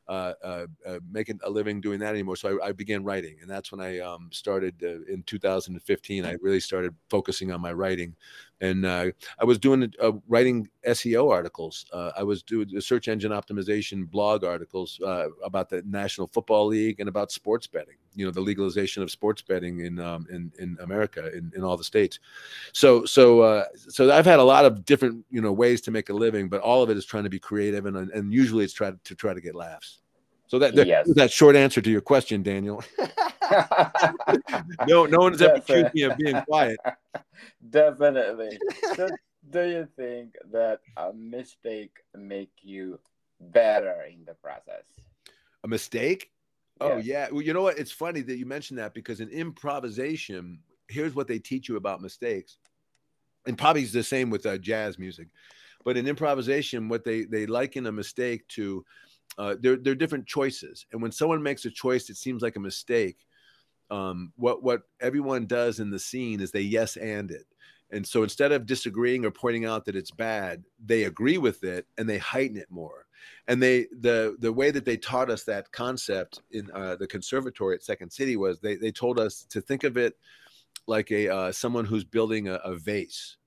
uh, 0.08 0.34
uh, 0.44 0.68
uh, 0.86 1.00
making 1.12 1.39
a 1.44 1.50
living 1.50 1.80
doing 1.80 2.00
that 2.00 2.10
anymore. 2.13 2.36
So 2.36 2.60
I, 2.60 2.68
I 2.68 2.72
began 2.72 3.04
writing, 3.04 3.38
and 3.42 3.50
that's 3.50 3.72
when 3.72 3.82
I 3.82 4.00
um, 4.00 4.30
started 4.32 4.76
uh, 4.84 5.12
in 5.12 5.24
2015. 5.26 6.26
I 6.26 6.36
really 6.42 6.60
started 6.60 6.94
focusing 7.10 7.52
on 7.52 7.62
my 7.62 7.72
writing, 7.72 8.16
and 8.63 8.86
uh, 8.86 9.12
I 9.39 9.43
was 9.43 9.60
doing 9.60 9.93
uh, 10.02 10.13
writing 10.28 10.69
SEO 10.88 11.30
articles. 11.30 11.86
I 11.93 12.23
was 12.23 12.43
doing 12.43 12.80
search 12.80 13.10
engine 13.10 13.32
optimization 13.32 14.10
blog 14.10 14.45
articles 14.45 14.99
about 15.43 15.69
the 15.69 15.84
National 15.86 16.28
Football 16.28 16.67
League 16.67 17.02
and 17.02 17.10
about 17.10 17.32
sports 17.32 17.67
betting. 17.67 17.95
You 18.15 18.26
know, 18.26 18.32
the 18.32 18.41
legalization 18.41 19.04
of 19.04 19.12
sports 19.12 19.41
betting 19.41 19.82
in 19.82 19.99
um, 19.99 20.28
in 20.32 20.52
in 20.60 20.78
America 20.80 21.30
in, 21.36 21.52
in 21.56 21.63
all 21.63 21.76
the 21.76 21.84
states. 21.84 22.19
So 22.71 23.04
so 23.04 23.65
so 23.76 24.12
I've 24.12 24.26
had 24.26 24.39
a 24.39 24.43
lot 24.43 24.63
of 24.65 24.86
different 24.86 25.26
you 25.30 25.41
know 25.41 25.52
ways 25.52 25.82
to 25.82 25.91
make 25.91 26.10
a 26.10 26.13
living, 26.13 26.47
but 26.47 26.62
all 26.62 26.82
of 26.82 26.89
it 26.89 26.95
is 26.95 27.06
trying 27.06 27.23
to 27.26 27.30
be 27.30 27.39
creative, 27.39 27.86
and 27.86 27.97
and 27.97 28.34
usually 28.34 28.63
it's 28.63 28.73
try 28.73 28.91
to 28.91 29.15
try 29.15 29.34
to 29.34 29.41
get 29.41 29.56
laughs. 29.56 30.03
So 30.54 30.60
that 30.60 30.76
that, 30.76 30.86
yes. 30.86 31.12
that 31.16 31.32
short 31.32 31.56
answer 31.56 31.82
to 31.82 31.89
your 31.89 32.02
question, 32.02 32.44
Daniel. 32.44 32.84
no, 34.88 35.08
no 35.08 35.18
one's 35.18 35.42
ever 35.42 35.56
accused 35.56 35.96
me 35.96 36.04
of 36.04 36.16
being 36.16 36.39
quiet. 36.44 36.78
Definitely. 37.72 38.60
So, 38.96 39.10
do 39.50 39.63
you 39.63 39.88
think 39.96 40.36
that 40.52 40.82
a 40.96 41.12
mistake 41.12 41.96
make 42.16 42.52
you 42.62 43.00
better 43.39 44.04
in 44.04 44.26
the 44.26 44.36
process? 44.36 44.84
A 45.63 45.68
mistake? 45.68 46.30
Oh 46.80 46.98
yeah. 46.98 47.30
Well, 47.32 47.42
you 47.42 47.54
know 47.54 47.63
what? 47.63 47.80
It's 47.80 47.92
funny 47.92 48.22
that 48.22 48.38
you 48.38 48.46
mentioned 48.46 48.78
that 48.78 48.94
because 48.94 49.22
in 49.22 49.30
improvisation, 49.30 50.60
here's 50.88 51.16
what 51.16 51.28
they 51.28 51.39
teach 51.39 51.68
you 51.68 51.78
about 51.78 52.00
mistakes, 52.00 52.60
and 53.48 53.58
probably 53.58 53.82
it's 53.82 53.92
the 53.92 54.04
same 54.04 54.30
with 54.30 54.46
uh, 54.46 54.60
jazz 54.60 55.00
music. 55.00 55.30
But 55.84 55.98
in 55.98 56.08
improvisation, 56.08 56.89
what 56.89 57.04
they 57.04 57.24
they 57.24 57.48
liken 57.48 57.88
a 57.88 57.92
mistake 57.92 58.48
to 58.50 58.86
uh, 59.38 59.56
they're, 59.60 59.78
they're 59.78 59.96
different 59.96 60.28
choices. 60.28 60.86
And 60.91 61.02
when 61.02 61.12
someone 61.12 61.41
makes 61.41 61.65
a 61.65 61.72
choice 61.72 62.08
that 62.08 62.17
seems 62.17 62.41
like 62.41 62.56
a 62.56 62.60
mistake, 62.62 63.17
um, 63.89 64.32
what, 64.36 64.63
what 64.63 64.84
everyone 65.02 65.46
does 65.46 65.80
in 65.80 65.89
the 65.89 66.00
scene 66.00 66.39
is 66.39 66.52
they 66.52 66.62
yes 66.62 66.98
and 66.98 67.32
it. 67.32 67.46
And 67.91 68.06
so 68.06 68.24
instead 68.24 68.52
of 68.52 68.65
disagreeing 68.65 69.24
or 69.24 69.32
pointing 69.32 69.65
out 69.65 69.86
that 69.86 69.96
it's 69.96 70.10
bad, 70.10 70.63
they 70.84 71.04
agree 71.04 71.38
with 71.38 71.63
it 71.63 71.86
and 71.98 72.10
they 72.10 72.17
heighten 72.17 72.58
it 72.58 72.72
more. 72.72 73.06
And 73.48 73.62
they 73.62 73.88
the 74.00 74.36
the 74.39 74.52
way 74.52 74.72
that 74.72 74.84
they 74.84 74.98
taught 74.98 75.30
us 75.30 75.43
that 75.43 75.72
concept 75.72 76.41
in 76.52 76.69
uh, 76.74 76.96
the 76.96 77.08
conservatory 77.08 77.76
at 77.76 77.84
Second 77.84 78.12
City 78.12 78.36
was 78.36 78.60
they 78.60 78.76
they 78.76 78.91
told 78.91 79.19
us 79.19 79.46
to 79.50 79.62
think 79.62 79.84
of 79.84 79.96
it 79.96 80.17
like 80.88 81.12
a 81.12 81.30
uh, 81.34 81.52
someone 81.52 81.86
who's 81.86 82.04
building 82.04 82.50
a, 82.50 82.56
a 82.56 82.76
vase 82.76 83.38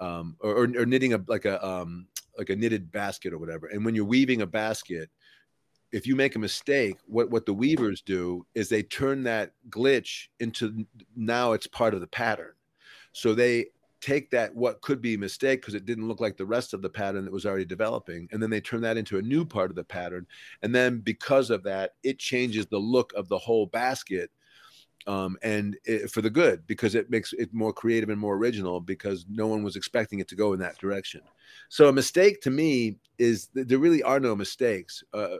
um, 0.00 0.36
or, 0.40 0.64
or, 0.64 0.86
knitting 0.86 1.14
a 1.14 1.20
like 1.26 1.44
a 1.44 1.64
um, 1.66 2.06
like 2.36 2.50
a 2.50 2.56
knitted 2.56 2.90
basket 2.90 3.32
or 3.32 3.38
whatever. 3.38 3.68
And 3.68 3.84
when 3.84 3.94
you're 3.94 4.04
weaving 4.04 4.42
a 4.42 4.46
basket, 4.46 5.10
if 5.94 6.08
you 6.08 6.16
make 6.16 6.34
a 6.34 6.40
mistake, 6.40 6.96
what 7.06 7.30
what 7.30 7.46
the 7.46 7.54
weavers 7.54 8.02
do 8.02 8.44
is 8.56 8.68
they 8.68 8.82
turn 8.82 9.22
that 9.22 9.52
glitch 9.70 10.26
into 10.40 10.84
now 11.14 11.52
it's 11.52 11.68
part 11.68 11.94
of 11.94 12.00
the 12.00 12.06
pattern. 12.08 12.52
So 13.12 13.32
they 13.32 13.66
take 14.00 14.28
that 14.32 14.52
what 14.56 14.82
could 14.82 15.00
be 15.00 15.14
a 15.14 15.18
mistake 15.18 15.60
because 15.60 15.74
it 15.74 15.86
didn't 15.86 16.08
look 16.08 16.20
like 16.20 16.36
the 16.36 16.44
rest 16.44 16.74
of 16.74 16.82
the 16.82 16.90
pattern 16.90 17.24
that 17.24 17.32
was 17.32 17.46
already 17.46 17.64
developing 17.64 18.28
and 18.32 18.42
then 18.42 18.50
they 18.50 18.60
turn 18.60 18.82
that 18.82 18.98
into 18.98 19.16
a 19.16 19.22
new 19.22 19.46
part 19.46 19.70
of 19.70 19.76
the 19.76 19.84
pattern 19.84 20.26
and 20.62 20.74
then 20.74 20.98
because 20.98 21.48
of 21.48 21.62
that 21.62 21.92
it 22.02 22.18
changes 22.18 22.66
the 22.66 22.76
look 22.76 23.14
of 23.14 23.30
the 23.30 23.38
whole 23.38 23.64
basket 23.64 24.30
um, 25.06 25.36
and 25.42 25.76
it, 25.84 26.10
for 26.10 26.22
the 26.22 26.30
good 26.30 26.66
because 26.66 26.94
it 26.94 27.10
makes 27.10 27.32
it 27.34 27.52
more 27.52 27.72
creative 27.72 28.08
and 28.08 28.18
more 28.18 28.36
original 28.36 28.80
because 28.80 29.26
no 29.28 29.46
one 29.46 29.62
was 29.62 29.76
expecting 29.76 30.18
it 30.18 30.28
to 30.28 30.36
go 30.36 30.52
in 30.52 30.60
that 30.60 30.78
direction. 30.78 31.20
So 31.68 31.88
a 31.88 31.92
mistake 31.92 32.40
to 32.42 32.50
me 32.50 32.96
is 33.18 33.48
there 33.54 33.78
really 33.78 34.02
are 34.02 34.20
no 34.20 34.34
mistakes. 34.34 35.02
Uh, 35.12 35.36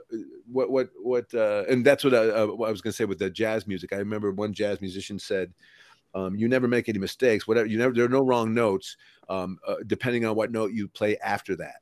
what 0.51 0.69
what 0.69 0.89
what 1.01 1.33
uh, 1.33 1.63
and 1.69 1.85
that's 1.85 2.03
what 2.03 2.13
I, 2.13 2.29
uh, 2.29 2.47
what 2.47 2.67
I 2.67 2.71
was 2.71 2.81
going 2.81 2.91
to 2.91 2.97
say 2.97 3.05
with 3.05 3.19
the 3.19 3.29
jazz 3.29 3.67
music. 3.67 3.93
I 3.93 3.97
remember 3.97 4.31
one 4.31 4.53
jazz 4.53 4.81
musician 4.81 5.19
said. 5.19 5.53
Um, 6.13 6.33
you 6.33 6.47
never 6.47 6.65
make 6.65 6.87
any 6.87 6.97
mistakes. 6.97 7.45
Whatever 7.45 7.65
you 7.65 7.77
never, 7.77 7.93
there 7.93 8.05
are 8.05 8.07
no 8.07 8.23
wrong 8.23 8.53
notes. 8.53 8.95
Um, 9.27 9.59
uh, 9.67 9.75
depending 9.85 10.25
on 10.25 10.33
what 10.37 10.49
note 10.49 10.71
you 10.71 10.87
play 10.87 11.17
after 11.17 11.57
that 11.57 11.81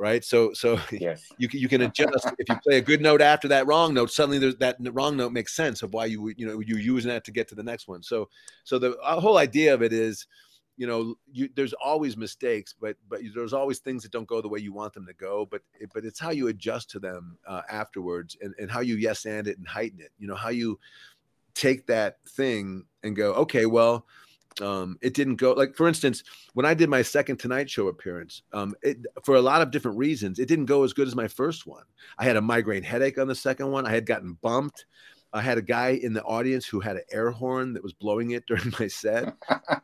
right? 0.00 0.24
So 0.24 0.52
so 0.54 0.80
yes. 0.90 1.28
you 1.38 1.46
can 1.48 1.60
you 1.60 1.68
can 1.74 1.82
adjust 1.82 2.26
if 2.38 2.48
you 2.48 2.56
play 2.56 2.78
a 2.78 2.80
good 2.80 3.02
note 3.02 3.20
after 3.20 3.46
that 3.48 3.66
wrong 3.66 3.94
note. 3.94 4.10
Suddenly, 4.10 4.38
there's 4.38 4.56
that 4.56 4.76
wrong 4.80 5.16
note 5.16 5.32
makes 5.32 5.54
sense 5.54 5.82
of 5.82 5.92
why 5.92 6.06
you 6.06 6.32
you 6.36 6.46
know 6.46 6.60
you're 6.60 6.78
using 6.78 7.10
that 7.10 7.24
to 7.26 7.30
get 7.30 7.46
to 7.48 7.54
the 7.54 7.62
next 7.62 7.86
one. 7.86 8.02
So 8.02 8.28
so 8.64 8.78
the 8.78 8.96
uh, 8.98 9.20
whole 9.20 9.38
idea 9.38 9.74
of 9.74 9.82
it 9.82 9.92
is, 9.92 10.26
you 10.76 10.86
know, 10.86 11.14
you, 11.30 11.50
there's 11.54 11.74
always 11.74 12.16
mistakes, 12.16 12.74
but 12.80 12.96
but 13.08 13.20
there's 13.34 13.52
always 13.52 13.78
things 13.78 14.02
that 14.02 14.12
don't 14.12 14.26
go 14.26 14.40
the 14.40 14.48
way 14.48 14.58
you 14.58 14.72
want 14.72 14.94
them 14.94 15.06
to 15.06 15.14
go. 15.14 15.46
But 15.48 15.62
it, 15.78 15.90
but 15.94 16.04
it's 16.04 16.18
how 16.18 16.30
you 16.30 16.48
adjust 16.48 16.90
to 16.90 16.98
them 16.98 17.36
uh, 17.46 17.62
afterwards, 17.70 18.36
and 18.40 18.54
and 18.58 18.70
how 18.70 18.80
you 18.80 18.96
yes 18.96 19.26
and 19.26 19.46
it 19.46 19.58
and 19.58 19.68
heighten 19.68 20.00
it. 20.00 20.12
You 20.18 20.26
know 20.26 20.34
how 20.34 20.48
you 20.48 20.80
take 21.54 21.86
that 21.86 22.18
thing 22.26 22.84
and 23.02 23.14
go, 23.14 23.34
okay, 23.34 23.66
well 23.66 24.06
um, 24.60 24.98
it 25.00 25.14
didn't 25.14 25.36
go 25.36 25.52
like 25.52 25.74
for 25.74 25.88
instance 25.88 26.24
when 26.54 26.66
i 26.66 26.74
did 26.74 26.88
my 26.88 27.02
second 27.02 27.38
tonight 27.38 27.70
show 27.70 27.88
appearance 27.88 28.42
um, 28.52 28.74
it, 28.82 28.98
for 29.24 29.36
a 29.36 29.42
lot 29.42 29.62
of 29.62 29.70
different 29.70 29.96
reasons 29.96 30.38
it 30.38 30.48
didn't 30.48 30.66
go 30.66 30.82
as 30.82 30.92
good 30.92 31.08
as 31.08 31.14
my 31.14 31.28
first 31.28 31.66
one 31.66 31.84
i 32.18 32.24
had 32.24 32.36
a 32.36 32.40
migraine 32.40 32.82
headache 32.82 33.18
on 33.18 33.28
the 33.28 33.34
second 33.34 33.70
one 33.70 33.86
i 33.86 33.90
had 33.90 34.06
gotten 34.06 34.36
bumped 34.42 34.86
I 35.32 35.40
had 35.40 35.58
a 35.58 35.62
guy 35.62 35.90
in 35.90 36.12
the 36.12 36.22
audience 36.24 36.66
who 36.66 36.80
had 36.80 36.96
an 36.96 37.02
air 37.12 37.30
horn 37.30 37.72
that 37.74 37.82
was 37.82 37.92
blowing 37.92 38.32
it 38.32 38.44
during 38.48 38.72
my 38.78 38.88
set. 38.88 39.34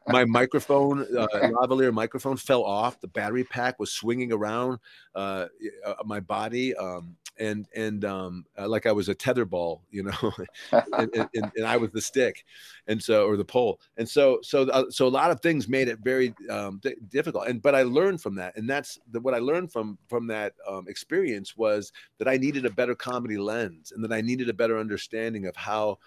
my 0.08 0.24
microphone, 0.24 1.02
uh, 1.16 1.26
lavalier 1.32 1.92
microphone, 1.92 2.36
fell 2.36 2.64
off. 2.64 3.00
The 3.00 3.08
battery 3.08 3.44
pack 3.44 3.78
was 3.78 3.92
swinging 3.92 4.32
around 4.32 4.78
uh, 5.14 5.46
uh, 5.84 5.94
my 6.04 6.20
body, 6.20 6.74
um, 6.74 7.16
and 7.38 7.66
and 7.74 8.04
um, 8.04 8.44
uh, 8.58 8.68
like 8.68 8.86
I 8.86 8.92
was 8.92 9.08
a 9.08 9.14
tetherball, 9.14 9.80
you 9.90 10.04
know, 10.04 10.32
and, 10.72 11.28
and, 11.34 11.52
and, 11.56 11.66
I 11.66 11.76
was 11.76 11.90
the 11.90 12.00
stick, 12.00 12.44
and 12.86 13.02
so 13.02 13.26
or 13.26 13.36
the 13.36 13.44
pole, 13.44 13.80
and 13.96 14.08
so 14.08 14.38
so 14.42 14.68
uh, 14.70 14.90
so 14.90 15.06
a 15.06 15.08
lot 15.08 15.30
of 15.30 15.40
things 15.40 15.68
made 15.68 15.88
it 15.88 15.98
very 16.00 16.34
um, 16.50 16.80
difficult. 17.08 17.46
And 17.48 17.62
but 17.62 17.74
I 17.74 17.82
learned 17.82 18.20
from 18.20 18.34
that, 18.36 18.56
and 18.56 18.68
that's 18.68 18.98
the, 19.12 19.20
what 19.20 19.34
I 19.34 19.38
learned 19.38 19.72
from 19.72 19.98
from 20.08 20.26
that 20.28 20.54
um, 20.68 20.86
experience 20.88 21.56
was 21.56 21.92
that 22.18 22.28
I 22.28 22.36
needed 22.36 22.66
a 22.66 22.70
better 22.70 22.94
comedy 22.94 23.38
lens, 23.38 23.92
and 23.92 24.02
that 24.04 24.12
I 24.12 24.20
needed 24.20 24.48
a 24.48 24.54
better 24.54 24.78
understanding 24.78 25.06
understanding 25.16 25.46
of 25.46 25.56
how 25.56 25.98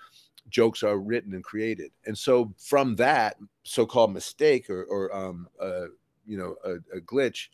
jokes 0.50 0.84
are 0.84 0.98
written 0.98 1.34
and 1.34 1.44
created. 1.44 1.92
And 2.06 2.18
so 2.18 2.54
from 2.58 2.96
that 2.96 3.38
so-called 3.64 4.14
mistake 4.14 4.70
or, 4.70 4.84
or 4.86 5.16
um, 5.16 5.48
uh, 5.62 5.88
you 6.26 6.38
know, 6.38 6.56
a, 6.64 6.98
a 6.98 7.02
glitch 7.02 7.50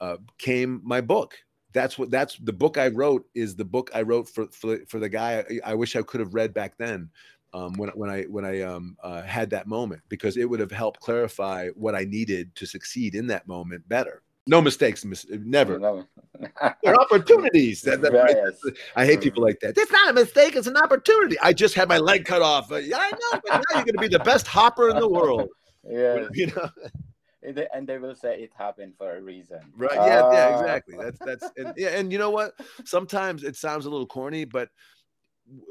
uh, 0.00 0.16
came 0.38 0.80
my 0.84 1.00
book. 1.00 1.36
That's 1.72 1.98
what 1.98 2.10
that's 2.10 2.36
the 2.38 2.52
book 2.52 2.78
I 2.78 2.88
wrote 2.88 3.26
is 3.34 3.54
the 3.54 3.64
book 3.64 3.90
I 3.94 4.02
wrote 4.02 4.28
for 4.28 4.46
for, 4.48 4.78
for 4.88 4.98
the 4.98 5.08
guy 5.08 5.44
I, 5.64 5.72
I 5.72 5.74
wish 5.74 5.96
I 5.96 6.02
could 6.02 6.20
have 6.20 6.34
read 6.34 6.54
back 6.54 6.76
then. 6.78 7.10
Um, 7.54 7.72
when 7.74 7.88
when 7.90 8.10
I 8.10 8.22
when 8.24 8.44
I 8.44 8.60
um, 8.60 8.96
uh, 9.02 9.22
had 9.22 9.50
that 9.50 9.66
moment 9.66 10.02
because 10.08 10.36
it 10.36 10.44
would 10.48 10.60
have 10.60 10.70
helped 10.70 11.00
clarify 11.00 11.68
what 11.70 11.94
I 11.94 12.04
needed 12.04 12.54
to 12.56 12.66
succeed 12.66 13.14
in 13.14 13.26
that 13.28 13.46
moment 13.46 13.88
better 13.88 14.22
no 14.48 14.62
mistakes, 14.62 15.04
mis- 15.04 15.26
never. 15.28 15.78
No. 15.78 16.06
there 16.82 16.94
are 16.94 17.00
opportunities. 17.00 17.82
That, 17.82 18.00
that. 18.00 18.74
I 18.96 19.04
hate 19.04 19.20
people 19.20 19.42
like 19.42 19.60
that. 19.60 19.76
It's 19.76 19.92
not 19.92 20.08
a 20.08 20.12
mistake; 20.14 20.56
it's 20.56 20.66
an 20.66 20.76
opportunity. 20.76 21.38
I 21.40 21.52
just 21.52 21.74
had 21.74 21.88
my 21.88 21.98
leg 21.98 22.24
cut 22.24 22.40
off. 22.40 22.70
Yeah, 22.70 22.96
I 22.98 23.10
know, 23.10 23.40
but 23.44 23.50
now 23.52 23.60
you're 23.74 23.84
going 23.84 23.94
to 23.94 24.00
be 24.00 24.08
the 24.08 24.20
best 24.20 24.46
hopper 24.46 24.88
in 24.88 24.98
the 24.98 25.08
world. 25.08 25.48
Yeah, 25.90 26.26
you 26.34 26.48
know. 26.48 26.68
And 27.42 27.86
they 27.86 27.98
will 27.98 28.14
say 28.14 28.40
it 28.40 28.52
happened 28.56 28.94
for 28.98 29.16
a 29.16 29.22
reason. 29.22 29.60
Right? 29.76 29.94
Yeah, 29.94 30.22
uh, 30.22 30.32
yeah, 30.32 30.58
exactly. 30.58 30.96
That's 30.96 31.18
that's 31.20 31.50
and, 31.56 31.72
yeah, 31.76 31.90
and 31.90 32.12
you 32.12 32.18
know 32.18 32.30
what? 32.30 32.52
Sometimes 32.84 33.44
it 33.44 33.56
sounds 33.56 33.86
a 33.86 33.90
little 33.90 34.06
corny, 34.06 34.44
but 34.44 34.70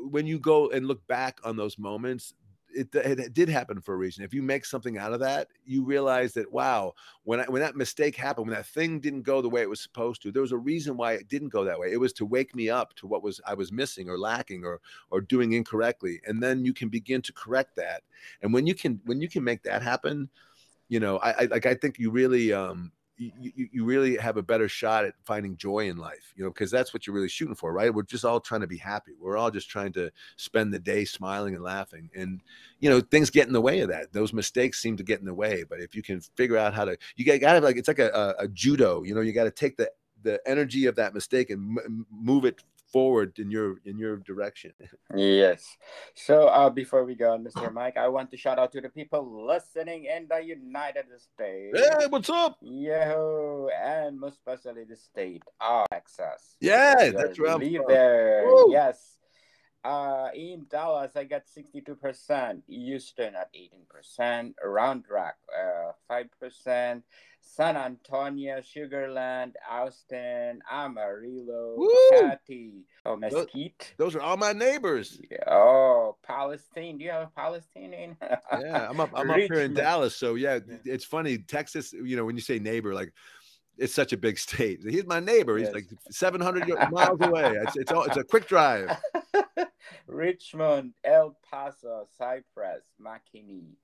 when 0.10 0.26
you 0.26 0.40
go 0.40 0.70
and 0.70 0.88
look 0.88 1.06
back 1.08 1.40
on 1.44 1.56
those 1.56 1.78
moments, 1.78 2.34
it, 2.74 2.94
it, 2.94 3.34
did 3.34 3.50
happen 3.50 3.82
for 3.82 3.94
a 3.94 3.98
reason. 3.98 4.24
If 4.24 4.34
you 4.34 4.42
make 4.42 4.66
something 4.66 4.98
out 4.98 5.14
of 5.14 5.20
that, 5.22 5.48
you 5.66 5.84
realize 5.84 6.34
that 6.34 6.52
wow, 6.52 6.94
when 7.24 7.40
I, 7.40 7.46
when 7.46 7.62
that 7.62 7.76
mistake 7.76 8.16
happened, 8.16 8.48
when 8.48 8.56
that 8.56 8.66
thing 8.66 9.00
didn't 9.00 9.24
go 9.24 9.42
the 9.42 9.50
way 9.50 9.62
it 9.62 9.70
was 9.70 9.82
supposed 9.82 10.22
to, 10.24 10.32
there 10.32 10.42
was 10.42 10.52
a 10.52 10.58
reason 10.58 10.98
why 10.98 11.14
it 11.14 11.28
didn't 11.28 11.50
go 11.50 11.64
that 11.64 11.80
way. 11.80 11.92
It 11.92 12.00
was 12.00 12.14
to 12.14 12.26
wake 12.26 12.56
me 12.56 12.70
up 12.70 12.94
to 12.96 13.08
what 13.08 13.24
was 13.24 13.42
I 13.46 13.54
was 13.54 13.72
missing 13.72 14.10
or 14.10 14.18
lacking 14.18 14.64
or 14.64 14.80
or 15.10 15.22
doing 15.22 15.54
incorrectly, 15.54 16.22
and 16.26 16.42
then 16.42 16.66
you 16.66 16.74
can 16.74 16.90
begin 16.90 17.22
to 17.24 17.34
correct 17.34 17.76
that. 17.78 18.04
And 18.42 18.54
when 18.54 18.68
you 18.68 18.76
can 18.76 19.00
when 19.06 19.22
you 19.22 19.30
can 19.30 19.44
make 19.44 19.64
that 19.64 19.82
happen, 19.82 20.30
you 20.90 21.00
know, 21.00 21.18
I, 21.18 21.44
I 21.44 21.46
like 21.46 21.66
I 21.66 21.74
think 21.76 22.00
you 22.00 22.12
really 22.12 22.54
um 22.54 22.92
you, 23.18 23.68
you 23.72 23.84
really 23.84 24.16
have 24.18 24.38
a 24.38 24.44
better 24.44 24.68
shot 24.70 25.04
at 25.04 25.16
finding 25.24 25.58
joy 25.58 25.90
in 25.90 25.98
life, 25.98 26.34
you 26.36 26.44
know, 26.44 26.52
because 26.52 26.70
that's 26.70 26.94
what 26.94 27.08
you're 27.08 27.16
really 27.16 27.28
shooting 27.28 27.56
for, 27.56 27.74
right? 27.74 27.94
We're 27.94 28.04
just 28.04 28.26
all 28.26 28.40
trying 28.40 28.62
to 28.62 28.68
be 28.68 28.78
happy. 28.78 29.14
We're 29.20 29.38
all 29.38 29.50
just 29.50 29.70
trying 29.70 29.92
to 29.94 30.12
spend 30.36 30.72
the 30.74 30.80
day 30.80 31.04
smiling 31.04 31.56
and 31.56 31.64
laughing. 31.64 32.10
And, 32.16 32.42
you 32.80 32.90
know, 32.90 33.02
things 33.02 33.30
get 33.32 33.48
in 33.48 33.54
the 33.54 33.62
way 33.62 33.80
of 33.80 33.90
that. 33.90 34.14
Those 34.14 34.34
mistakes 34.34 34.82
seem 34.82 34.98
to 34.98 35.04
get 35.04 35.20
in 35.20 35.26
the 35.26 35.34
way. 35.34 35.64
But 35.68 35.80
if 35.80 35.96
you 35.96 36.04
can 36.04 36.22
figure 36.36 36.58
out 36.58 36.76
how 36.76 36.86
to, 36.86 36.98
you 37.16 37.26
got 37.40 37.54
to 37.54 37.60
like, 37.60 37.78
it's 37.78 37.88
like 37.88 38.00
a, 38.00 38.10
a, 38.40 38.44
a 38.44 38.48
judo, 38.50 39.04
you 39.04 39.16
know, 39.16 39.22
you 39.22 39.34
got 39.34 39.46
to 39.46 39.52
take 39.52 39.78
the, 39.78 39.90
the 40.22 40.40
energy 40.46 40.86
of 40.86 40.96
that 40.96 41.14
mistake 41.14 41.50
and 41.50 41.80
m- 41.80 42.06
move 42.12 42.46
it 42.46 42.64
forward 42.92 43.38
in 43.40 43.52
your 43.52 43.78
in 43.86 43.98
your 43.98 44.18
direction. 44.18 44.74
Yes. 45.16 45.64
So 46.16 46.48
uh, 46.48 46.70
before 46.70 47.06
we 47.06 47.16
go, 47.16 47.38
Mr. 47.38 47.72
Mike, 47.72 47.98
I 47.98 48.08
want 48.10 48.30
to 48.32 48.38
shout 48.38 48.60
out 48.60 48.72
to 48.74 48.82
the 48.82 48.90
people 48.90 49.46
listening 49.48 50.06
in 50.06 50.28
the 50.28 50.44
United 50.44 51.06
States. 51.18 51.80
Hey, 51.80 52.08
what's 52.10 52.30
up? 52.30 52.58
Yo, 52.62 53.70
and 53.82 54.20
most 54.20 54.38
especially 54.38 54.84
the 54.84 54.98
state 54.98 55.44
of 55.62 55.88
Texas. 55.90 56.58
Yeah, 56.60 57.12
that's 57.12 57.40
right. 57.40 57.60
Live 57.60 57.88
there. 57.88 58.44
Yes. 58.70 59.18
Uh, 59.84 60.28
in 60.36 60.66
Dallas, 60.70 61.16
I 61.16 61.24
got 61.24 61.44
62%. 61.48 62.62
Houston 62.68 63.36
at 63.36 63.50
18%. 63.54 64.54
Round 64.64 65.06
Rock, 65.10 65.36
uh, 65.48 65.92
5%. 66.12 67.04
San 67.48 67.78
Antonio, 67.78 68.60
Sugarland, 68.60 69.54
Austin, 69.70 70.60
Amarillo, 70.70 71.76
Woo! 71.78 71.90
Katy, 72.12 72.84
oh, 73.06 73.16
Mesquite. 73.16 73.94
Those, 73.98 74.14
those, 74.14 74.16
are 74.16 74.22
all 74.22 74.38
my 74.38 74.52
neighbors. 74.52 75.20
Yeah. 75.32 75.38
Oh, 75.48 76.18
Palestine. 76.24 76.98
Do 76.98 77.06
you 77.06 77.12
have 77.12 77.34
Palestine 77.34 77.94
in? 77.94 78.18
yeah, 78.60 78.88
I'm 78.90 79.00
up, 79.00 79.12
I'm 79.16 79.30
up 79.30 79.38
here 79.38 79.62
in 79.62 79.74
Dallas. 79.74 80.16
So, 80.16 80.36
yeah, 80.36 80.60
it's 80.84 81.06
funny. 81.06 81.38
Texas, 81.38 81.94
you 81.94 82.18
know, 82.18 82.26
when 82.26 82.36
you 82.36 82.42
say 82.42 82.60
neighbor, 82.60 82.94
like, 82.94 83.14
it's 83.78 83.94
such 83.94 84.12
a 84.12 84.18
big 84.18 84.38
state. 84.38 84.82
He's 84.88 85.06
my 85.06 85.20
neighbor. 85.20 85.58
He's 85.58 85.68
yes. 85.68 85.76
like 85.76 85.88
700 86.12 86.68
miles 86.92 87.20
away. 87.22 87.54
It's 87.64 87.78
it's, 87.78 87.92
all, 87.92 88.04
it's 88.04 88.18
a 88.18 88.24
quick 88.24 88.48
drive. 88.48 88.98
Richmond, 90.08 90.94
El 91.04 91.38
Paso, 91.50 92.08
Cypress, 92.18 92.84
McKinney, 93.02 93.76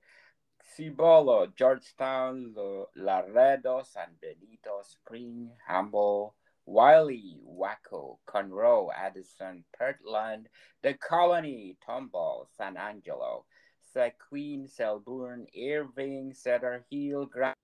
Cibolo, 0.64 1.46
Georgetown, 1.56 2.54
Laredo, 2.96 3.82
San 3.82 4.16
Benito, 4.20 4.82
Spring, 4.82 5.50
Humboldt, 5.66 6.34
Wylie, 6.66 7.38
Waco, 7.42 8.18
Conroe, 8.26 8.90
Addison, 8.94 9.64
Portland, 9.78 10.48
The 10.82 10.94
Colony, 10.94 11.76
Tomball, 11.86 12.46
San 12.56 12.76
Angelo, 12.76 13.44
Sequin, 13.92 14.66
Selburne, 14.66 15.46
Irving, 15.54 16.32
Cedar 16.32 16.84
Hill, 16.90 17.26
Grand 17.26 17.54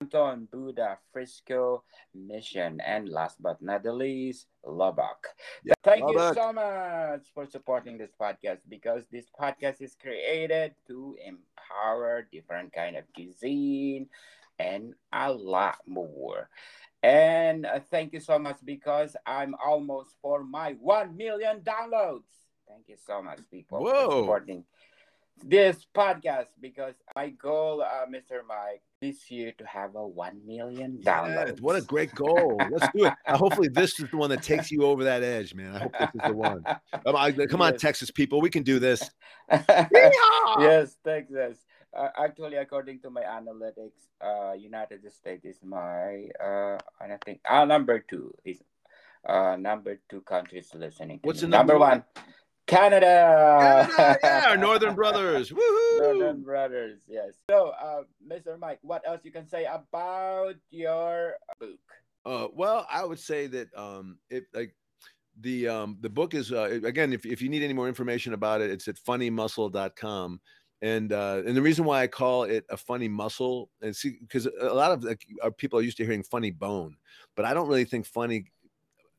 Anton, 0.00 0.48
Buda, 0.50 0.98
Frisco, 1.12 1.84
Mission, 2.14 2.80
and 2.80 3.08
last 3.08 3.36
but 3.42 3.60
not 3.60 3.82
the 3.82 3.92
least, 3.92 4.46
Lubbock. 4.64 5.28
Yeah, 5.62 5.74
Thank 5.84 6.04
Lubbock. 6.04 6.36
you 6.36 6.42
so 6.42 6.52
much 6.52 7.26
for 7.34 7.44
supporting 7.44 7.98
this 7.98 8.10
podcast 8.18 8.60
because 8.68 9.04
this 9.12 9.26
podcast 9.38 9.82
is 9.82 9.94
created 10.00 10.74
to 10.86 11.16
empower 11.22 12.26
different 12.32 12.72
kind 12.72 12.96
of 12.96 13.04
cuisine 13.14 14.08
and 14.58 14.94
a 15.12 15.30
lot 15.30 15.76
more. 15.86 16.48
And 17.02 17.66
uh, 17.66 17.80
thank 17.90 18.14
you 18.14 18.20
so 18.20 18.38
much 18.38 18.56
because 18.64 19.16
I'm 19.26 19.54
almost 19.62 20.16
for 20.22 20.44
my 20.44 20.72
1 20.80 21.14
million 21.14 21.60
downloads. 21.60 22.24
Thank 22.66 22.88
you 22.88 22.96
so 22.96 23.20
much, 23.20 23.40
people, 23.50 23.82
Whoa. 23.82 24.06
for 24.06 24.20
supporting 24.22 24.64
this 25.44 25.86
podcast 25.94 26.46
because 26.60 26.94
my 27.16 27.30
goal, 27.30 27.82
uh, 27.82 28.06
Mr. 28.06 28.40
Mike, 28.46 28.82
this 29.00 29.30
year 29.30 29.52
to 29.58 29.64
have 29.66 29.94
a 29.94 30.06
one 30.06 30.40
million 30.46 31.00
downloads. 31.02 31.56
Yeah, 31.56 31.62
what 31.62 31.76
a 31.76 31.82
great 31.82 32.14
goal! 32.14 32.60
Let's 32.70 32.92
do 32.94 33.06
it. 33.06 33.14
Uh, 33.26 33.36
hopefully, 33.36 33.68
this 33.68 33.98
is 33.98 34.10
the 34.10 34.16
one 34.16 34.30
that 34.30 34.42
takes 34.42 34.70
you 34.70 34.84
over 34.84 35.04
that 35.04 35.22
edge, 35.22 35.54
man. 35.54 35.74
I 35.74 35.78
hope 35.80 35.92
this 35.98 36.10
is 36.14 36.20
the 36.26 36.34
one. 36.34 36.64
Come 36.64 37.16
on, 37.16 37.46
come 37.48 37.62
on, 37.62 37.72
yes. 37.72 37.80
Texas 37.80 38.10
people, 38.10 38.40
we 38.40 38.50
can 38.50 38.62
do 38.62 38.78
this. 38.78 39.10
yes, 39.50 40.96
Texas. 41.04 41.58
Uh, 41.96 42.08
actually, 42.18 42.56
according 42.56 43.00
to 43.00 43.10
my 43.10 43.22
analytics, 43.22 44.06
uh, 44.20 44.52
United 44.52 45.00
States 45.12 45.44
is 45.44 45.58
my 45.64 46.26
uh, 46.42 46.78
I 47.00 47.16
think 47.24 47.40
uh, 47.48 47.64
number 47.64 48.00
two 48.00 48.34
is 48.44 48.62
uh 49.28 49.56
number 49.56 50.00
two 50.08 50.20
countries 50.22 50.70
listening. 50.74 51.20
What's 51.22 51.40
the 51.40 51.48
number, 51.48 51.74
number 51.74 51.86
one? 51.86 52.04
Canada. 52.70 53.88
Canada, 53.96 54.18
yeah, 54.22 54.54
Northern 54.54 54.94
Brothers. 54.94 55.50
Woohoo! 55.50 55.98
Northern 55.98 56.42
Brothers, 56.42 57.00
yes. 57.08 57.34
So, 57.50 57.72
uh, 57.82 58.02
Mr. 58.26 58.58
Mike, 58.58 58.78
what 58.82 59.02
else 59.06 59.20
you 59.24 59.32
can 59.32 59.46
say 59.46 59.64
about 59.64 60.54
your 60.70 61.34
book? 61.58 61.78
Uh, 62.24 62.48
well, 62.54 62.86
I 62.90 63.04
would 63.04 63.18
say 63.18 63.46
that 63.48 63.68
um, 63.76 64.18
it 64.28 64.44
like 64.54 64.74
the 65.40 65.68
um, 65.68 65.98
the 66.00 66.10
book 66.10 66.34
is 66.34 66.52
uh, 66.52 66.80
again, 66.84 67.12
if 67.12 67.24
if 67.24 67.40
you 67.42 67.48
need 67.48 67.62
any 67.62 67.72
more 67.72 67.88
information 67.88 68.34
about 68.34 68.60
it, 68.60 68.70
it's 68.70 68.88
at 68.88 68.96
funnymuscle.com. 68.96 70.40
And 70.82 71.12
uh, 71.12 71.42
and 71.46 71.56
the 71.56 71.62
reason 71.62 71.84
why 71.84 72.02
I 72.02 72.06
call 72.06 72.44
it 72.44 72.64
a 72.70 72.76
funny 72.76 73.08
muscle 73.08 73.68
and 73.82 73.94
see 73.94 74.18
because 74.20 74.46
a 74.46 74.72
lot 74.72 74.92
of 74.92 75.04
like, 75.04 75.26
people 75.58 75.78
are 75.78 75.82
used 75.82 75.98
to 75.98 76.04
hearing 76.04 76.22
funny 76.22 76.50
bone, 76.50 76.96
but 77.36 77.44
I 77.44 77.52
don't 77.52 77.68
really 77.68 77.84
think 77.84 78.06
funny 78.06 78.46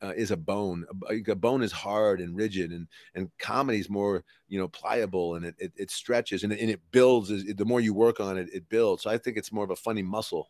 uh, 0.01 0.13
is 0.15 0.31
a 0.31 0.37
bone. 0.37 0.85
A, 1.09 1.31
a, 1.31 1.35
bone 1.35 1.61
is 1.61 1.71
hard 1.71 2.21
and 2.21 2.35
rigid, 2.35 2.71
and 2.71 2.87
and 3.15 3.29
comedy 3.39 3.79
is 3.79 3.89
more 3.89 4.23
you 4.47 4.59
know 4.59 4.67
pliable 4.67 5.35
and 5.35 5.45
it 5.45 5.55
it, 5.59 5.71
it 5.75 5.91
stretches 5.91 6.43
and 6.43 6.51
it, 6.51 6.59
and 6.59 6.69
it 6.69 6.81
builds. 6.91 7.29
The 7.29 7.65
more 7.65 7.79
you 7.79 7.93
work 7.93 8.19
on 8.19 8.37
it, 8.37 8.49
it 8.53 8.67
builds. 8.69 9.03
So 9.03 9.09
I 9.09 9.17
think 9.17 9.37
it's 9.37 9.51
more 9.51 9.63
of 9.63 9.71
a 9.71 9.75
funny 9.75 10.01
muscle, 10.01 10.49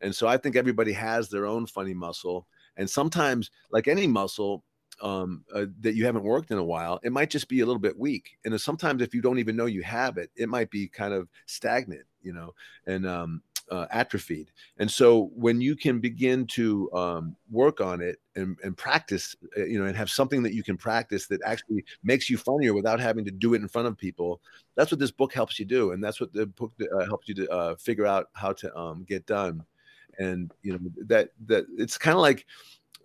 and 0.00 0.14
so 0.14 0.26
I 0.26 0.36
think 0.36 0.56
everybody 0.56 0.92
has 0.92 1.28
their 1.28 1.46
own 1.46 1.66
funny 1.66 1.94
muscle. 1.94 2.46
And 2.76 2.88
sometimes, 2.88 3.50
like 3.70 3.88
any 3.88 4.06
muscle, 4.06 4.64
um, 5.02 5.44
uh, 5.54 5.66
that 5.80 5.94
you 5.94 6.04
haven't 6.04 6.24
worked 6.24 6.50
in 6.50 6.58
a 6.58 6.64
while, 6.64 7.00
it 7.02 7.12
might 7.12 7.30
just 7.30 7.48
be 7.48 7.60
a 7.60 7.66
little 7.66 7.80
bit 7.80 7.98
weak. 7.98 8.38
And 8.44 8.58
sometimes, 8.60 9.02
if 9.02 9.14
you 9.14 9.22
don't 9.22 9.38
even 9.38 9.56
know 9.56 9.66
you 9.66 9.82
have 9.82 10.18
it, 10.18 10.30
it 10.36 10.48
might 10.48 10.70
be 10.70 10.88
kind 10.88 11.14
of 11.14 11.28
stagnant, 11.46 12.04
you 12.22 12.32
know. 12.32 12.54
And 12.86 13.06
um, 13.06 13.42
uh, 13.70 13.86
atrophied. 13.90 14.50
And 14.78 14.90
so 14.90 15.30
when 15.34 15.60
you 15.60 15.76
can 15.76 16.00
begin 16.00 16.46
to 16.48 16.92
um, 16.92 17.36
work 17.50 17.80
on 17.80 18.00
it 18.00 18.18
and, 18.34 18.56
and 18.64 18.76
practice, 18.76 19.36
uh, 19.56 19.64
you 19.64 19.78
know, 19.78 19.86
and 19.86 19.96
have 19.96 20.10
something 20.10 20.42
that 20.42 20.54
you 20.54 20.62
can 20.62 20.76
practice 20.76 21.26
that 21.28 21.40
actually 21.44 21.84
makes 22.02 22.28
you 22.28 22.36
funnier 22.36 22.74
without 22.74 23.00
having 23.00 23.24
to 23.24 23.30
do 23.30 23.54
it 23.54 23.62
in 23.62 23.68
front 23.68 23.88
of 23.88 23.96
people, 23.96 24.40
that's 24.76 24.90
what 24.90 24.98
this 24.98 25.12
book 25.12 25.32
helps 25.32 25.58
you 25.58 25.64
do. 25.64 25.92
And 25.92 26.02
that's 26.02 26.20
what 26.20 26.32
the 26.32 26.46
book 26.46 26.72
uh, 26.80 27.04
helps 27.06 27.28
you 27.28 27.34
to 27.34 27.48
uh, 27.50 27.76
figure 27.76 28.06
out 28.06 28.28
how 28.32 28.52
to 28.54 28.76
um, 28.76 29.04
get 29.04 29.26
done. 29.26 29.64
And, 30.18 30.52
you 30.62 30.72
know, 30.72 30.80
that, 31.06 31.30
that 31.46 31.66
it's 31.78 31.96
kind 31.96 32.16
of 32.16 32.22
like, 32.22 32.46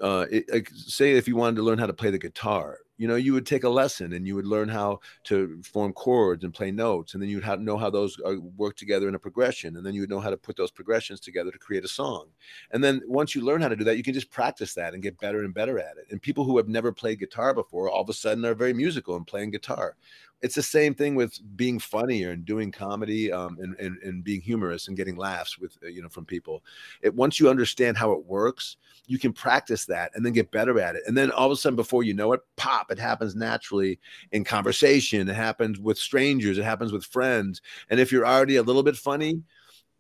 uh, 0.02 0.26
it, 0.32 0.46
like 0.52 0.70
say 0.74 1.12
if 1.12 1.28
you 1.28 1.36
wanted 1.36 1.58
to 1.58 1.64
learn 1.64 1.78
how 1.78 1.86
to 1.86 1.94
play 1.94 2.10
the 2.10 2.18
guitar, 2.18 2.80
you 2.98 3.08
know, 3.08 3.16
you 3.16 3.34
would 3.34 3.46
take 3.46 3.64
a 3.64 3.70
lesson 3.70 4.14
and 4.14 4.26
you 4.26 4.36
would 4.36 4.46
learn 4.46 4.70
how 4.70 5.00
to 5.26 5.62
form 5.64 5.94
chords 5.94 6.44
and 6.44 6.54
play 6.54 6.72
notes, 6.72 7.14
and 7.14 7.22
then 7.22 7.30
you'd 7.30 7.44
have, 7.44 7.60
know 7.60 7.78
how 7.78 7.90
those 7.90 8.18
uh, 8.26 8.36
work 8.58 8.76
together 8.76 9.08
in 9.10 9.16
a 9.16 9.20
progression, 9.20 9.76
and 9.76 9.86
then 9.86 9.94
you 9.94 10.02
would 10.02 10.10
know 10.10 10.20
how 10.20 10.30
to 10.30 10.38
put 10.38 10.56
those 10.56 10.72
progressions 10.72 11.20
together 11.20 11.52
to 11.52 11.58
create 11.58 11.84
a 11.84 11.90
song. 11.90 12.28
And 12.72 12.84
then 12.84 13.02
once 13.08 13.36
you 13.36 13.42
learn 13.42 13.62
how 13.62 13.68
to 13.68 13.76
do 13.76 13.84
that, 13.84 13.98
you 13.98 14.04
can 14.04 14.14
just 14.14 14.32
practice 14.32 14.74
that 14.76 14.94
and 14.94 15.04
get 15.04 15.20
better 15.20 15.44
and 15.44 15.54
better 15.54 15.80
at 15.80 15.98
it. 15.98 16.08
And 16.10 16.22
people 16.22 16.46
who 16.46 16.58
have 16.58 16.68
never 16.68 16.92
played 16.92 17.20
guitar 17.20 17.54
before, 17.54 17.90
all 17.90 18.02
of 18.02 18.10
a 18.10 18.14
sudden, 18.14 18.46
are 18.46 18.56
very 18.56 18.74
musical 18.74 19.16
and 19.16 19.28
playing 19.28 19.52
guitar 19.52 19.96
it's 20.42 20.56
the 20.56 20.62
same 20.62 20.94
thing 20.94 21.16
with 21.16 21.40
being 21.56 21.80
funnier 21.80 22.32
and 22.32 22.46
doing 22.46 22.72
comedy 22.72 23.32
um, 23.32 23.58
and, 23.60 23.76
and, 23.80 23.98
and 24.04 24.24
being 24.24 24.42
humorous 24.42 24.88
and 24.88 24.98
getting 24.98 25.16
laughs 25.16 25.58
with 25.58 25.78
uh, 25.84 25.88
you 25.88 26.02
know 26.02 26.10
from 26.10 26.26
people 26.26 26.64
it 27.02 27.14
once 27.14 27.40
you 27.40 27.50
understand 27.50 27.98
how 27.98 28.12
it 28.12 28.26
works 28.26 28.78
you 29.08 29.18
can 29.18 29.32
practice 29.32 29.86
that 29.86 30.12
and 30.14 30.26
then 30.26 30.34
get 30.34 30.52
better 30.52 30.80
at 30.80 30.96
it 30.96 31.04
and 31.08 31.18
then 31.18 31.32
all 31.32 31.48
of 31.48 31.52
a 31.52 31.56
sudden 31.56 31.76
before 31.76 32.04
you 32.04 32.14
know 32.14 32.34
it 32.34 32.42
pop 32.58 32.85
it 32.90 33.00
happens 33.00 33.36
naturally 33.36 34.00
in 34.32 34.44
conversation. 34.44 35.28
It 35.28 35.36
happens 35.36 35.80
with 35.80 35.98
strangers. 35.98 36.58
It 36.58 36.64
happens 36.64 36.92
with 36.92 37.06
friends. 37.06 37.62
And 37.90 38.00
if 38.00 38.12
you're 38.12 38.26
already 38.26 38.58
a 38.58 38.64
little 38.64 38.84
bit 38.84 38.96
funny 38.96 39.42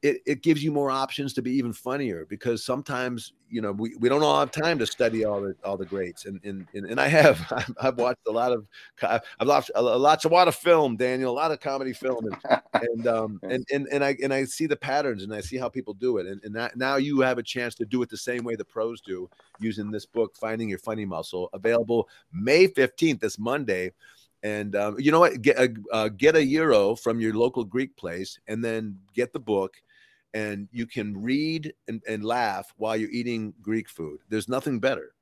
it, 0.06 0.22
it 0.28 0.44
gives 0.44 0.64
you 0.64 0.72
more 0.72 0.92
options 0.92 1.34
to 1.34 1.42
be 1.42 1.52
even 1.54 1.74
funnier 1.74 2.28
because 2.30 2.64
sometimes 2.64 3.34
you 3.50 3.60
know 3.60 3.72
we, 3.72 3.96
we 3.96 4.08
don't 4.08 4.22
all 4.22 4.40
have 4.40 4.52
time 4.52 4.78
to 4.78 4.86
study 4.86 5.26
all 5.26 5.42
the 5.42 5.56
all 5.66 5.78
the 5.78 5.86
greats. 5.86 6.26
And 6.26 6.40
and 6.44 6.68
and, 6.76 6.86
and 6.86 7.02
I 7.02 7.08
have 7.08 7.44
I've, 7.52 7.76
I've 7.82 7.98
watched 7.98 8.28
a 8.28 8.32
lot 8.32 8.52
of 8.52 8.68
I've 9.02 9.22
watched 9.42 9.72
a, 9.74 9.82
lots 9.82 10.26
a 10.26 10.28
lot 10.30 10.48
of 10.48 10.56
film 10.56 10.96
Daniel 10.96 11.32
a 11.32 11.34
lot 11.34 11.52
of 11.52 11.60
comedy 11.60 11.92
film. 11.92 12.28
And 12.28 12.62
and 12.74 13.08
um 13.08 13.40
and, 13.50 13.66
and 13.74 13.88
and 13.92 14.04
I 14.04 14.16
and 14.22 14.32
I 14.32 14.46
see 14.46 14.68
the 14.68 14.76
patterns 14.76 15.24
and 15.24 15.34
I 15.34 15.42
see 15.42 15.58
how 15.58 15.70
people 15.70 15.96
do 15.96 16.18
it. 16.18 16.28
And, 16.28 16.40
and 16.44 16.56
that, 16.56 16.78
now 16.78 16.98
you 16.98 17.22
have 17.22 17.40
a 17.40 17.44
chance 17.44 17.74
to 17.76 17.86
do 17.86 18.04
it 18.04 18.10
the 18.10 18.18
same 18.18 18.44
way 18.44 18.56
the 18.56 18.64
pros 18.64 19.02
do 19.02 19.28
using 19.60 19.90
this 19.90 20.06
book 20.06 20.36
finding 20.36 20.70
your 20.70 20.80
funny 20.80 21.06
muscle 21.06 21.50
available 21.54 22.08
May 22.32 22.68
15th 22.68 23.22
this 23.22 23.40
Monday. 23.40 23.92
And 24.44 24.76
um, 24.76 24.98
you 25.00 25.12
know 25.12 25.20
what? 25.20 25.42
Get 25.42 25.58
a 25.58 25.74
uh, 25.92 26.10
get 26.10 26.36
a 26.36 26.46
gyro 26.46 26.94
from 26.94 27.20
your 27.20 27.34
local 27.34 27.64
Greek 27.64 27.98
place 27.98 28.38
and 28.48 28.64
then 28.64 29.00
get 29.16 29.34
the 29.34 29.40
book 29.40 29.82
and 30.36 30.68
you 30.72 30.86
can 30.86 31.24
read 31.24 31.74
and, 31.88 32.04
and 32.08 32.24
laugh 32.24 32.74
while 32.76 32.98
you're 32.98 33.10
eating 33.10 33.54
Greek 33.62 33.88
food. 33.90 34.20
There's 34.28 34.50
nothing 34.50 34.80
better. 34.80 35.14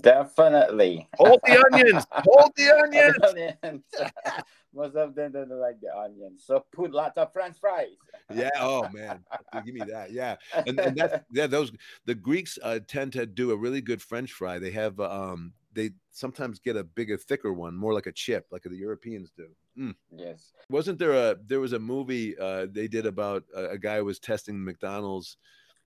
Definitely. 0.00 1.08
Hold 1.18 1.40
the 1.44 1.64
onions. 1.72 2.06
Hold 2.10 2.52
the 2.56 2.70
onions. 2.70 3.82
Most 4.74 4.94
of 4.94 5.14
them 5.14 5.32
don't 5.32 5.50
like 5.50 5.80
the 5.80 5.96
onions. 5.96 6.44
So 6.46 6.64
put 6.72 6.92
lots 6.92 7.18
of 7.18 7.32
French 7.32 7.58
fries. 7.58 7.96
yeah. 8.32 8.50
Oh 8.60 8.88
man. 8.92 9.24
Give 9.64 9.74
me 9.74 9.82
that. 9.88 10.12
Yeah. 10.12 10.36
And, 10.54 10.78
and 10.78 10.96
that's 10.96 11.24
yeah, 11.32 11.46
those 11.46 11.72
the 12.04 12.14
Greeks 12.14 12.58
uh, 12.62 12.80
tend 12.86 13.12
to 13.14 13.26
do 13.26 13.50
a 13.50 13.56
really 13.56 13.80
good 13.80 14.02
French 14.02 14.32
fry. 14.32 14.58
They 14.58 14.72
have 14.72 14.98
um 15.00 15.52
they 15.76 15.90
sometimes 16.10 16.58
get 16.58 16.74
a 16.74 16.82
bigger, 16.82 17.16
thicker 17.16 17.52
one, 17.52 17.76
more 17.76 17.92
like 17.92 18.06
a 18.06 18.12
chip, 18.12 18.46
like 18.50 18.62
the 18.62 18.74
Europeans 18.74 19.30
do. 19.36 19.48
Mm. 19.78 19.94
Yes. 20.16 20.52
Wasn't 20.70 20.98
there 20.98 21.12
a 21.12 21.36
there 21.46 21.60
was 21.60 21.74
a 21.74 21.78
movie 21.78 22.36
uh, 22.38 22.66
they 22.72 22.88
did 22.88 23.06
about 23.06 23.44
a, 23.54 23.70
a 23.70 23.78
guy 23.78 24.00
was 24.00 24.18
testing 24.18 24.64
McDonald's, 24.64 25.36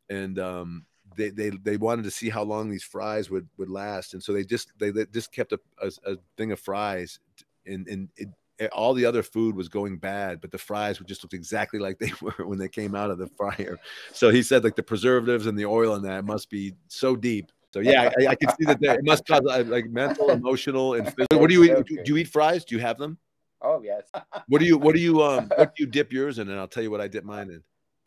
and 0.08 0.38
um, 0.38 0.86
they, 1.16 1.30
they 1.30 1.50
they 1.50 1.76
wanted 1.76 2.04
to 2.04 2.10
see 2.10 2.30
how 2.30 2.44
long 2.44 2.70
these 2.70 2.84
fries 2.84 3.28
would 3.30 3.48
would 3.58 3.68
last, 3.68 4.14
and 4.14 4.22
so 4.22 4.32
they 4.32 4.44
just 4.44 4.72
they, 4.78 4.90
they 4.90 5.04
just 5.06 5.32
kept 5.32 5.52
a, 5.52 5.60
a, 5.82 6.12
a, 6.12 6.16
thing 6.36 6.52
of 6.52 6.60
fries, 6.60 7.18
and 7.66 7.86
and 7.88 8.08
it, 8.16 8.28
all 8.72 8.94
the 8.94 9.06
other 9.06 9.24
food 9.24 9.56
was 9.56 9.68
going 9.68 9.96
bad, 9.98 10.40
but 10.40 10.52
the 10.52 10.58
fries 10.58 11.00
would 11.00 11.08
just 11.08 11.24
look 11.24 11.34
exactly 11.34 11.80
like 11.80 11.98
they 11.98 12.12
were 12.20 12.46
when 12.46 12.58
they 12.58 12.68
came 12.68 12.94
out 12.94 13.10
of 13.10 13.18
the 13.18 13.26
fryer. 13.26 13.76
So 14.12 14.30
he 14.30 14.42
said 14.42 14.62
like 14.62 14.76
the 14.76 14.84
preservatives 14.84 15.46
and 15.46 15.58
the 15.58 15.66
oil 15.66 15.96
in 15.96 16.02
that 16.02 16.24
must 16.24 16.48
be 16.48 16.74
so 16.86 17.16
deep 17.16 17.50
so 17.72 17.80
yeah, 17.80 18.10
I, 18.18 18.28
I 18.28 18.34
can 18.34 18.48
see 18.58 18.64
that 18.66 18.80
there, 18.80 18.98
it 18.98 19.04
must 19.04 19.26
cause 19.26 19.42
uh, 19.48 19.64
like 19.66 19.86
mental, 19.86 20.30
emotional, 20.30 20.94
and 20.94 21.06
physical. 21.06 21.38
What 21.38 21.48
do 21.48 21.54
you 21.54 21.64
eat? 21.64 21.86
Do, 21.86 22.02
do 22.04 22.12
you 22.12 22.16
eat 22.18 22.28
fries? 22.28 22.64
Do 22.64 22.74
you 22.74 22.80
have 22.80 22.98
them? 22.98 23.18
Oh 23.62 23.82
yes. 23.82 24.10
what 24.48 24.58
do 24.58 24.64
you 24.64 24.78
What 24.78 24.94
do 24.94 25.00
you 25.00 25.22
um 25.22 25.48
What 25.56 25.76
do 25.76 25.84
you 25.84 25.86
dip 25.86 26.12
yours 26.12 26.38
in? 26.38 26.48
And 26.48 26.58
I'll 26.58 26.68
tell 26.68 26.82
you 26.82 26.90
what 26.90 27.00
I 27.00 27.08
dip 27.08 27.24
mine 27.24 27.50
in. 27.50 27.62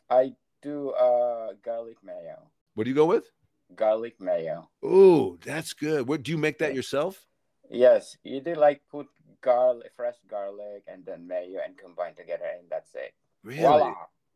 I 0.09 0.34
do 0.61 0.91
uh 0.91 1.53
garlic 1.64 1.97
mayo. 2.03 2.49
What 2.76 2.84
do 2.84 2.89
you 2.89 2.95
go 2.95 3.05
with? 3.05 3.32
Garlic 3.76 4.20
mayo. 4.20 4.70
Oh, 4.84 5.38
that's 5.45 5.74
good. 5.74 6.07
What 6.07 6.24
do 6.24 6.32
you 6.32 6.38
make 6.38 6.59
that 6.59 6.76
yourself? 6.76 7.26
Yes, 7.70 8.18
you 8.24 8.41
do 8.41 8.55
like 8.55 8.82
put 8.91 9.07
garlic, 9.41 9.91
fresh 9.95 10.16
garlic, 10.30 10.84
and 10.88 11.05
then 11.05 11.28
mayo, 11.28 11.59
and 11.66 11.78
combine 11.78 12.16
together, 12.16 12.45
and 12.59 12.70
that's 12.70 12.93
it. 12.95 13.14
Really? 13.43 13.61
Voila. 13.61 13.93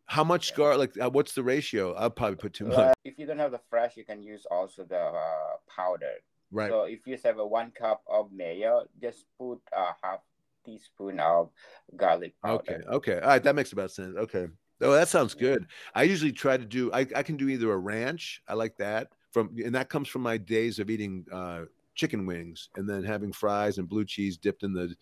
How 0.07 0.23
much 0.23 0.51
yeah. 0.51 0.57
garlic? 0.57 0.91
Uh, 0.99 1.09
what's 1.09 1.33
the 1.33 1.43
ratio? 1.43 1.93
I'll 1.93 2.09
probably 2.09 2.37
put 2.37 2.53
too 2.53 2.65
much. 2.65 2.77
Uh, 2.77 2.93
if 3.03 3.19
you 3.19 3.25
don't 3.25 3.39
have 3.39 3.51
the 3.51 3.61
fresh, 3.69 3.97
you 3.97 4.05
can 4.05 4.23
use 4.23 4.45
also 4.49 4.83
the 4.83 4.97
uh, 4.97 5.57
powdered. 5.73 6.21
Right. 6.49 6.69
So 6.69 6.83
if 6.83 7.05
you 7.05 7.17
have 7.23 7.39
a 7.39 7.45
one 7.45 7.71
cup 7.71 8.01
of 8.07 8.31
mayo, 8.31 8.85
just 9.01 9.25
put 9.37 9.59
a 9.73 9.87
half 10.01 10.19
teaspoon 10.65 11.19
of 11.19 11.49
garlic 11.95 12.33
powder. 12.43 12.55
Okay. 12.59 12.79
Okay. 12.89 13.19
All 13.19 13.27
right. 13.27 13.43
That 13.43 13.55
makes 13.55 13.73
about 13.73 13.91
sense. 13.91 14.15
Okay. 14.17 14.47
Oh, 14.79 14.91
that 14.91 15.09
sounds 15.09 15.33
good. 15.33 15.65
I 15.93 16.03
usually 16.03 16.31
try 16.31 16.55
to 16.55 16.65
do. 16.65 16.91
I, 16.93 16.99
I 17.15 17.23
can 17.23 17.35
do 17.35 17.49
either 17.49 17.71
a 17.71 17.77
ranch. 17.77 18.41
I 18.47 18.53
like 18.53 18.77
that 18.77 19.09
from, 19.31 19.49
and 19.63 19.75
that 19.75 19.89
comes 19.89 20.07
from 20.07 20.21
my 20.21 20.37
days 20.37 20.79
of 20.79 20.89
eating 20.89 21.25
uh, 21.33 21.63
chicken 21.95 22.25
wings 22.25 22.69
and 22.75 22.87
then 22.87 23.03
having 23.03 23.33
fries 23.33 23.77
and 23.77 23.89
blue 23.89 24.05
cheese 24.05 24.37
dipped 24.37 24.63
in 24.63 24.73
the 24.73 24.95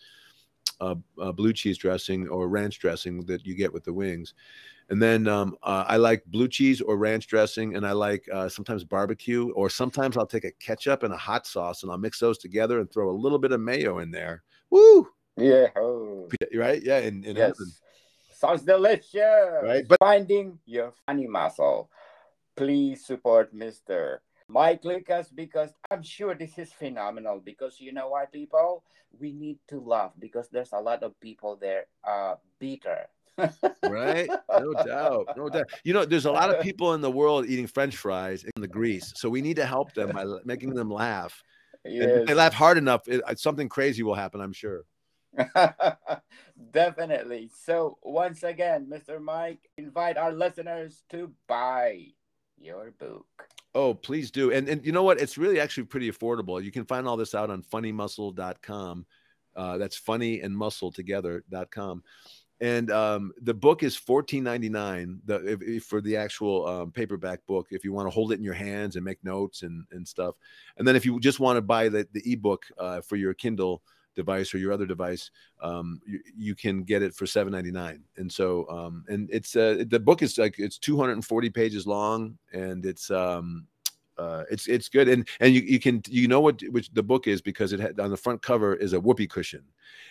uh, 0.80 0.96
uh, 1.22 1.32
blue 1.32 1.54
cheese 1.54 1.78
dressing 1.78 2.28
or 2.28 2.48
ranch 2.48 2.80
dressing 2.80 3.26
that 3.26 3.46
you 3.46 3.54
get 3.54 3.72
with 3.72 3.84
the 3.84 3.94
wings. 3.94 4.34
And 4.90 5.02
then 5.02 5.28
um, 5.28 5.58
uh, 5.64 5.86
I 5.88 5.98
like 5.98 6.24
blue 6.26 6.48
cheese 6.48 6.80
or 6.80 6.96
ranch 6.98 7.28
dressing, 7.28 7.76
and 7.76 7.88
I 7.88 7.94
like 7.94 8.28
uh, 8.32 8.48
sometimes 8.48 8.84
barbecue, 8.84 9.50
or 9.52 9.70
sometimes 9.70 10.16
I'll 10.16 10.28
take 10.28 10.46
a 10.46 10.52
ketchup 10.52 11.02
and 11.02 11.14
a 11.14 11.18
hot 11.18 11.48
sauce, 11.48 11.82
and 11.82 11.92
I'll 11.92 11.98
mix 11.98 12.20
those 12.20 12.38
together 12.38 12.80
and 12.80 12.92
throw 12.92 13.10
a 13.10 13.12
little 13.12 13.40
bit 13.40 13.52
of 13.52 13.60
mayo 13.60 14.00
in 14.00 14.12
there. 14.12 14.44
Woo! 14.70 15.08
Yeah. 15.38 15.68
Oh. 15.76 16.30
Right? 16.54 16.82
Yeah. 16.84 17.00
And, 17.00 17.26
and 17.26 17.38
yes. 17.38 17.58
Sounds 18.34 18.62
delicious. 18.62 19.64
Right. 19.64 19.88
But 19.88 20.00
finding 20.00 20.60
your 20.66 20.94
funny 21.06 21.28
muscle. 21.28 21.90
Please 22.56 23.06
support 23.06 23.54
Mr. 23.56 24.20
Mike 24.48 24.86
Lukas 24.86 25.30
because 25.30 25.72
I'm 25.90 26.04
sure 26.04 26.36
this 26.36 26.58
is 26.58 26.72
phenomenal. 26.72 27.42
Because 27.44 27.82
you 27.82 27.92
know 27.92 28.10
why, 28.10 28.26
people? 28.26 28.84
We 29.20 29.32
need 29.32 29.60
to 29.70 29.80
laugh 29.80 30.12
because 30.20 30.48
there's 30.50 30.74
a 30.74 30.80
lot 30.80 31.02
of 31.04 31.20
people 31.20 31.56
there 31.56 31.86
uh 32.04 32.36
bitter 32.60 33.08
right? 33.84 34.30
No 34.50 34.74
doubt. 34.74 35.28
No 35.38 35.50
doubt. 35.50 35.70
You 35.84 35.94
know, 35.94 36.06
there's 36.06 36.26
a 36.26 36.32
lot 36.32 36.54
of 36.54 36.62
people 36.62 36.94
in 36.94 37.02
the 37.02 37.12
world 37.12 37.46
eating 37.48 37.68
French 37.68 37.96
fries 37.96 38.44
in 38.44 38.62
the 38.62 38.68
grease. 38.68 39.14
So 39.16 39.30
we 39.30 39.42
need 39.42 39.56
to 39.58 39.66
help 39.66 39.94
them 39.94 40.12
by 40.12 40.26
making 40.46 40.74
them 40.74 40.90
laugh. 40.90 41.44
Yes. 41.84 42.04
And 42.04 42.12
if 42.22 42.28
they 42.28 42.34
laugh 42.34 42.54
hard 42.54 42.78
enough, 42.78 43.08
it, 43.08 43.22
something 43.40 43.70
crazy 43.70 44.04
will 44.04 44.16
happen, 44.16 44.42
I'm 44.42 44.54
sure. 44.54 44.86
Definitely. 46.72 47.52
So 47.54 47.98
once 48.02 48.44
again, 48.44 48.88
Mr. 48.90 49.22
Mike, 49.22 49.70
invite 49.78 50.18
our 50.18 50.32
listeners 50.32 51.04
to 51.10 51.32
buy 51.48 52.08
your 52.58 52.92
book. 52.98 53.28
Oh, 53.74 53.94
please 53.94 54.32
do. 54.32 54.52
And 54.52 54.70
and 54.70 54.86
you 54.86 54.94
know 54.94 55.04
what? 55.04 55.20
It's 55.20 55.38
really 55.38 55.60
actually 55.60 55.84
pretty 55.84 56.10
affordable. 56.10 56.64
You 56.64 56.72
can 56.72 56.86
find 56.86 57.08
all 57.08 57.18
this 57.18 57.36
out 57.36 57.50
on 57.50 57.62
funnymuscle.com. 57.62 59.06
Uh, 59.56 59.78
that's 59.78 59.98
funny 59.98 60.42
and 60.42 60.56
muscle 60.56 60.92
together.com 60.92 62.04
and 62.62 62.90
um, 62.92 63.34
the 63.42 63.54
book 63.54 63.84
is 63.84 63.96
fourteen 63.96 64.44
ninety 64.44 64.70
nine. 64.70 65.20
The 65.26 65.46
if, 65.46 65.62
if 65.62 65.84
for 65.84 66.02
the 66.02 66.16
actual 66.16 66.68
um, 66.68 66.92
paperback 66.92 67.46
book, 67.46 67.68
if 67.72 67.84
you 67.84 67.94
want 67.94 68.08
to 68.08 68.12
hold 68.12 68.32
it 68.32 68.38
in 68.38 68.44
your 68.44 68.54
hands 68.54 68.96
and 68.96 69.04
make 69.04 69.24
notes 69.24 69.64
and 69.64 69.86
and 69.92 70.08
stuff, 70.08 70.36
and 70.78 70.88
then 70.88 70.96
if 70.96 71.06
you 71.06 71.20
just 71.20 71.40
want 71.40 71.58
to 71.58 71.62
buy 71.62 71.90
the 71.90 72.08
the 72.14 72.32
ebook 72.32 72.66
uh, 72.78 73.02
for 73.02 73.16
your 73.16 73.34
Kindle 73.34 73.82
device 74.16 74.54
or 74.54 74.60
your 74.60 74.72
other 74.72 74.86
device, 74.86 75.30
um, 75.62 76.00
you, 76.06 76.22
you 76.38 76.56
can 76.56 76.84
get 76.84 77.02
it 77.02 77.14
for 77.14 77.26
seven 77.26 77.52
ninety 77.52 77.72
nine. 77.72 78.02
And 78.16 78.32
so, 78.32 78.66
um, 78.70 79.04
and 79.10 79.30
it's 79.32 79.56
uh, 79.56 79.84
the 79.90 80.00
book 80.00 80.22
is 80.22 80.38
like 80.38 80.56
it's 80.58 80.78
two 80.78 80.98
hundred 80.98 81.14
and 81.14 81.26
forty 81.26 81.50
pages 81.50 81.86
long, 81.86 82.38
and 82.54 82.86
it's 82.86 83.12
um, 83.12 83.68
uh, 84.18 84.44
it's 84.50 84.68
it's 84.68 84.90
good. 84.90 85.08
And 85.10 85.28
and 85.40 85.54
you, 85.54 85.62
you 85.62 85.80
can 85.80 86.02
you 86.08 86.28
know 86.28 86.40
what 86.40 86.62
which 86.70 86.90
the 86.94 87.04
book 87.04 87.28
is 87.28 87.42
because 87.42 87.74
it 87.74 87.80
had 87.80 88.00
on 88.00 88.12
the 88.12 88.18
front 88.18 88.42
cover 88.42 88.76
is 88.76 88.94
a 88.94 89.00
whoopee 89.00 89.28
cushion. 89.28 89.64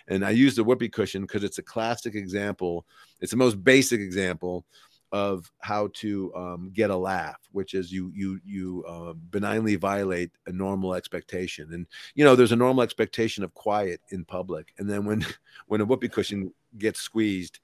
And 0.08 0.24
i 0.24 0.30
use 0.30 0.54
the 0.54 0.64
whoopee 0.64 0.88
cushion 0.88 1.22
because 1.22 1.44
it's 1.44 1.58
a 1.58 1.62
classic 1.62 2.14
example 2.14 2.86
it's 3.20 3.30
the 3.30 3.36
most 3.36 3.62
basic 3.64 4.00
example 4.00 4.64
of 5.12 5.50
how 5.60 5.88
to 5.94 6.34
um, 6.34 6.70
get 6.74 6.90
a 6.90 6.96
laugh 6.96 7.38
which 7.52 7.72
is 7.72 7.92
you 7.92 8.10
you 8.14 8.40
you 8.44 8.84
uh, 8.88 9.12
benignly 9.30 9.76
violate 9.76 10.32
a 10.46 10.52
normal 10.52 10.94
expectation. 10.94 11.72
And 11.72 11.86
you 12.14 12.24
know 12.24 12.34
there's 12.34 12.52
a 12.52 12.56
normal 12.56 12.82
expectation 12.82 13.44
of 13.44 13.54
quiet 13.54 14.00
in 14.10 14.24
public. 14.24 14.74
And 14.78 14.90
then 14.90 15.04
when 15.04 15.24
when 15.68 15.80
a 15.80 15.84
whoopee 15.84 16.08
cushion 16.08 16.52
gets 16.78 17.00
squeezed 17.00 17.60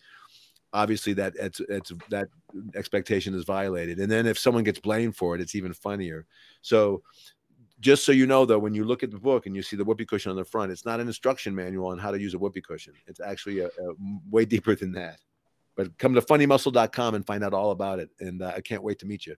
obviously 0.73 1.13
that 1.15 1.35
it's, 1.37 1.61
it's 1.61 1.93
that 2.11 2.29
expectation 2.75 3.35
is 3.35 3.45
violated. 3.45 3.99
And 3.99 4.11
then 4.11 4.27
if 4.27 4.39
someone 4.39 4.65
gets 4.65 4.79
blamed 4.79 5.17
for 5.17 5.35
it 5.35 5.41
it's 5.41 5.55
even 5.55 5.73
funnier. 5.73 6.27
So 6.63 7.03
just 7.81 8.05
so 8.05 8.13
you 8.13 8.27
know 8.27 8.45
though 8.45 8.59
when 8.59 8.75
you 8.75 8.85
look 8.85 9.03
at 9.03 9.11
the 9.11 9.19
book 9.19 9.47
and 9.47 9.57
you 9.57 9.63
see 9.63 9.77
the 9.77 9.85
whoopee 9.85 10.05
cushion 10.05 10.31
on 10.31 10.37
the 10.37 10.45
front 10.45 10.71
it's 10.71 10.85
not 10.85 11.01
an 11.01 11.07
instruction 11.07 11.55
manual 11.55 11.89
on 11.89 11.99
how 11.99 12.11
to 12.11 12.21
use 12.21 12.35
a 12.35 12.39
whoopee 12.39 12.61
cushion. 12.61 12.95
It's 13.07 13.21
actually 13.21 13.61
a, 13.61 13.67
a 13.67 13.95
way 14.31 14.45
deeper 14.45 14.75
than 14.75 14.93
that. 14.93 15.19
But 15.77 15.97
come 15.99 16.15
to 16.15 16.21
funnymuscle.com 16.21 17.15
and 17.15 17.27
find 17.27 17.43
out 17.43 17.55
all 17.55 17.71
about 17.71 17.99
it. 18.01 18.11
And 18.21 18.43
uh, 18.43 18.53
i 18.57 18.61
can't 18.61 18.83
wait 18.83 18.99
to 19.01 19.07
meet 19.07 19.27
you. 19.27 19.37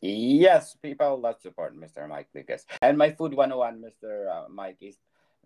Yes 0.00 0.76
people 0.82 1.20
let's 1.20 1.42
support 1.42 1.76
mr 1.76 2.08
mike 2.08 2.28
lukas. 2.34 2.66
And 2.82 2.98
my 2.98 3.10
food 3.12 3.34
101 3.34 3.82
mr 3.82 4.30
uh, 4.30 4.48
mike 4.48 4.78
is 4.80 4.96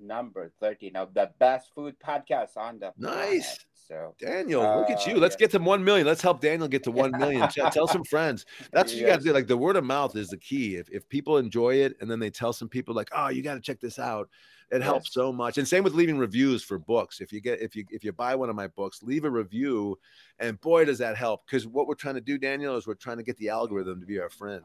number 0.00 0.50
13 0.60 0.96
of 0.96 1.14
the 1.14 1.30
best 1.38 1.74
food 1.74 1.96
podcast 2.04 2.56
on 2.56 2.78
the 2.78 2.92
nice 2.98 3.46
planet. 3.46 3.64
So 3.88 4.14
Daniel, 4.20 4.60
uh, 4.60 4.80
look 4.80 4.90
at 4.90 5.06
you. 5.06 5.16
Let's 5.16 5.34
yeah. 5.36 5.46
get 5.46 5.50
to 5.52 5.58
one 5.60 5.82
million. 5.82 6.06
Let's 6.06 6.20
help 6.20 6.42
Daniel 6.42 6.68
get 6.68 6.84
to 6.84 6.90
one 6.90 7.10
million. 7.18 7.48
tell 7.48 7.88
some 7.88 8.04
friends. 8.04 8.44
That's 8.72 8.92
what 8.92 9.00
you 9.00 9.06
got 9.06 9.20
to 9.20 9.24
do. 9.24 9.32
Like 9.32 9.46
the 9.46 9.56
word 9.56 9.76
of 9.76 9.84
mouth 9.84 10.14
is 10.14 10.28
the 10.28 10.36
key. 10.36 10.76
If, 10.76 10.90
if 10.90 11.08
people 11.08 11.38
enjoy 11.38 11.76
it 11.76 11.96
and 12.00 12.10
then 12.10 12.20
they 12.20 12.28
tell 12.28 12.52
some 12.52 12.68
people 12.68 12.94
like, 12.94 13.08
oh, 13.16 13.28
you 13.28 13.42
got 13.42 13.54
to 13.54 13.60
check 13.60 13.80
this 13.80 13.98
out. 13.98 14.28
It 14.70 14.80
yes. 14.80 14.84
helps 14.84 15.14
so 15.14 15.32
much. 15.32 15.56
And 15.56 15.66
same 15.66 15.82
with 15.82 15.94
leaving 15.94 16.18
reviews 16.18 16.62
for 16.62 16.78
books. 16.78 17.22
If 17.22 17.32
you 17.32 17.40
get 17.40 17.62
if 17.62 17.74
you 17.74 17.86
if 17.90 18.04
you 18.04 18.12
buy 18.12 18.34
one 18.34 18.50
of 18.50 18.56
my 18.56 18.66
books, 18.66 19.02
leave 19.02 19.24
a 19.24 19.30
review, 19.30 19.98
and 20.38 20.60
boy 20.60 20.84
does 20.84 20.98
that 20.98 21.16
help. 21.16 21.46
Because 21.46 21.66
what 21.66 21.86
we're 21.86 21.94
trying 21.94 22.16
to 22.16 22.20
do, 22.20 22.36
Daniel, 22.36 22.76
is 22.76 22.86
we're 22.86 22.92
trying 22.92 23.16
to 23.16 23.22
get 23.22 23.38
the 23.38 23.48
algorithm 23.48 23.98
to 24.00 24.06
be 24.06 24.20
our 24.20 24.28
friend. 24.28 24.62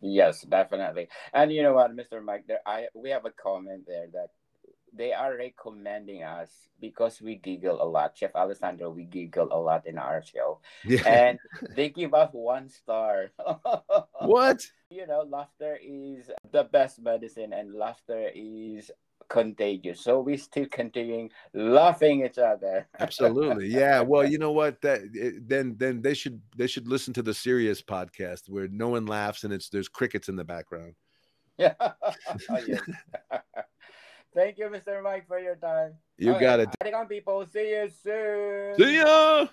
Yes, 0.00 0.42
definitely. 0.42 1.08
And 1.32 1.52
you 1.52 1.64
know 1.64 1.72
what, 1.72 1.96
Mr. 1.96 2.22
Mike, 2.22 2.44
there 2.46 2.60
I 2.64 2.86
we 2.94 3.10
have 3.10 3.24
a 3.24 3.30
comment 3.30 3.84
there 3.88 4.06
that 4.12 4.28
they 4.96 5.12
are 5.12 5.36
recommending 5.36 6.22
us 6.22 6.50
because 6.80 7.20
we 7.20 7.36
giggle 7.36 7.82
a 7.82 7.84
lot. 7.84 8.16
Chef 8.16 8.34
Alessandro, 8.34 8.90
we 8.90 9.04
giggle 9.04 9.48
a 9.50 9.58
lot 9.58 9.86
in 9.86 9.98
our 9.98 10.22
show. 10.22 10.60
Yeah. 10.84 11.02
And 11.06 11.38
they 11.74 11.88
give 11.90 12.14
us 12.14 12.30
one 12.32 12.68
star. 12.68 13.30
what? 14.20 14.62
You 14.90 15.06
know, 15.06 15.26
laughter 15.28 15.78
is 15.82 16.30
the 16.52 16.64
best 16.64 17.00
medicine 17.00 17.52
and 17.52 17.74
laughter 17.74 18.30
is 18.34 18.90
contagious. 19.28 20.00
So 20.00 20.20
we 20.20 20.36
still 20.36 20.66
continuing 20.70 21.30
laughing 21.52 22.24
each 22.24 22.38
other. 22.38 22.86
Absolutely. 22.98 23.68
Yeah. 23.74 24.00
Well, 24.02 24.24
you 24.28 24.38
know 24.38 24.52
what? 24.52 24.80
That 24.82 25.00
it, 25.12 25.48
then 25.48 25.74
then 25.78 26.00
they 26.02 26.14
should 26.14 26.40
they 26.56 26.66
should 26.66 26.86
listen 26.86 27.12
to 27.14 27.22
the 27.22 27.34
serious 27.34 27.82
podcast 27.82 28.48
where 28.48 28.68
no 28.68 28.88
one 28.88 29.06
laughs 29.06 29.44
and 29.44 29.52
it's 29.52 29.68
there's 29.68 29.88
crickets 29.88 30.28
in 30.28 30.36
the 30.36 30.44
background. 30.44 30.94
Oh, 31.60 32.58
yeah. 32.66 32.78
oh. 33.30 33.38
Thank 34.34 34.58
you, 34.58 34.66
Mr. 34.66 35.02
Mike, 35.02 35.26
for 35.28 35.38
your 35.38 35.54
time. 35.56 35.94
You 36.18 36.32
Okay. 36.32 36.40
got 36.40 36.60
it. 36.60 36.68
Howdy, 36.82 37.06
people. 37.08 37.46
See 37.46 37.70
you 37.70 37.88
soon. 37.88 38.74
See 38.76 38.96
ya. 38.98 39.46